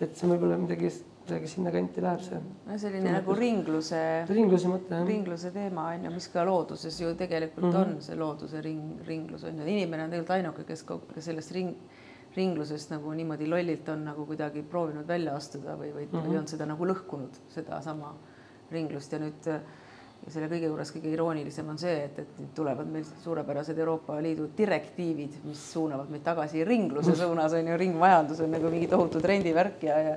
et 0.00 0.16
see 0.16 0.28
võib-olla 0.28 0.56
midagi, 0.56 0.88
midagi 1.26 1.48
sinnakanti 1.52 2.02
läheb 2.02 2.20
see 2.24 2.38
no 2.66 2.78
selline 2.78 3.12
nagu 3.12 3.34
ringluse, 3.36 4.00
ringluse 4.28 4.68
mõte 4.68 4.94
jah. 4.94 5.06
ringluse 5.06 5.50
teema 5.50 5.88
on 5.94 6.04
ju, 6.04 6.12
mis 6.14 6.28
ka 6.28 6.44
looduses 6.44 7.00
ju 7.00 7.14
tegelikult 7.14 7.66
mm 7.66 7.72
-hmm. 7.72 7.96
on 7.96 8.02
see 8.02 8.16
looduse 8.16 8.60
ring, 8.60 9.00
ringlus 9.06 9.44
on 9.44 9.58
ju, 9.58 9.66
inimene 9.66 10.04
on 10.04 10.10
tegelikult 10.10 10.36
ainuke, 10.36 10.64
kes, 10.64 10.82
kes 11.14 11.24
sellest 11.24 11.52
ring, 11.52 11.76
ringlusest 12.36 12.90
nagu 12.90 13.12
niimoodi 13.12 13.46
lollilt 13.46 13.88
on 13.88 14.04
nagu 14.04 14.26
kuidagi 14.26 14.62
proovinud 14.62 15.06
välja 15.06 15.36
astuda 15.36 15.76
või, 15.76 15.92
või 15.94 16.06
mm, 16.06 16.18
-hmm. 16.18 16.28
või 16.28 16.38
on 16.38 16.48
seda 16.48 16.66
nagu 16.66 16.86
lõhkunud, 16.86 17.40
sedasama 17.48 18.14
ringlust 18.70 19.12
ja 19.12 19.18
nüüd 19.18 19.46
äh, 19.46 19.60
selle 20.28 20.50
kõige 20.50 20.68
juures 20.68 20.92
kõige 20.92 21.10
iroonilisem 21.14 21.68
on 21.72 21.78
see, 21.80 21.96
et, 22.04 22.18
et 22.18 22.38
nüüd 22.42 22.52
tulevad 22.54 22.90
meil 22.92 23.06
suurepärased 23.24 23.78
Euroopa 23.78 24.18
Liidu 24.22 24.50
direktiivid, 24.58 25.40
mis 25.48 25.62
suunavad 25.72 26.12
meid 26.12 26.22
tagasi 26.26 26.64
ringluse 26.68 27.16
suunas 27.18 27.56
on 27.56 27.72
ju, 27.72 27.80
ringmajandus 27.80 28.44
on 28.44 28.52
nagu 28.54 28.70
mingi 28.72 28.90
tohutu 28.90 29.22
trendivärk 29.24 29.88
ja, 29.88 29.98
ja 30.10 30.16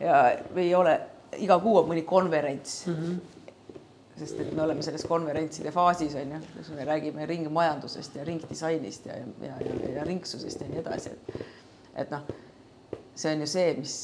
ja 0.00 0.30
ei 0.56 0.74
ole, 0.74 0.98
iga 1.40 1.58
kuu 1.62 1.80
on 1.80 1.90
mõni 1.90 2.04
konverents. 2.04 2.84
Mm. 2.90 3.00
-hmm 3.00 3.24
sest 4.16 4.38
et 4.40 4.52
me 4.56 4.62
oleme 4.62 4.80
selles 4.80 5.02
konverentside 5.04 5.68
faasis 5.68 6.14
on 6.16 6.30
ju, 6.32 6.38
kus 6.54 6.70
me 6.72 6.84
räägime 6.88 7.26
ringmajandusest 7.28 8.14
ja 8.16 8.24
ringdisainist 8.24 9.06
ja, 9.06 9.16
ja, 9.42 9.50
ja, 9.60 9.90
ja 9.94 10.04
ringsusest 10.04 10.60
ja 10.60 10.68
nii 10.70 10.78
edasi, 10.80 11.10
et 11.10 11.42
et 12.00 12.10
noh, 12.10 12.22
see 13.16 13.32
on 13.32 13.40
ju 13.40 13.46
see, 13.48 13.70
mis 13.78 13.94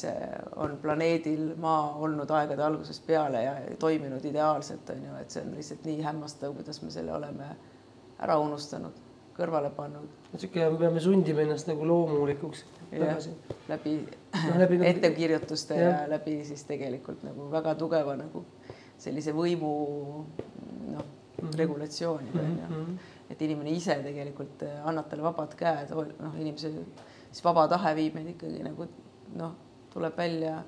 on 0.57 0.77
planeedil 0.81 1.51
Maa 1.61 1.95
olnud 2.01 2.31
aegade 2.33 2.63
algusest 2.65 3.05
peale 3.07 3.43
ja 3.43 3.53
toiminud 3.79 4.25
ideaalselt 4.25 4.89
on 4.89 5.03
ju, 5.05 5.15
et 5.21 5.31
see 5.31 5.43
on 5.45 5.51
lihtsalt 5.57 5.85
nii 5.85 6.01
hämmastav, 6.01 6.55
kuidas 6.57 6.81
me 6.81 6.89
selle 6.91 7.13
oleme 7.13 7.51
ära 8.23 8.37
unustanud, 8.41 8.95
kõrvale 9.37 9.69
pannud 9.75 10.09
sihuke, 10.37 10.65
me 10.73 10.77
peame 10.81 10.99
sundima 11.03 11.41
ennast 11.45 11.67
nagu 11.69 11.85
loomulikuks 11.85 12.63
tagasi., 12.93 13.35
läbi 13.69 13.93
Noh, 14.33 14.57
läbi 14.63 14.77
nagu- 14.81 14.89
ettekirjutuste 14.89 15.75
ja 15.77 15.89
jah. 15.89 16.07
läbi 16.09 16.39
siis 16.45 16.63
tegelikult 16.69 17.21
nagu 17.23 17.51
väga 17.53 17.75
tugeva 17.77 18.15
nagu 18.17 18.45
sellise 18.97 19.33
võimu 19.33 19.73
noh, 20.93 21.05
Mhm. 21.43 21.51
regulatsioonide 21.59 22.39
on 22.39 22.57
ju. 22.57 22.97
et 23.29 23.41
inimene 23.41 23.69
ise 23.75 23.95
tegelikult 24.03 24.61
eh, 24.63 24.77
annab 24.87 25.09
talle 25.09 25.23
vabad 25.25 25.55
käed, 25.59 25.89
noh, 26.19 26.35
inimese 26.39 26.69
siis 27.33 27.43
vaba 27.45 27.65
tahe 27.71 27.95
viib 27.97 28.13
meid 28.17 28.29
ikkagi 28.35 28.61
nagu 28.65 28.85
noh, 29.39 29.55
tuleb 29.93 30.17
välja 30.17 30.59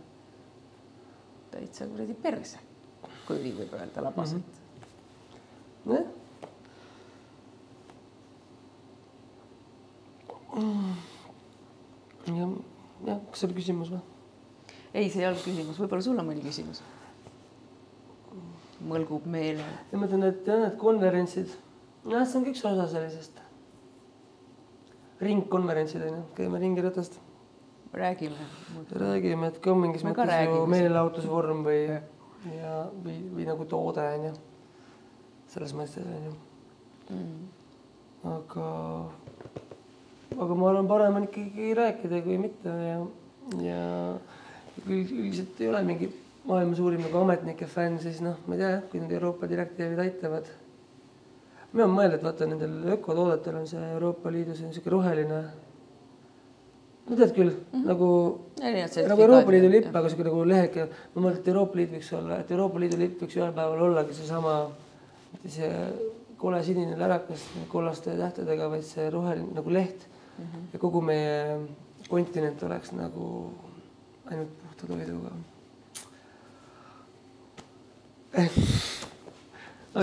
täitsa 1.53 1.87
kuradi 1.87 2.15
perse, 2.25 2.61
kui 3.27 3.37
nii 3.43 3.53
võib 3.59 3.75
öelda 3.77 4.03
labaselt 4.05 4.61
mm. 5.85 5.91
nojah. 5.91 6.11
jah, 12.25 12.51
jah, 13.05 13.21
kas 13.29 13.39
see 13.39 13.49
oli 13.49 13.59
küsimus 13.61 13.93
või? 13.93 14.01
-hmm. 14.01 14.83
ei, 14.93 15.09
see 15.09 15.21
ei 15.21 15.29
olnud 15.29 15.45
küsimus, 15.45 15.79
võib-olla 15.79 16.09
sul 16.09 16.19
on 16.19 16.29
mõni 16.31 16.43
küsimus? 16.43 16.81
mõlgub 18.85 19.25
meele 19.29 19.65
ja 19.91 19.97
ma 19.97 20.09
ütlen, 20.09 20.25
et 20.27 20.47
jah, 20.47 20.61
need 20.65 20.77
konverentsid, 20.81 21.53
nojah, 22.03 22.25
see 22.27 22.39
on 22.39 22.45
ka 22.45 22.53
üks 22.53 22.65
osa 22.65 22.87
sellisest. 22.91 23.44
Ringkonverentsid 25.21 26.01
on 26.01 26.17
ju, 26.17 26.23
käime 26.35 26.59
ringi 26.59 26.81
ratast, 26.83 27.19
räägime. 27.93 28.47
räägime, 28.91 29.47
et 29.47 29.59
ka 29.61 29.71
on 29.71 29.81
mingis 29.85 30.03
mõttes 30.03 30.25
ju 30.25 30.31
räägime. 30.31 30.67
meelelahutusvorm 30.67 31.63
või 31.65 31.79
ja, 31.87 32.89
või, 33.05 33.21
või 33.35 33.47
nagu 33.47 33.65
toode 33.65 34.03
on 34.17 34.27
ju. 34.29 34.33
selles 35.47 35.73
mõttes 35.73 36.03
on 36.03 36.27
ju, 36.31 36.35
Mm. 37.05 37.47
aga, 38.25 38.67
aga 40.41 40.55
ma 40.55 40.69
arvan, 40.71 40.87
parem 40.87 41.15
on 41.19 41.27
ikkagi 41.27 41.73
rääkida 41.77 42.21
kui 42.25 42.37
mitte 42.41 42.69
ja, 42.69 42.95
ja 43.61 43.81
üldiselt 44.89 45.61
ei 45.61 45.69
ole 45.69 45.83
mingi 45.85 46.09
maailma 46.49 46.75
suurim 46.75 47.03
nagu 47.05 47.21
ametnike 47.21 47.67
fänn, 47.69 47.99
siis 48.01 48.23
noh, 48.25 48.39
ma 48.47 48.57
ei 48.57 48.63
tea 48.63 48.81
kui 48.89 49.03
need 49.03 49.13
Euroopa 49.17 49.49
direktiivid 49.49 50.01
aitavad. 50.01 50.49
Mina 51.75 51.87
mõelnud, 51.91 52.23
vaata 52.23 52.47
nendel 52.47 52.75
ökotoodetel 52.95 53.59
on 53.59 53.67
see 53.67 53.85
Euroopa 53.93 54.31
Liidus 54.31 54.61
on 54.63 54.73
sihuke 54.73 54.93
roheline. 54.93 55.39
no 57.05 57.15
tead 57.15 57.33
küll 57.35 57.51
mm, 57.51 57.65
-hmm. 57.73 57.85
nagu 57.85 58.09
nagu 59.07 59.21
Euroopa 59.21 59.51
Liidu 59.51 59.69
lipp, 59.69 59.95
aga 59.95 60.09
sihuke 60.09 60.27
nagu 60.29 60.43
leheke, 60.47 60.87
ma 61.15 61.21
mõtlen, 61.21 61.39
et 61.39 61.47
Euroopa 61.47 61.77
Liit 61.77 61.91
võiks 61.91 62.11
olla, 62.17 62.39
et 62.39 62.51
Euroopa 62.51 62.79
Liidu 62.79 62.97
lipp 62.97 63.21
võiks 63.21 63.37
ühel 63.37 63.53
päeval 63.53 63.81
ollagi 63.89 64.13
seesama, 64.13 64.55
see 65.47 65.71
kole 66.37 66.63
sinine 66.63 66.97
lärakas 66.97 67.43
kollaste 67.67 68.15
tähtedega, 68.17 68.69
vaid 68.69 68.83
see 68.83 69.09
roheline 69.09 69.53
nagu 69.53 69.69
leht 69.69 70.07
mm. 70.37 70.45
-hmm. 70.45 70.67
ja 70.73 70.79
kogu 70.79 71.01
meie 71.01 71.59
kontinent 72.09 72.63
oleks 72.63 72.91
nagu 72.91 73.51
ainult 74.31 74.49
puhta 74.61 74.87
toiduga. 74.87 75.31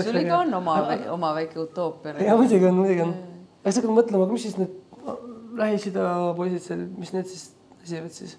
Sul 0.01 0.17
ikka 0.21 0.39
on 0.39 0.53
oma, 0.53 0.77
oma 1.13 1.33
väike 1.35 1.59
utoopia. 1.59 2.15
ja 2.23 2.37
muidugi 2.37 2.65
on, 2.65 2.79
muidugi 2.81 3.05
on. 3.05 3.13
aga 3.61 3.71
sa 3.71 3.81
hakkad 3.81 3.95
mõtlema, 3.99 4.27
mis 4.31 4.47
siis 4.47 4.57
need 4.57 4.79
Lähis-Ida 5.53 6.03
poisid 6.37 6.63
seal, 6.65 6.85
mis 6.97 7.13
need 7.13 7.29
siis 7.29 7.51
esivad 7.83 8.13
siis? 8.15 8.37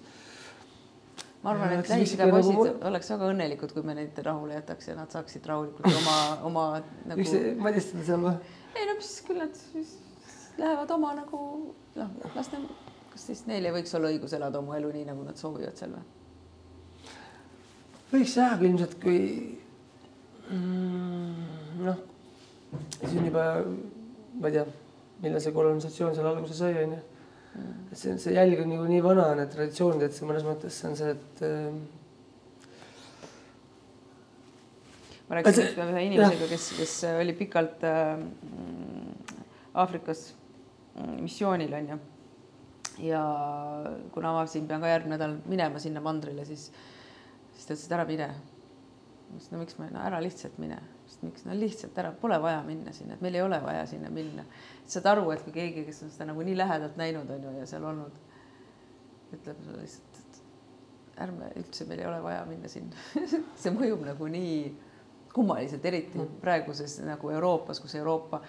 ma 1.43 1.53
arvan, 1.53 1.75
et 1.77 1.85
siis 1.85 1.93
Lähis-Ida 1.93 2.25
nagu 2.27 2.37
poisid 2.37 2.57
mul- 2.59 2.87
oleks 2.89 3.11
väga 3.13 3.29
õnnelikud, 3.31 3.75
kui 3.75 3.85
me 3.87 3.95
neid 3.97 4.19
rahule 4.25 4.57
jätaks 4.57 4.89
ja 4.91 4.97
nad 4.97 5.13
saaksid 5.13 5.45
rahulikult 5.47 5.87
oma, 6.01 6.17
oma 6.49 6.65
nagu 7.05 7.21
miks, 7.21 7.35
madistada 7.61 8.07
seal 8.09 8.25
või? 8.25 8.35
ei 8.75 8.89
no 8.89 8.97
mis 8.99 9.13
küll 9.27 9.39
nad 9.43 9.61
siis 9.61 9.95
lähevad 10.59 10.91
oma 10.97 11.13
nagu 11.21 11.41
noh, 11.95 12.13
las 12.35 12.51
nad, 12.51 12.67
kas 13.13 13.27
siis 13.31 13.45
neil 13.47 13.69
ei 13.69 13.75
võiks 13.79 13.95
olla 13.97 14.11
õigus 14.11 14.35
elada 14.35 14.59
oma 14.59 14.79
elu 14.79 14.91
nii, 14.97 15.07
nagu 15.11 15.23
nad 15.27 15.39
soovivad 15.39 15.79
seal 15.79 15.95
või? 15.95 16.05
võiks 18.15 18.35
jah, 18.39 18.55
aga 18.57 18.67
ilmselt 18.67 18.99
kui 19.03 19.21
noh, 20.49 21.97
see 23.01 23.17
on 23.17 23.25
juba, 23.25 23.65
ma 24.39 24.47
ei 24.47 24.53
tea, 24.57 24.65
millal 25.23 25.41
see 25.41 25.53
kolonisatsioon 25.55 26.15
seal 26.15 26.29
alguse 26.29 26.57
sai, 26.57 26.77
onju. 26.83 27.01
et 27.91 27.97
see, 27.97 28.15
see 28.21 28.35
jälg 28.35 28.61
on 28.61 28.73
nagu 28.73 28.87
nii 28.89 29.03
vana, 29.03 29.29
need 29.39 29.51
traditsioonid, 29.53 30.05
et 30.05 30.15
see 30.15 30.27
mõnes 30.27 30.45
mõttes 30.45 30.79
see 30.79 30.89
on 30.91 30.97
see, 30.99 31.13
et 31.15 31.43
äh, 31.47 31.69
ma 35.29 35.39
rääkisin 35.39 35.69
ükspäev 35.69 35.93
ühe 35.93 36.07
inimesega, 36.09 36.49
kes, 36.51 36.71
kes 36.79 36.97
oli 37.15 37.37
pikalt 37.37 37.85
äh, 37.87 38.17
mm, 38.19 39.37
Aafrikas 39.75 40.27
mm, 40.95 41.15
missioonil 41.23 41.73
onju. 41.79 42.01
ja 43.03 43.21
kuna 44.13 44.35
ma 44.35 44.45
siin 44.47 44.67
pean 44.67 44.83
ka 44.83 44.91
järgmine 44.91 45.17
nädal 45.17 45.39
minema 45.51 45.81
sinna 45.83 46.03
mandrile, 46.03 46.45
siis, 46.47 46.69
siis 47.55 47.65
ta 47.65 47.73
ütles, 47.73 47.87
et 47.87 47.97
ära 47.97 48.05
mine. 48.07 48.29
Ma 49.35 49.41
ütlesin, 49.41 49.55
no 49.55 49.61
miks 49.61 49.77
ma, 49.79 49.89
no 49.91 50.03
ära 50.05 50.21
lihtsalt 50.23 50.57
mine. 50.61 50.77
miks, 51.21 51.45
no 51.45 51.55
lihtsalt 51.57 51.97
ära, 52.01 52.11
pole 52.21 52.37
vaja 52.41 52.61
minna 52.65 52.93
sinna, 52.93 53.15
et 53.15 53.21
meil 53.25 53.35
ei 53.35 53.43
ole 53.43 53.59
vaja 53.63 53.85
sinna 53.89 54.09
minna. 54.13 54.45
saad 54.87 55.05
aru, 55.11 55.29
et 55.33 55.43
kui 55.43 55.53
keegi, 55.55 55.85
kes 55.85 56.03
on 56.05 56.13
seda 56.13 56.29
nagu 56.31 56.45
nii 56.45 56.57
lähedalt 56.57 56.97
näinud 56.97 57.29
on 57.29 57.47
ju 57.47 57.53
ja 57.59 57.65
seal 57.69 57.83
olnud, 57.83 58.19
ütleb 59.35 59.61
sulle 59.63 59.81
lihtsalt, 59.81 60.19
et 60.21 61.21
ärme 61.25 61.51
üldse, 61.61 61.87
meil 61.89 62.03
ei 62.03 62.09
ole 62.11 62.21
vaja 62.23 62.45
minna 62.49 62.71
sinna. 62.71 63.07
see 63.61 63.73
mõjub 63.75 64.05
nagu 64.07 64.29
nii 64.31 64.59
kummaliselt, 65.35 65.85
eriti 65.85 66.29
praeguses 66.41 66.99
nagu 67.03 67.31
Euroopas, 67.35 67.81
kus 67.83 67.95
Euroopa 67.99 68.41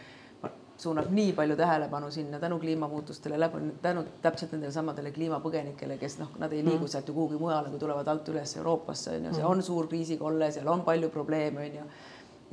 suunab 0.79 1.11
nii 1.11 1.33
palju 1.33 1.57
tähelepanu 1.57 2.11
sinna 2.11 2.39
tänu 2.41 2.59
kliimamuutustele, 2.61 3.51
tänu 3.83 4.05
täpselt 4.23 4.53
nendele 4.53 4.73
samadele 4.73 5.13
kliimapõgenikele, 5.13 5.97
kes 6.01 6.19
noh, 6.21 6.35
nad 6.39 6.53
ei 6.53 6.65
liigu 6.65 6.89
sealt 6.89 7.09
ju 7.09 7.15
kuhugi 7.17 7.41
mujale, 7.41 7.71
kui 7.73 7.81
tulevad 7.81 8.09
alt 8.13 8.29
üles 8.33 8.57
Euroopasse 8.59 9.17
on 9.17 9.29
ju, 9.29 9.37
see 9.39 9.47
on 9.49 9.63
suur 9.65 9.89
kriisikolle, 9.89 10.51
seal 10.53 10.69
on 10.73 10.85
palju 10.85 11.09
probleeme 11.15 11.65
on 11.65 11.79
ju. 11.81 11.87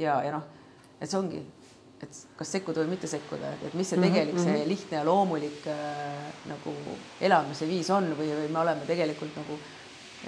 ja, 0.06 0.22
ja 0.24 0.32
noh, 0.38 0.48
et 1.02 1.10
see 1.10 1.20
ongi, 1.20 1.44
et 2.04 2.22
kas 2.40 2.56
sekkuda 2.58 2.84
või 2.84 2.96
mitte 2.96 3.12
sekkuda, 3.12 3.52
et 3.68 3.76
mis 3.80 3.92
see 3.92 4.00
tegelik, 4.02 4.40
see 4.40 4.64
lihtne 4.72 5.02
ja 5.02 5.04
loomulik 5.08 5.68
äh, 5.72 6.32
nagu 6.50 6.78
elamise 7.22 7.68
viis 7.68 7.92
on 7.92 8.14
või, 8.18 8.32
või 8.40 8.50
me 8.52 8.64
oleme 8.64 8.88
tegelikult 8.88 9.36
nagu 9.42 9.60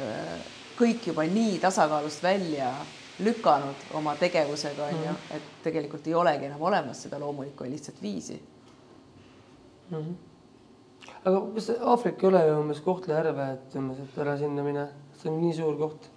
äh, 0.04 0.54
kõik 0.76 1.08
juba 1.14 1.24
nii 1.32 1.58
tasakaalust 1.64 2.24
välja 2.24 2.74
lükanud 3.20 3.76
oma 3.94 4.16
tegevusega 4.20 4.84
onju, 4.92 5.14
et 5.36 5.42
tegelikult 5.64 6.08
ei 6.08 6.14
olegi 6.14 6.46
enam 6.46 6.62
olemas 6.62 7.02
seda 7.04 7.20
loomulikku 7.20 7.64
ja 7.64 7.70
lihtsat 7.72 8.02
viisi. 8.02 8.42
aga 11.26 11.40
kas 11.56 11.70
Aafrika 11.82 12.26
ei 12.28 12.28
ole 12.34 12.42
ju 12.48 12.58
umbes 12.60 12.82
Kohtla-Järve, 12.82 13.48
et 13.54 13.76
umbes, 13.80 14.00
et 14.04 14.18
ära 14.22 14.38
sinna 14.38 14.64
mine, 14.66 14.88
see 15.22 15.30
on 15.32 15.40
nii 15.42 15.54
suur 15.54 15.78
koht. 15.80 16.10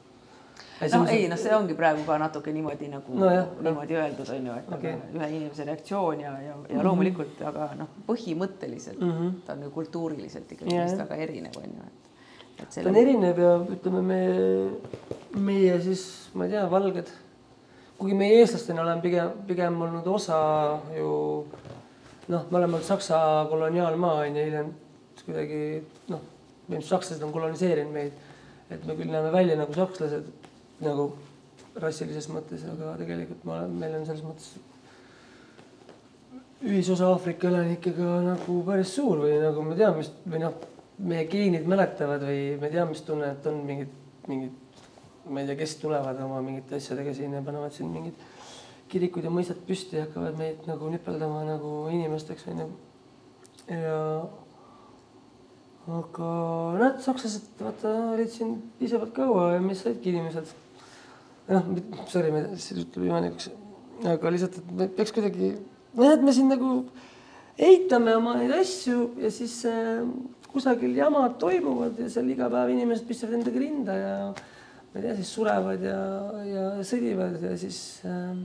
no 0.92 1.04
ei, 1.10 1.28
noh, 1.28 1.38
see 1.38 1.54
ongi 1.54 1.74
praegu 1.78 2.04
ka 2.06 2.18
natuke 2.18 2.52
niimoodi 2.54 2.88
nagu 2.92 3.14
No 3.18 3.30
jah, 3.30 3.46
niimoodi 3.62 3.96
öeldud 3.98 4.28
onju, 4.34 4.52
et 4.58 4.68
Okei. 4.72 4.94
okay. 4.94 5.14
ühe 5.18 5.28
inimese 5.36 5.64
reaktsioon 5.66 6.20
ja, 6.20 6.32
ja, 6.42 6.56
ja 6.70 6.84
loomulikult, 6.86 7.40
aga 7.46 7.70
noh, 7.78 7.88
põhimõtteliselt 8.06 9.00
mm 9.00 9.08
Mhm. 9.08 9.22
-hmm. 9.28 9.40
ta 9.46 9.52
on 9.52 9.62
ju 9.62 9.70
kultuuriliselt 9.70 10.52
ikkagi 10.52 10.74
Jah, 10.74 10.88
jah. 10.90 10.98
väga 10.98 11.16
erinev 11.16 11.56
onju, 11.62 11.82
et 11.86 11.92
et 11.92 12.17
ta 12.58 12.84
on 12.88 12.98
erinev 12.98 13.38
ja 13.42 13.54
ütleme, 13.76 14.02
me, 14.02 14.20
meie 15.38 15.78
siis, 15.82 16.04
ma 16.34 16.46
ei 16.46 16.54
tea, 16.56 16.64
valged, 16.70 17.10
kuigi 17.98 18.16
meie 18.18 18.40
eestlastena 18.42 18.82
oleme 18.84 19.04
pigem, 19.04 19.32
pigem 19.48 19.78
olnud 19.86 20.06
osa 20.10 20.40
ju 20.96 21.12
noh, 22.28 22.44
me 22.50 22.58
oleme 22.58 22.78
olnud 22.78 22.86
Saksa 22.86 23.20
koloniaalmaa 23.50 24.24
on 24.24 24.36
ju, 24.36 24.44
hiljem 24.50 24.74
kuidagi 25.24 25.62
noh, 26.12 26.22
sakslased 26.84 27.22
on 27.24 27.32
koloniseerinud 27.34 27.92
meid, 27.92 28.12
et 28.70 28.84
me 28.86 28.96
küll 28.96 29.12
näeme 29.12 29.32
välja 29.32 29.56
nagu 29.58 29.74
sakslased 29.76 30.28
nagu 30.84 31.10
rassilises 31.78 32.28
mõttes, 32.32 32.64
aga 32.68 32.96
tegelikult 33.00 33.44
me 33.46 33.54
oleme, 33.54 33.80
meil 33.82 33.96
on 33.98 34.06
selles 34.08 34.24
mõttes 34.26 34.56
ühisosa 36.64 37.06
Aafrika 37.12 37.48
elanikega 37.52 38.18
nagu 38.24 38.58
päris 38.66 38.94
suur 38.96 39.22
või 39.22 39.36
nagu 39.42 39.62
me 39.62 39.76
teame, 39.78 40.02
mis 40.02 40.10
või 40.26 40.42
noh, 40.42 40.56
meie 40.98 41.26
geenid 41.30 41.68
mäletavad 41.70 42.24
või 42.26 42.56
me 42.60 42.70
teame, 42.72 42.92
mis 42.92 43.04
tunne, 43.06 43.30
et 43.36 43.46
on 43.46 43.60
mingid, 43.66 43.92
mingid, 44.26 44.82
ma 45.28 45.42
ei 45.42 45.50
tea, 45.50 45.58
kes 45.60 45.76
tulevad 45.82 46.18
oma 46.24 46.40
mingite 46.42 46.78
asjadega 46.78 47.14
siin 47.14 47.36
ja 47.36 47.44
panevad 47.44 47.74
siin 47.74 47.92
mingid 47.92 48.18
kirikud 48.88 49.24
ja 49.26 49.32
mõistad 49.32 49.60
püsti 49.68 49.98
ja 49.98 50.06
hakkavad 50.06 50.38
meid 50.40 50.68
nagu 50.68 50.88
nipeldama 50.92 51.42
nagu 51.46 51.72
inimesteks 51.92 52.46
onju. 52.52 52.68
ja 53.68 53.98
aga 55.98 56.30
näed, 56.80 57.02
sakslased 57.04 57.60
vaata 57.60 57.92
olid 58.14 58.32
siin 58.32 58.56
piisavalt 58.80 59.12
kaua 59.16 59.52
ja 59.54 59.60
mis 59.64 59.82
saidki 59.84 60.12
inimesed. 60.12 60.54
noh, 61.48 61.68
sorry, 62.12 62.32
see 62.60 62.84
tuleb 62.92 63.08
imelikuks, 63.08 63.50
aga 64.14 64.32
lihtsalt, 64.34 64.58
et 64.60 64.72
me 64.80 64.88
peaks 64.98 65.14
kuidagi, 65.16 65.54
näed, 66.00 66.24
me 66.24 66.34
siin 66.36 66.50
nagu 66.52 66.72
eitame 67.58 68.16
oma 68.16 68.36
neid 68.40 68.52
asju 68.60 69.12
ja 69.20 69.30
siis 69.34 69.60
äh, 69.68 70.04
kusagil 70.52 70.96
jamad 70.96 71.36
toimuvad 71.40 71.98
ja 72.00 72.08
seal 72.12 72.30
iga 72.32 72.48
päev 72.52 72.72
inimesed 72.74 73.06
pistavad 73.08 73.38
endaga 73.38 73.62
rinda 73.62 73.96
ja 73.98 74.14
ma 74.32 75.00
ei 75.00 75.02
tea, 75.04 75.16
siis 75.18 75.32
surevad 75.36 75.84
ja, 75.84 75.98
ja 76.48 76.68
sõdivad 76.86 77.36
ja 77.44 77.52
siis 77.60 77.80
äh, 78.08 78.38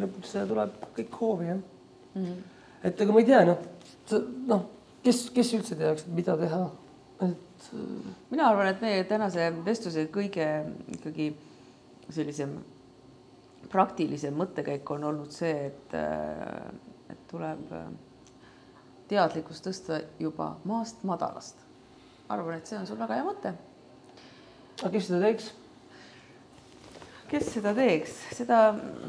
lõpuks 0.00 0.36
tuleb 0.50 0.76
kõik 0.96 1.18
hoovi 1.20 1.50
jah 1.50 1.58
mm. 1.58 2.22
-hmm. 2.24 2.38
et 2.90 3.00
aga 3.00 3.16
ma 3.16 3.22
ei 3.22 3.28
tea, 3.30 3.42
noh, 3.48 3.66
noh, 4.50 4.68
kes, 5.04 5.24
kes 5.34 5.54
üldse 5.58 5.78
teaks, 5.78 6.06
mida 6.06 6.36
teha, 6.40 6.62
et. 7.26 7.68
mina 8.30 8.48
arvan, 8.48 8.70
et 8.70 8.80
meie 8.84 9.04
tänase 9.08 9.50
vestluse 9.64 10.06
kõige 10.14 10.48
ikkagi 10.96 11.32
sellisem 12.12 12.58
praktilisem 13.72 14.34
mõttekäik 14.36 14.90
on 14.92 15.04
olnud 15.10 15.32
see, 15.32 15.70
et, 15.70 15.94
et 17.10 17.22
tuleb 17.30 17.72
teadlikkust 19.10 19.66
tõsta 19.66 20.00
juba 20.20 20.54
maast 20.64 21.04
madalast. 21.04 21.60
arvan, 22.28 22.56
et 22.56 22.66
see 22.66 22.78
on 22.78 22.86
sul 22.88 22.98
väga 22.98 23.18
hea 23.18 23.26
mõte. 23.26 23.54
aga 24.80 24.90
kes 24.90 25.06
seda 25.10 25.20
teeks? 25.26 25.52
kes 27.28 27.48
seda 27.54 27.72
teeks, 27.74 28.18
seda, 28.36 28.58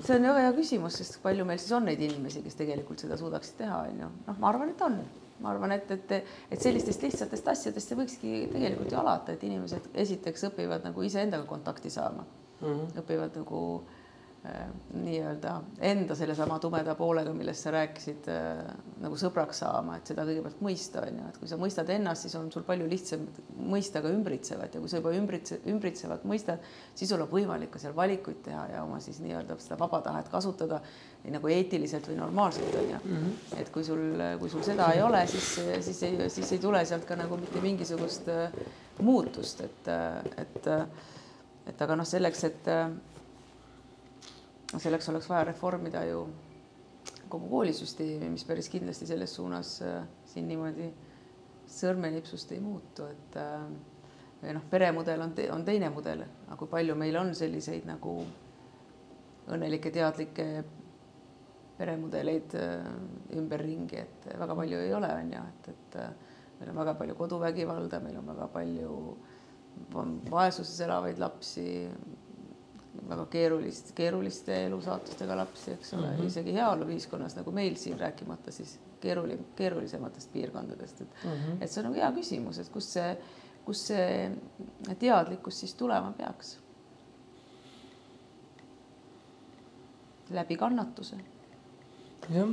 see 0.06 0.18
on 0.18 0.30
väga 0.30 0.48
hea 0.48 0.56
küsimus, 0.56 0.98
sest 1.00 1.20
palju 1.24 1.46
meil 1.46 1.60
siis 1.62 1.76
on 1.78 1.86
neid 1.86 2.02
inimesi, 2.02 2.44
kes 2.44 2.58
tegelikult 2.60 3.04
seda 3.04 3.18
suudaksid 3.20 3.60
teha, 3.62 3.84
on 3.90 4.02
ju. 4.06 4.10
noh, 4.28 4.40
ma 4.40 4.50
arvan, 4.50 4.72
et 4.72 4.82
on, 4.82 4.98
ma 5.44 5.52
arvan, 5.52 5.76
et, 5.76 5.92
et, 5.92 6.16
et 6.52 6.62
sellistest 6.62 7.04
lihtsatest 7.06 7.52
asjadest 7.54 7.92
see 7.92 8.00
võikski 8.00 8.34
tegelikult 8.54 8.92
ju 8.92 9.02
alata, 9.02 9.36
et 9.36 9.44
inimesed 9.44 9.92
esiteks 10.06 10.50
õpivad 10.50 10.88
nagu 10.88 11.06
iseendaga 11.06 11.48
kontakti 11.50 11.92
saama 11.94 12.26
mm, 12.26 12.66
-hmm. 12.68 12.98
õpivad 13.04 13.40
nagu 13.42 13.62
äh, 13.84 14.05
nii-öelda 14.94 15.54
enda 15.90 16.16
sellesama 16.18 16.58
tumeda 16.64 16.96
poolega, 16.98 17.34
millest 17.36 17.66
sa 17.66 17.74
rääkisid 17.76 18.30
äh,, 18.32 18.62
nagu 19.04 19.18
sõbraks 19.20 19.62
saama, 19.64 19.98
et 20.00 20.12
seda 20.12 20.26
kõigepealt 20.28 20.62
mõista, 20.66 21.04
on 21.08 21.20
ju, 21.22 21.32
et 21.32 21.40
kui 21.42 21.52
sa 21.52 21.60
mõistad 21.62 21.90
ennast, 21.96 22.26
siis 22.26 22.36
on 22.40 22.52
sul 22.54 22.66
palju 22.68 22.88
lihtsam 22.92 23.26
mõista 23.74 24.04
ka 24.04 24.12
ümbritsevat 24.14 24.78
ja 24.78 24.84
kui 24.84 24.92
sa 24.92 25.02
juba 25.02 25.16
ümbritse, 25.18 25.60
ümbritsevat 25.72 26.28
mõistad, 26.30 26.64
siis 26.96 27.12
sul 27.12 27.24
on 27.26 27.32
võimalik 27.32 27.74
ka 27.74 27.82
seal 27.82 27.96
valikuid 27.98 28.44
teha 28.46 28.68
ja 28.76 28.86
oma 28.86 29.02
siis 29.04 29.20
nii-öelda 29.24 29.58
seda 29.64 29.80
vaba 29.82 30.02
tahet 30.06 30.30
kasutada 30.34 30.82
nii 31.26 31.34
nagu 31.34 31.50
eetiliselt 31.50 32.08
või 32.10 32.20
normaalselt 32.20 32.76
on 32.78 32.90
ju 32.92 32.98
mm. 33.00 33.18
-hmm. 33.18 33.60
et 33.62 33.72
kui 33.74 33.84
sul, 33.84 34.22
kui 34.40 34.50
sul 34.50 34.64
seda 34.64 34.92
ei 34.94 35.02
ole, 35.02 35.26
siis, 35.28 35.56
siis 35.88 36.04
ei, 36.04 36.30
siis 36.30 36.52
ei 36.52 36.60
tule 36.60 36.86
sealt 36.86 37.06
ka 37.06 37.18
nagu 37.18 37.38
mitte 37.42 37.62
mingisugust 37.62 38.30
äh, 38.30 38.52
muutust, 39.02 39.62
et, 39.62 39.88
et, 40.38 40.68
et 41.68 41.82
aga 41.82 41.96
noh, 41.96 42.08
selleks, 42.08 42.44
et 42.44 42.70
selleks 44.74 45.10
oleks 45.10 45.30
vaja 45.30 45.44
reformida 45.52 46.04
ju 46.10 46.26
kogu 47.30 47.50
koolisüsteemi, 47.50 48.30
mis 48.34 48.46
päris 48.48 48.70
kindlasti 48.72 49.08
selles 49.10 49.34
suunas 49.36 49.76
äh, 49.86 50.06
siin 50.30 50.48
niimoodi 50.50 50.90
sõrmenipsust 51.70 52.54
ei 52.54 52.62
muutu, 52.62 53.08
et 53.10 53.38
äh, 53.42 54.54
noh, 54.54 54.66
peremudel 54.70 55.24
on, 55.26 55.34
on 55.56 55.66
teine 55.66 55.90
mudel, 55.94 56.26
aga 56.48 56.58
kui 56.60 56.72
palju 56.72 56.98
meil 57.00 57.18
on 57.20 57.34
selliseid 57.38 57.88
nagu 57.90 58.18
õnnelikke, 59.52 59.92
teadlikke 59.94 60.48
peremudeleid 61.78 62.58
äh, 62.60 62.86
ümberringi, 63.40 64.02
et 64.02 64.30
väga 64.40 64.58
palju 64.58 64.84
ei 64.86 64.94
ole, 64.96 65.12
on 65.22 65.34
ju, 65.36 65.46
et, 65.54 65.72
et 65.74 66.60
meil 66.60 66.72
on 66.72 66.84
väga 66.84 66.96
palju 67.02 67.18
koduvägivalda, 67.20 68.00
meil 68.04 68.22
on 68.22 68.30
väga 68.34 68.48
palju 68.54 69.00
vaesuses 70.32 70.78
elavaid 70.86 71.20
lapsi, 71.20 71.66
väga 73.10 73.26
keerulist, 73.32 73.92
keeruliste 73.96 74.58
elusaatustega 74.66 75.38
lapsi, 75.38 75.72
eks 75.76 75.94
ole 75.94 76.08
mm, 76.08 76.18
-hmm. 76.18 76.28
isegi 76.32 76.54
heaoluühiskonnas 76.54 77.36
nagu 77.36 77.52
meil 77.52 77.76
siin, 77.76 78.00
rääkimata 78.00 78.52
siis 78.52 78.80
keeruli-, 79.02 79.40
keerulisematest 79.56 80.34
piirkondadest, 80.34 81.02
et 81.02 81.08
mm, 81.24 81.32
-hmm. 81.32 81.58
et 81.62 81.72
see 81.72 81.82
on 81.82 81.90
nagu 81.90 82.02
hea 82.02 82.12
küsimus, 82.12 82.60
et 82.60 82.70
kust 82.70 82.98
see, 82.98 83.18
kust 83.66 83.92
see 83.92 84.32
teadlikkus 85.00 85.60
siis 85.60 85.74
tulema 85.74 86.12
peaks? 86.18 86.60
läbi 90.30 90.56
kannatuse. 90.58 91.16
jah, 92.34 92.50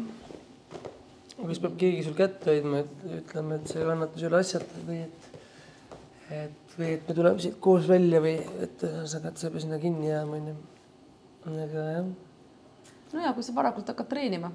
aga 1.39 1.47
siis 1.47 1.61
peab 1.61 1.77
keegi 1.81 2.03
sul 2.05 2.15
kätt 2.15 2.45
hoidma, 2.47 2.83
et 2.85 3.07
ütleme, 3.21 3.55
et 3.55 3.67
see 3.67 3.85
kannatus 3.85 4.23
ei 4.23 4.29
ole 4.29 4.41
asjata 4.45 4.83
või 4.89 4.99
et 5.07 5.31
et 6.33 6.62
või 6.79 6.93
et 6.97 7.09
me 7.09 7.17
tuleme 7.17 7.43
siit 7.43 7.57
koos 7.63 7.87
välja 7.89 8.21
või 8.25 8.37
et 8.65 8.85
ühesõnaga, 8.87 9.33
et 9.33 9.41
sa 9.41 9.49
ei 9.49 9.55
pea 9.55 9.65
sinna 9.65 9.79
kinni 9.83 10.09
jääma, 10.09 10.39
onju. 10.39 10.55
aga 11.53 11.87
jah. 11.89 12.13
no 13.13 13.25
ja 13.27 13.33
kui 13.37 13.47
sa 13.47 13.57
varakult 13.57 13.91
hakkad 13.93 14.09
treenima, 14.11 14.53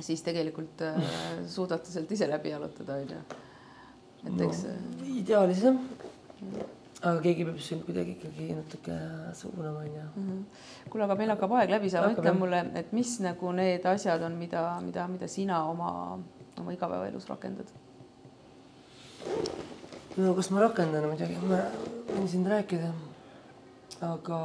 siis 0.00 0.24
tegelikult 0.26 0.82
äh, 0.86 1.12
suudad 1.50 1.86
sealt 1.88 2.10
ise 2.16 2.28
läbi 2.30 2.54
jalutada, 2.54 2.98
onju. 3.02 3.20
et 4.24 4.42
eks 4.48 4.64
no,. 4.66 4.78
ideaalis 5.20 5.62
jah. 5.68 5.78
aga 7.02 7.20
keegi 7.22 7.46
peab 7.50 7.60
sind 7.62 7.86
kuidagi 7.86 8.16
ikkagi 8.16 8.48
natuke 8.58 8.98
suunama, 9.42 9.84
onju. 9.86 10.08
Mhm. 10.16 10.42
kuule, 10.90 11.06
aga 11.06 11.18
meil 11.22 11.34
hakkab 11.36 11.58
aeg 11.60 11.76
läbi 11.76 11.92
saama, 11.92 12.16
ütle 12.16 12.34
mulle, 12.38 12.64
et 12.82 12.90
mis 12.96 13.18
nagu 13.22 13.54
need 13.54 13.86
asjad 13.94 14.26
on, 14.26 14.40
mida, 14.42 14.68
mida, 14.82 15.06
mida 15.12 15.30
sina 15.30 15.62
oma, 15.70 15.92
oma 16.58 16.74
igapäevaelus 16.74 17.30
rakendad 17.30 17.70
no 20.16 20.34
kas 20.34 20.48
ma 20.50 20.62
rakendan 20.64 21.04
muidugi, 21.10 21.36
ma 21.44 21.60
võin 22.08 22.28
siin 22.30 22.46
rääkida. 22.48 22.88
aga 24.06 24.38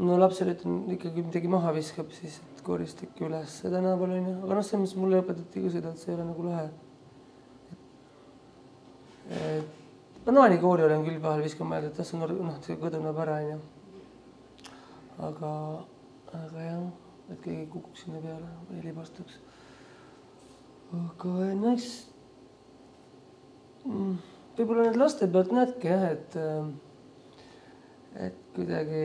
no 0.00 0.18
lapsele 0.20 0.54
ütlen 0.56 0.84
ikkagi 0.96 1.24
midagi 1.24 1.48
maha 1.48 1.72
viskab, 1.76 2.12
siis 2.12 2.38
et 2.40 2.62
korista 2.64 3.04
ikka 3.06 3.26
üles 3.28 3.56
tänaval 3.64 4.14
onju, 4.18 4.36
aga 4.44 4.58
noh, 4.58 4.64
selles 4.64 4.82
mõttes 4.84 5.00
mulle 5.00 5.20
õpetati 5.20 5.64
ka 5.64 5.72
seda, 5.76 5.92
et 5.92 6.02
see 6.02 6.12
ei 6.12 6.18
ole 6.18 6.28
nagu 6.28 6.46
lahe. 6.46 6.68
et 9.30 10.24
banaanikoori 10.26 10.84
olen 10.88 11.04
küll 11.08 11.22
vahel 11.24 11.44
viskama 11.44 11.74
mõelnud, 11.74 11.92
et 11.92 12.02
las 12.02 12.12
see 12.12 12.20
noh, 12.20 12.60
see 12.66 12.80
kõduneb 12.84 13.24
ära 13.24 13.40
onju. 13.40 13.58
aga, 15.30 15.54
aga 16.44 16.68
jah, 16.68 16.84
et 17.32 17.40
keegi 17.48 17.66
kukuks 17.72 18.04
sinna 18.04 18.20
peale 18.24 18.54
või 18.68 18.86
libastuks. 18.90 19.40
aga 21.00 21.36
no 21.56 21.72
eks 21.72 21.90
Mm, 21.92 22.09
võib-olla 23.84 24.88
nüüd 24.88 24.98
laste 25.00 25.28
pealt 25.30 25.52
näedki 25.54 25.90
jah, 25.90 26.06
et, 26.14 26.36
äh, 26.36 28.24
et 28.26 28.40
kuidagi, 28.56 29.04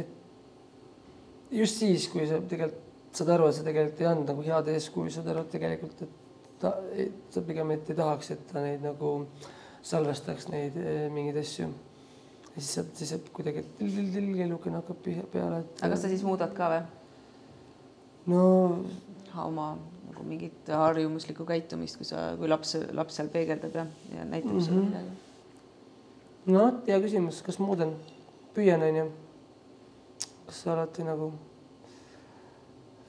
et 0.00 0.14
just 1.54 1.82
siis, 1.82 2.08
kui 2.10 2.26
sa 2.28 2.40
tegelikult 2.42 2.88
saad 3.16 3.32
aru, 3.34 3.48
et 3.50 3.56
sa 3.58 3.66
tegelikult 3.66 4.02
ei 4.02 4.08
andnud 4.10 4.28
nagu 4.30 4.44
head 4.46 4.68
eeskuju, 4.70 5.10
saad 5.14 5.30
aru, 5.32 5.42
et 5.42 5.54
tegelikult, 5.56 6.02
et 6.06 6.58
ta, 6.62 6.74
sa 7.34 7.42
pigem 7.46 7.72
et 7.74 7.90
ei 7.90 7.98
tahaks, 7.98 8.30
et 8.36 8.44
ta 8.50 8.62
neid 8.62 8.84
nagu 8.86 9.14
salvestaks 9.86 10.50
neid 10.52 10.76
äh, 10.78 11.06
mingeid 11.12 11.40
asju. 11.40 11.70
ja 12.50 12.60
siis 12.60 12.72
sealt 12.76 12.96
siis 12.98 13.14
kuidagi 13.32 13.64
kellukene 13.78 14.80
hakkab 14.80 15.04
peale. 15.32 15.62
aga 15.80 15.92
kas 15.94 16.02
sa 16.02 16.10
siis 16.12 16.26
muudad 16.26 16.54
ka 16.54 16.70
või? 16.74 16.82
No. 18.30 18.44
oma 19.44 19.72
nagu 20.08 20.26
mingit 20.26 20.70
harjumuslikku 20.74 21.46
käitumist, 21.48 21.98
kui 22.00 22.08
sa, 22.08 22.30
kui 22.38 22.50
laps, 22.50 22.76
laps 22.96 23.18
seal 23.18 23.30
peegeldab 23.32 23.76
ja, 23.78 23.86
ja 24.14 24.24
näitab 24.24 24.52
mm 24.52 24.58
-hmm. 24.58 24.64
sulle 24.64 24.80
midagi? 24.86 25.10
no 26.46 26.64
vot, 26.64 26.86
hea 26.88 27.00
küsimus, 27.00 27.42
kas 27.46 27.58
muudan? 27.58 27.94
püüan, 28.54 28.82
onju. 28.82 29.06
kas 30.46 30.66
alati 30.66 31.04
nagu, 31.04 31.32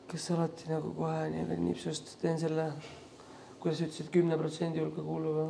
kas 0.08 0.32
alati 0.32 0.70
nagu 0.70 0.94
kohe 0.94 1.30
nii 1.30 1.58
nipsust 1.68 2.18
teen 2.22 2.40
selle 2.40 2.72
kuidas 3.62 3.78
sa 3.78 3.86
ütlesid, 3.86 4.10
kümne 4.14 4.38
protsendi 4.38 4.82
hulka 4.82 5.04
kuuluva 5.06 5.46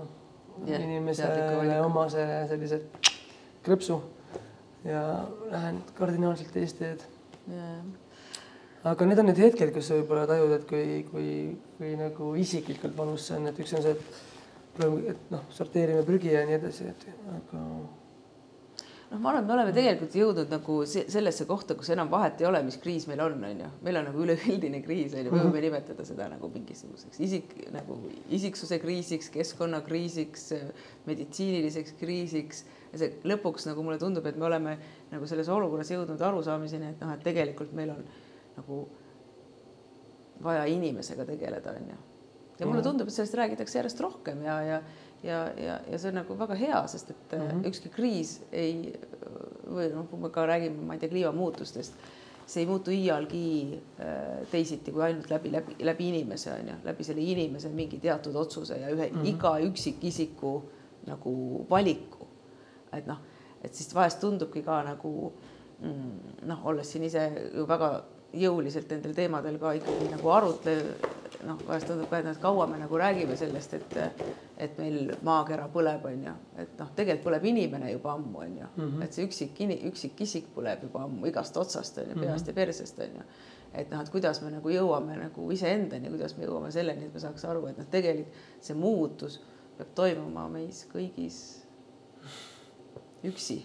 teadliku 0.65 0.83
inimesele 0.83 1.77
omase 1.85 2.25
sellise 2.49 2.81
krõpsu 3.63 4.01
ja 4.83 5.01
lähen 5.51 5.79
kardinaalselt 5.95 6.51
teist 6.55 6.81
teed. 6.81 7.05
Aga 8.83 9.05
need 9.05 9.19
on 9.21 9.29
need 9.29 9.39
hetked, 9.43 9.71
kus 9.75 9.91
sa 9.91 9.97
võib-olla 9.99 10.25
tajud, 10.29 10.51
et 10.57 10.67
kui, 10.69 10.83
kui, 11.11 11.29
kui 11.77 11.95
nagu 11.99 12.33
isiklikult 12.41 12.95
valus 12.97 13.27
see 13.29 13.37
on, 13.37 13.49
et 13.51 13.59
üks 13.61 13.73
on 13.77 13.85
see, 13.85 13.95
et 13.95 14.29
et 15.11 15.25
noh, 15.33 15.41
sorteerime 15.53 16.01
prügi 16.07 16.31
ja 16.31 16.45
nii 16.47 16.55
edasi, 16.57 16.87
et 16.89 17.09
aga 17.11 17.59
noh, 19.11 19.19
ma 19.19 19.33
arvan, 19.33 19.41
et 19.43 19.47
me 19.49 19.53
oleme 19.57 19.73
tegelikult 19.75 20.13
jõudnud 20.15 20.53
nagu 20.53 20.77
se- 20.87 21.03
sellesse 21.11 21.45
kohta, 21.49 21.75
kus 21.75 21.91
enam 21.91 22.09
vahet 22.09 22.39
ei 22.41 22.47
ole, 22.47 22.61
mis 22.63 22.77
kriis 22.81 23.05
meil 23.11 23.19
on, 23.25 23.35
on 23.43 23.59
ju. 23.65 23.69
meil 23.83 23.99
on 23.99 24.07
nagu 24.07 24.23
üleüldine 24.23 24.79
kriis 24.85 25.13
on 25.13 25.27
ju, 25.27 25.33
me 25.35 25.43
võime 25.43 25.61
nimetada 25.65 26.05
seda 26.07 26.29
nagu 26.31 26.49
mingisuguseks 26.53 27.19
isik 27.27 27.51
nagu 27.75 27.99
isiksuse 28.31 28.79
kriisiks, 28.79 29.29
keskkonnakriisiks, 29.35 30.47
meditsiiniliseks 31.09 31.97
kriisiks. 31.99 32.63
Ja 32.91 32.99
see 33.03 33.13
lõpuks 33.27 33.67
nagu 33.69 33.83
mulle 33.83 33.99
tundub, 33.99 34.25
et 34.27 34.39
me 34.39 34.47
oleme 34.47 34.77
nagu 35.11 35.27
selles 35.27 35.47
olukorras 35.51 35.91
jõudnud 35.91 36.19
arusaamiseni, 36.27 36.95
et 36.95 37.03
noh, 37.03 37.13
et 37.15 37.23
tegelikult 37.23 37.75
meil 37.75 37.93
on 37.93 38.01
nagu 38.57 38.87
vaja 40.43 40.65
inimesega 40.65 41.25
tegeleda, 41.25 41.75
on 41.77 41.93
ju. 41.93 41.97
ja 42.59 42.67
mulle 42.67 42.83
tundub, 42.83 43.07
et 43.07 43.13
sellest 43.13 43.37
räägitakse 43.37 43.77
järjest 43.77 44.01
rohkem 44.01 44.43
ja, 44.45 44.61
ja 44.61 44.81
ja, 45.23 45.49
ja, 45.57 45.79
ja 45.91 45.99
see 45.99 46.09
on 46.09 46.17
nagu 46.21 46.35
väga 46.37 46.55
hea, 46.57 46.79
sest 46.87 47.09
et 47.09 47.35
mm 47.37 47.47
-hmm. 47.47 47.67
ükski 47.69 47.89
kriis 47.89 48.41
ei 48.51 48.93
või 49.71 49.91
noh, 49.93 50.09
kui 50.09 50.19
me 50.19 50.29
ka 50.29 50.45
räägime, 50.45 50.85
ma 50.85 50.93
ei 50.93 50.99
tea, 50.99 51.09
kliimamuutustest, 51.09 51.93
see 52.45 52.63
ei 52.63 52.67
muutu 52.67 52.91
iialgi 52.91 53.81
äh, 53.99 54.47
teisiti 54.51 54.91
kui 54.91 55.03
ainult 55.03 55.29
läbi, 55.29 55.51
läbi, 55.51 55.75
läbi 55.79 56.09
inimese 56.09 56.51
on 56.53 56.67
ju, 56.67 56.75
läbi 56.83 57.03
selle 57.03 57.21
inimese 57.21 57.69
mingi 57.69 57.99
teatud 57.99 58.35
otsuse 58.35 58.77
ja 58.77 58.89
ühe 58.89 59.09
mm 59.09 59.17
-hmm. 59.17 59.27
iga 59.27 59.59
üksikisiku 59.59 60.61
nagu 61.07 61.65
valiku. 61.69 62.27
et 62.93 63.07
noh, 63.07 63.17
et 63.61 63.73
siis 63.73 63.95
vahest 63.95 64.19
tundubki 64.19 64.61
ka 64.63 64.83
nagu 64.83 65.33
mm, 65.79 66.47
noh, 66.47 66.65
olles 66.65 66.91
siin 66.91 67.03
ise 67.03 67.51
ju 67.55 67.67
väga 67.67 68.03
jõuliselt 68.33 68.91
nendel 68.91 69.13
teemadel 69.15 69.57
ka 69.59 69.73
ikkagi 69.75 70.07
nagu 70.11 70.29
arutlev, 70.31 70.81
noh, 71.47 71.59
vahest 71.67 71.89
tundub 71.89 72.09
ka, 72.09 72.21
et 72.21 72.27
noh, 72.27 72.35
et 72.35 72.41
kaua 72.41 72.67
me 72.69 72.79
nagu 72.79 72.99
räägime 72.99 73.35
sellest, 73.39 73.73
et 73.73 73.97
et 74.61 74.77
meil 74.77 75.09
maakera 75.25 75.65
põleb, 75.73 76.03
on 76.05 76.25
ju, 76.27 76.33
et 76.61 76.75
noh, 76.77 76.89
tegelikult 76.95 77.25
põleb 77.25 77.47
inimene 77.49 77.91
juba 77.91 78.11
ammu, 78.13 78.43
on 78.43 78.57
ju 78.57 78.67
mm, 78.67 78.83
-hmm. 78.83 79.03
et 79.03 79.13
see 79.13 79.25
üksik, 79.25 79.61
üksikisik 79.89 80.51
põleb 80.55 80.83
juba 80.83 81.03
ammu 81.03 81.25
igast 81.25 81.57
otsast 81.57 81.97
on 81.97 82.11
ju, 82.13 82.19
peast 82.19 82.47
ja 82.47 82.53
persest 82.53 82.99
on 82.99 83.15
ju. 83.17 83.23
et 83.73 83.91
noh, 83.91 84.01
et 84.01 84.09
kuidas 84.09 84.41
me 84.41 84.51
nagu 84.51 84.69
jõuame 84.69 85.17
nagu 85.17 85.51
iseendani, 85.51 86.09
kuidas 86.09 86.37
me 86.37 86.45
jõuame 86.45 86.71
selleni, 86.71 87.05
et 87.05 87.13
me 87.13 87.19
saaks 87.19 87.45
aru, 87.45 87.65
et 87.67 87.77
noh, 87.77 87.85
tegelik 87.85 88.27
see 88.61 88.75
muutus 88.75 89.41
peab 89.77 89.95
toimuma 89.95 90.49
meis 90.49 90.85
kõigis 90.93 91.65
üksi 93.23 93.63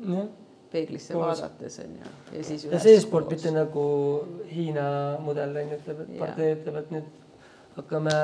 jah. 0.00 0.28
Peeglisse 0.74 1.14
Koos. 1.14 1.40
vaadates 1.42 1.78
on 1.84 1.94
ju, 2.00 2.12
ja 2.34 2.44
siis. 2.44 2.66
ja 2.70 2.80
seestpoolt 2.82 3.30
mitte 3.30 3.52
nagu 3.54 3.86
Hiina 4.50 4.86
mudel 5.22 5.54
on 5.62 5.72
ju, 5.72 5.80
ütleb, 5.80 6.04
et 6.04 6.18
partei 6.18 6.52
ütleb, 6.56 6.78
et 6.82 6.92
nüüd 6.94 7.10
hakkame 7.78 8.14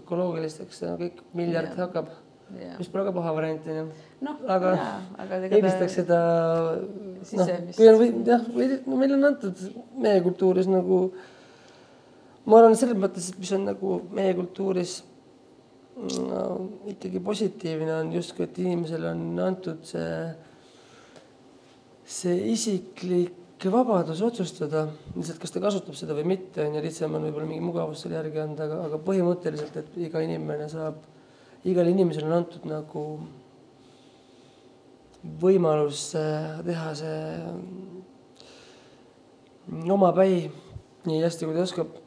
ökoloogilisteks 0.00 0.82
ja 0.84 0.96
kõik 1.00 1.22
miljard 1.36 1.72
Jaa. 1.72 1.86
hakkab, 1.86 2.10
mis 2.78 2.90
pole 2.90 3.06
ka 3.08 3.14
paha 3.16 3.34
variant 3.36 3.68
on 3.70 3.80
ju. 3.80 3.84
noh, 4.26 4.40
aga 4.56 4.72
eelistaks 5.50 5.98
seda, 6.00 6.22
noh, 7.40 7.52
kui 7.76 7.90
on 7.90 8.24
jah, 8.28 8.48
no 8.86 9.00
meile 9.00 9.18
on 9.18 9.30
antud 9.32 9.66
meie 10.00 10.22
kultuuris 10.24 10.70
nagu, 10.70 11.04
ma 12.46 12.60
arvan, 12.60 12.78
selles 12.78 12.98
mõttes, 12.98 13.32
mis 13.38 13.54
on 13.56 13.66
nagu 13.72 14.00
meie 14.16 14.34
kultuuris 14.38 15.00
no, 16.00 16.44
ikkagi 16.90 17.20
positiivne 17.24 17.94
on 17.98 18.14
justkui, 18.14 18.46
et 18.46 18.62
inimesele 18.62 19.10
on 19.10 19.42
antud 19.44 19.82
see, 19.88 20.06
see 22.10 22.50
isiklik 22.52 23.66
vabadus 23.70 24.22
otsustada, 24.24 24.86
lihtsalt 25.14 25.38
kas 25.42 25.52
ta 25.54 25.62
kasutab 25.62 25.96
seda 25.98 26.16
või 26.16 26.26
mitte, 26.32 26.64
on 26.64 26.74
ju, 26.78 26.82
lihtsam 26.84 27.14
on 27.14 27.26
võib-olla 27.28 27.48
mingi 27.48 27.64
mugavus 27.64 28.02
selle 28.02 28.16
järgi 28.18 28.40
anda, 28.42 28.66
aga, 28.66 28.78
aga 28.88 29.00
põhimõtteliselt, 29.06 29.76
et 29.76 29.98
iga 30.08 30.22
inimene 30.24 30.66
saab, 30.72 30.96
igale 31.68 31.92
inimesele 31.92 32.26
on 32.30 32.38
antud 32.40 32.66
nagu 32.68 33.04
võimalus 35.42 36.06
äh, 36.16 36.58
teha 36.64 36.94
see 36.96 37.22
mm, 39.68 39.90
omapäi 39.92 40.46
nii 41.06 41.20
hästi, 41.22 41.46
kui 41.46 41.56
ta 41.56 41.66
oskab. 41.66 41.98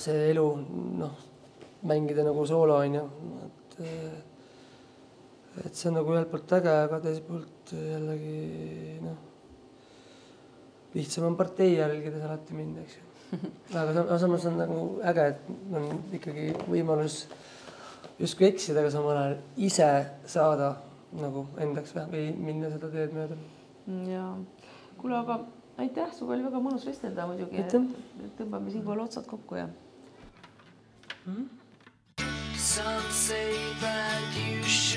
see 0.00 0.30
elu, 0.32 0.46
noh, 0.98 1.18
mängida 1.86 2.24
nagu 2.26 2.42
soolo, 2.48 2.80
on 2.82 2.94
ju, 2.98 3.04
et 3.46 3.76
äh, 3.84 4.22
et 5.62 5.76
see 5.76 5.90
on 5.90 6.00
nagu 6.00 6.16
ühelt 6.16 6.32
poolt 6.32 6.56
äge, 6.56 6.72
aga 6.88 6.98
teiselt 7.04 7.28
poolt 7.28 7.53
jällegi 7.72 8.98
noh, 9.02 9.16
lihtsam 10.94 11.24
on 11.30 11.36
partei 11.38 11.74
jälgides 11.78 12.22
alati 12.26 12.54
minna, 12.54 12.84
eks 12.84 12.96
ju. 12.98 13.02
aga 13.80 13.92
sam- 13.96 14.06
aga 14.08 14.18
samas 14.22 14.44
on 14.50 14.58
nagu 14.60 14.80
äge, 15.10 15.26
et 15.32 15.74
on 15.74 15.88
ikkagi 16.18 16.48
võimalus 16.70 17.24
justkui 18.20 18.46
eksida, 18.52 18.80
aga 18.84 18.92
samal 18.94 19.16
ajal 19.22 19.36
ise 19.56 19.88
saada 20.30 20.74
nagu 21.14 21.46
endaks 21.62 21.94
või, 21.96 22.06
või 22.12 22.24
minna 22.50 22.70
seda 22.70 22.90
teed 22.92 23.14
mööda. 23.16 23.36
ja 24.10 24.28
kuule, 24.98 25.16
aga 25.18 25.40
aitäh, 25.82 26.12
sinuga 26.14 26.36
oli 26.36 26.46
väga 26.46 26.60
mõnus 26.62 26.86
vestelda 26.86 27.26
muidugi. 27.26 27.64
Tõmbame 28.38 28.70
siinkohal 28.70 29.06
otsad 29.08 29.26
kokku 29.30 29.58
ja 29.58 29.68
Some 32.56 33.10
say 33.10 33.54
that 33.80 34.36
you 34.36 34.62
should 34.64 34.93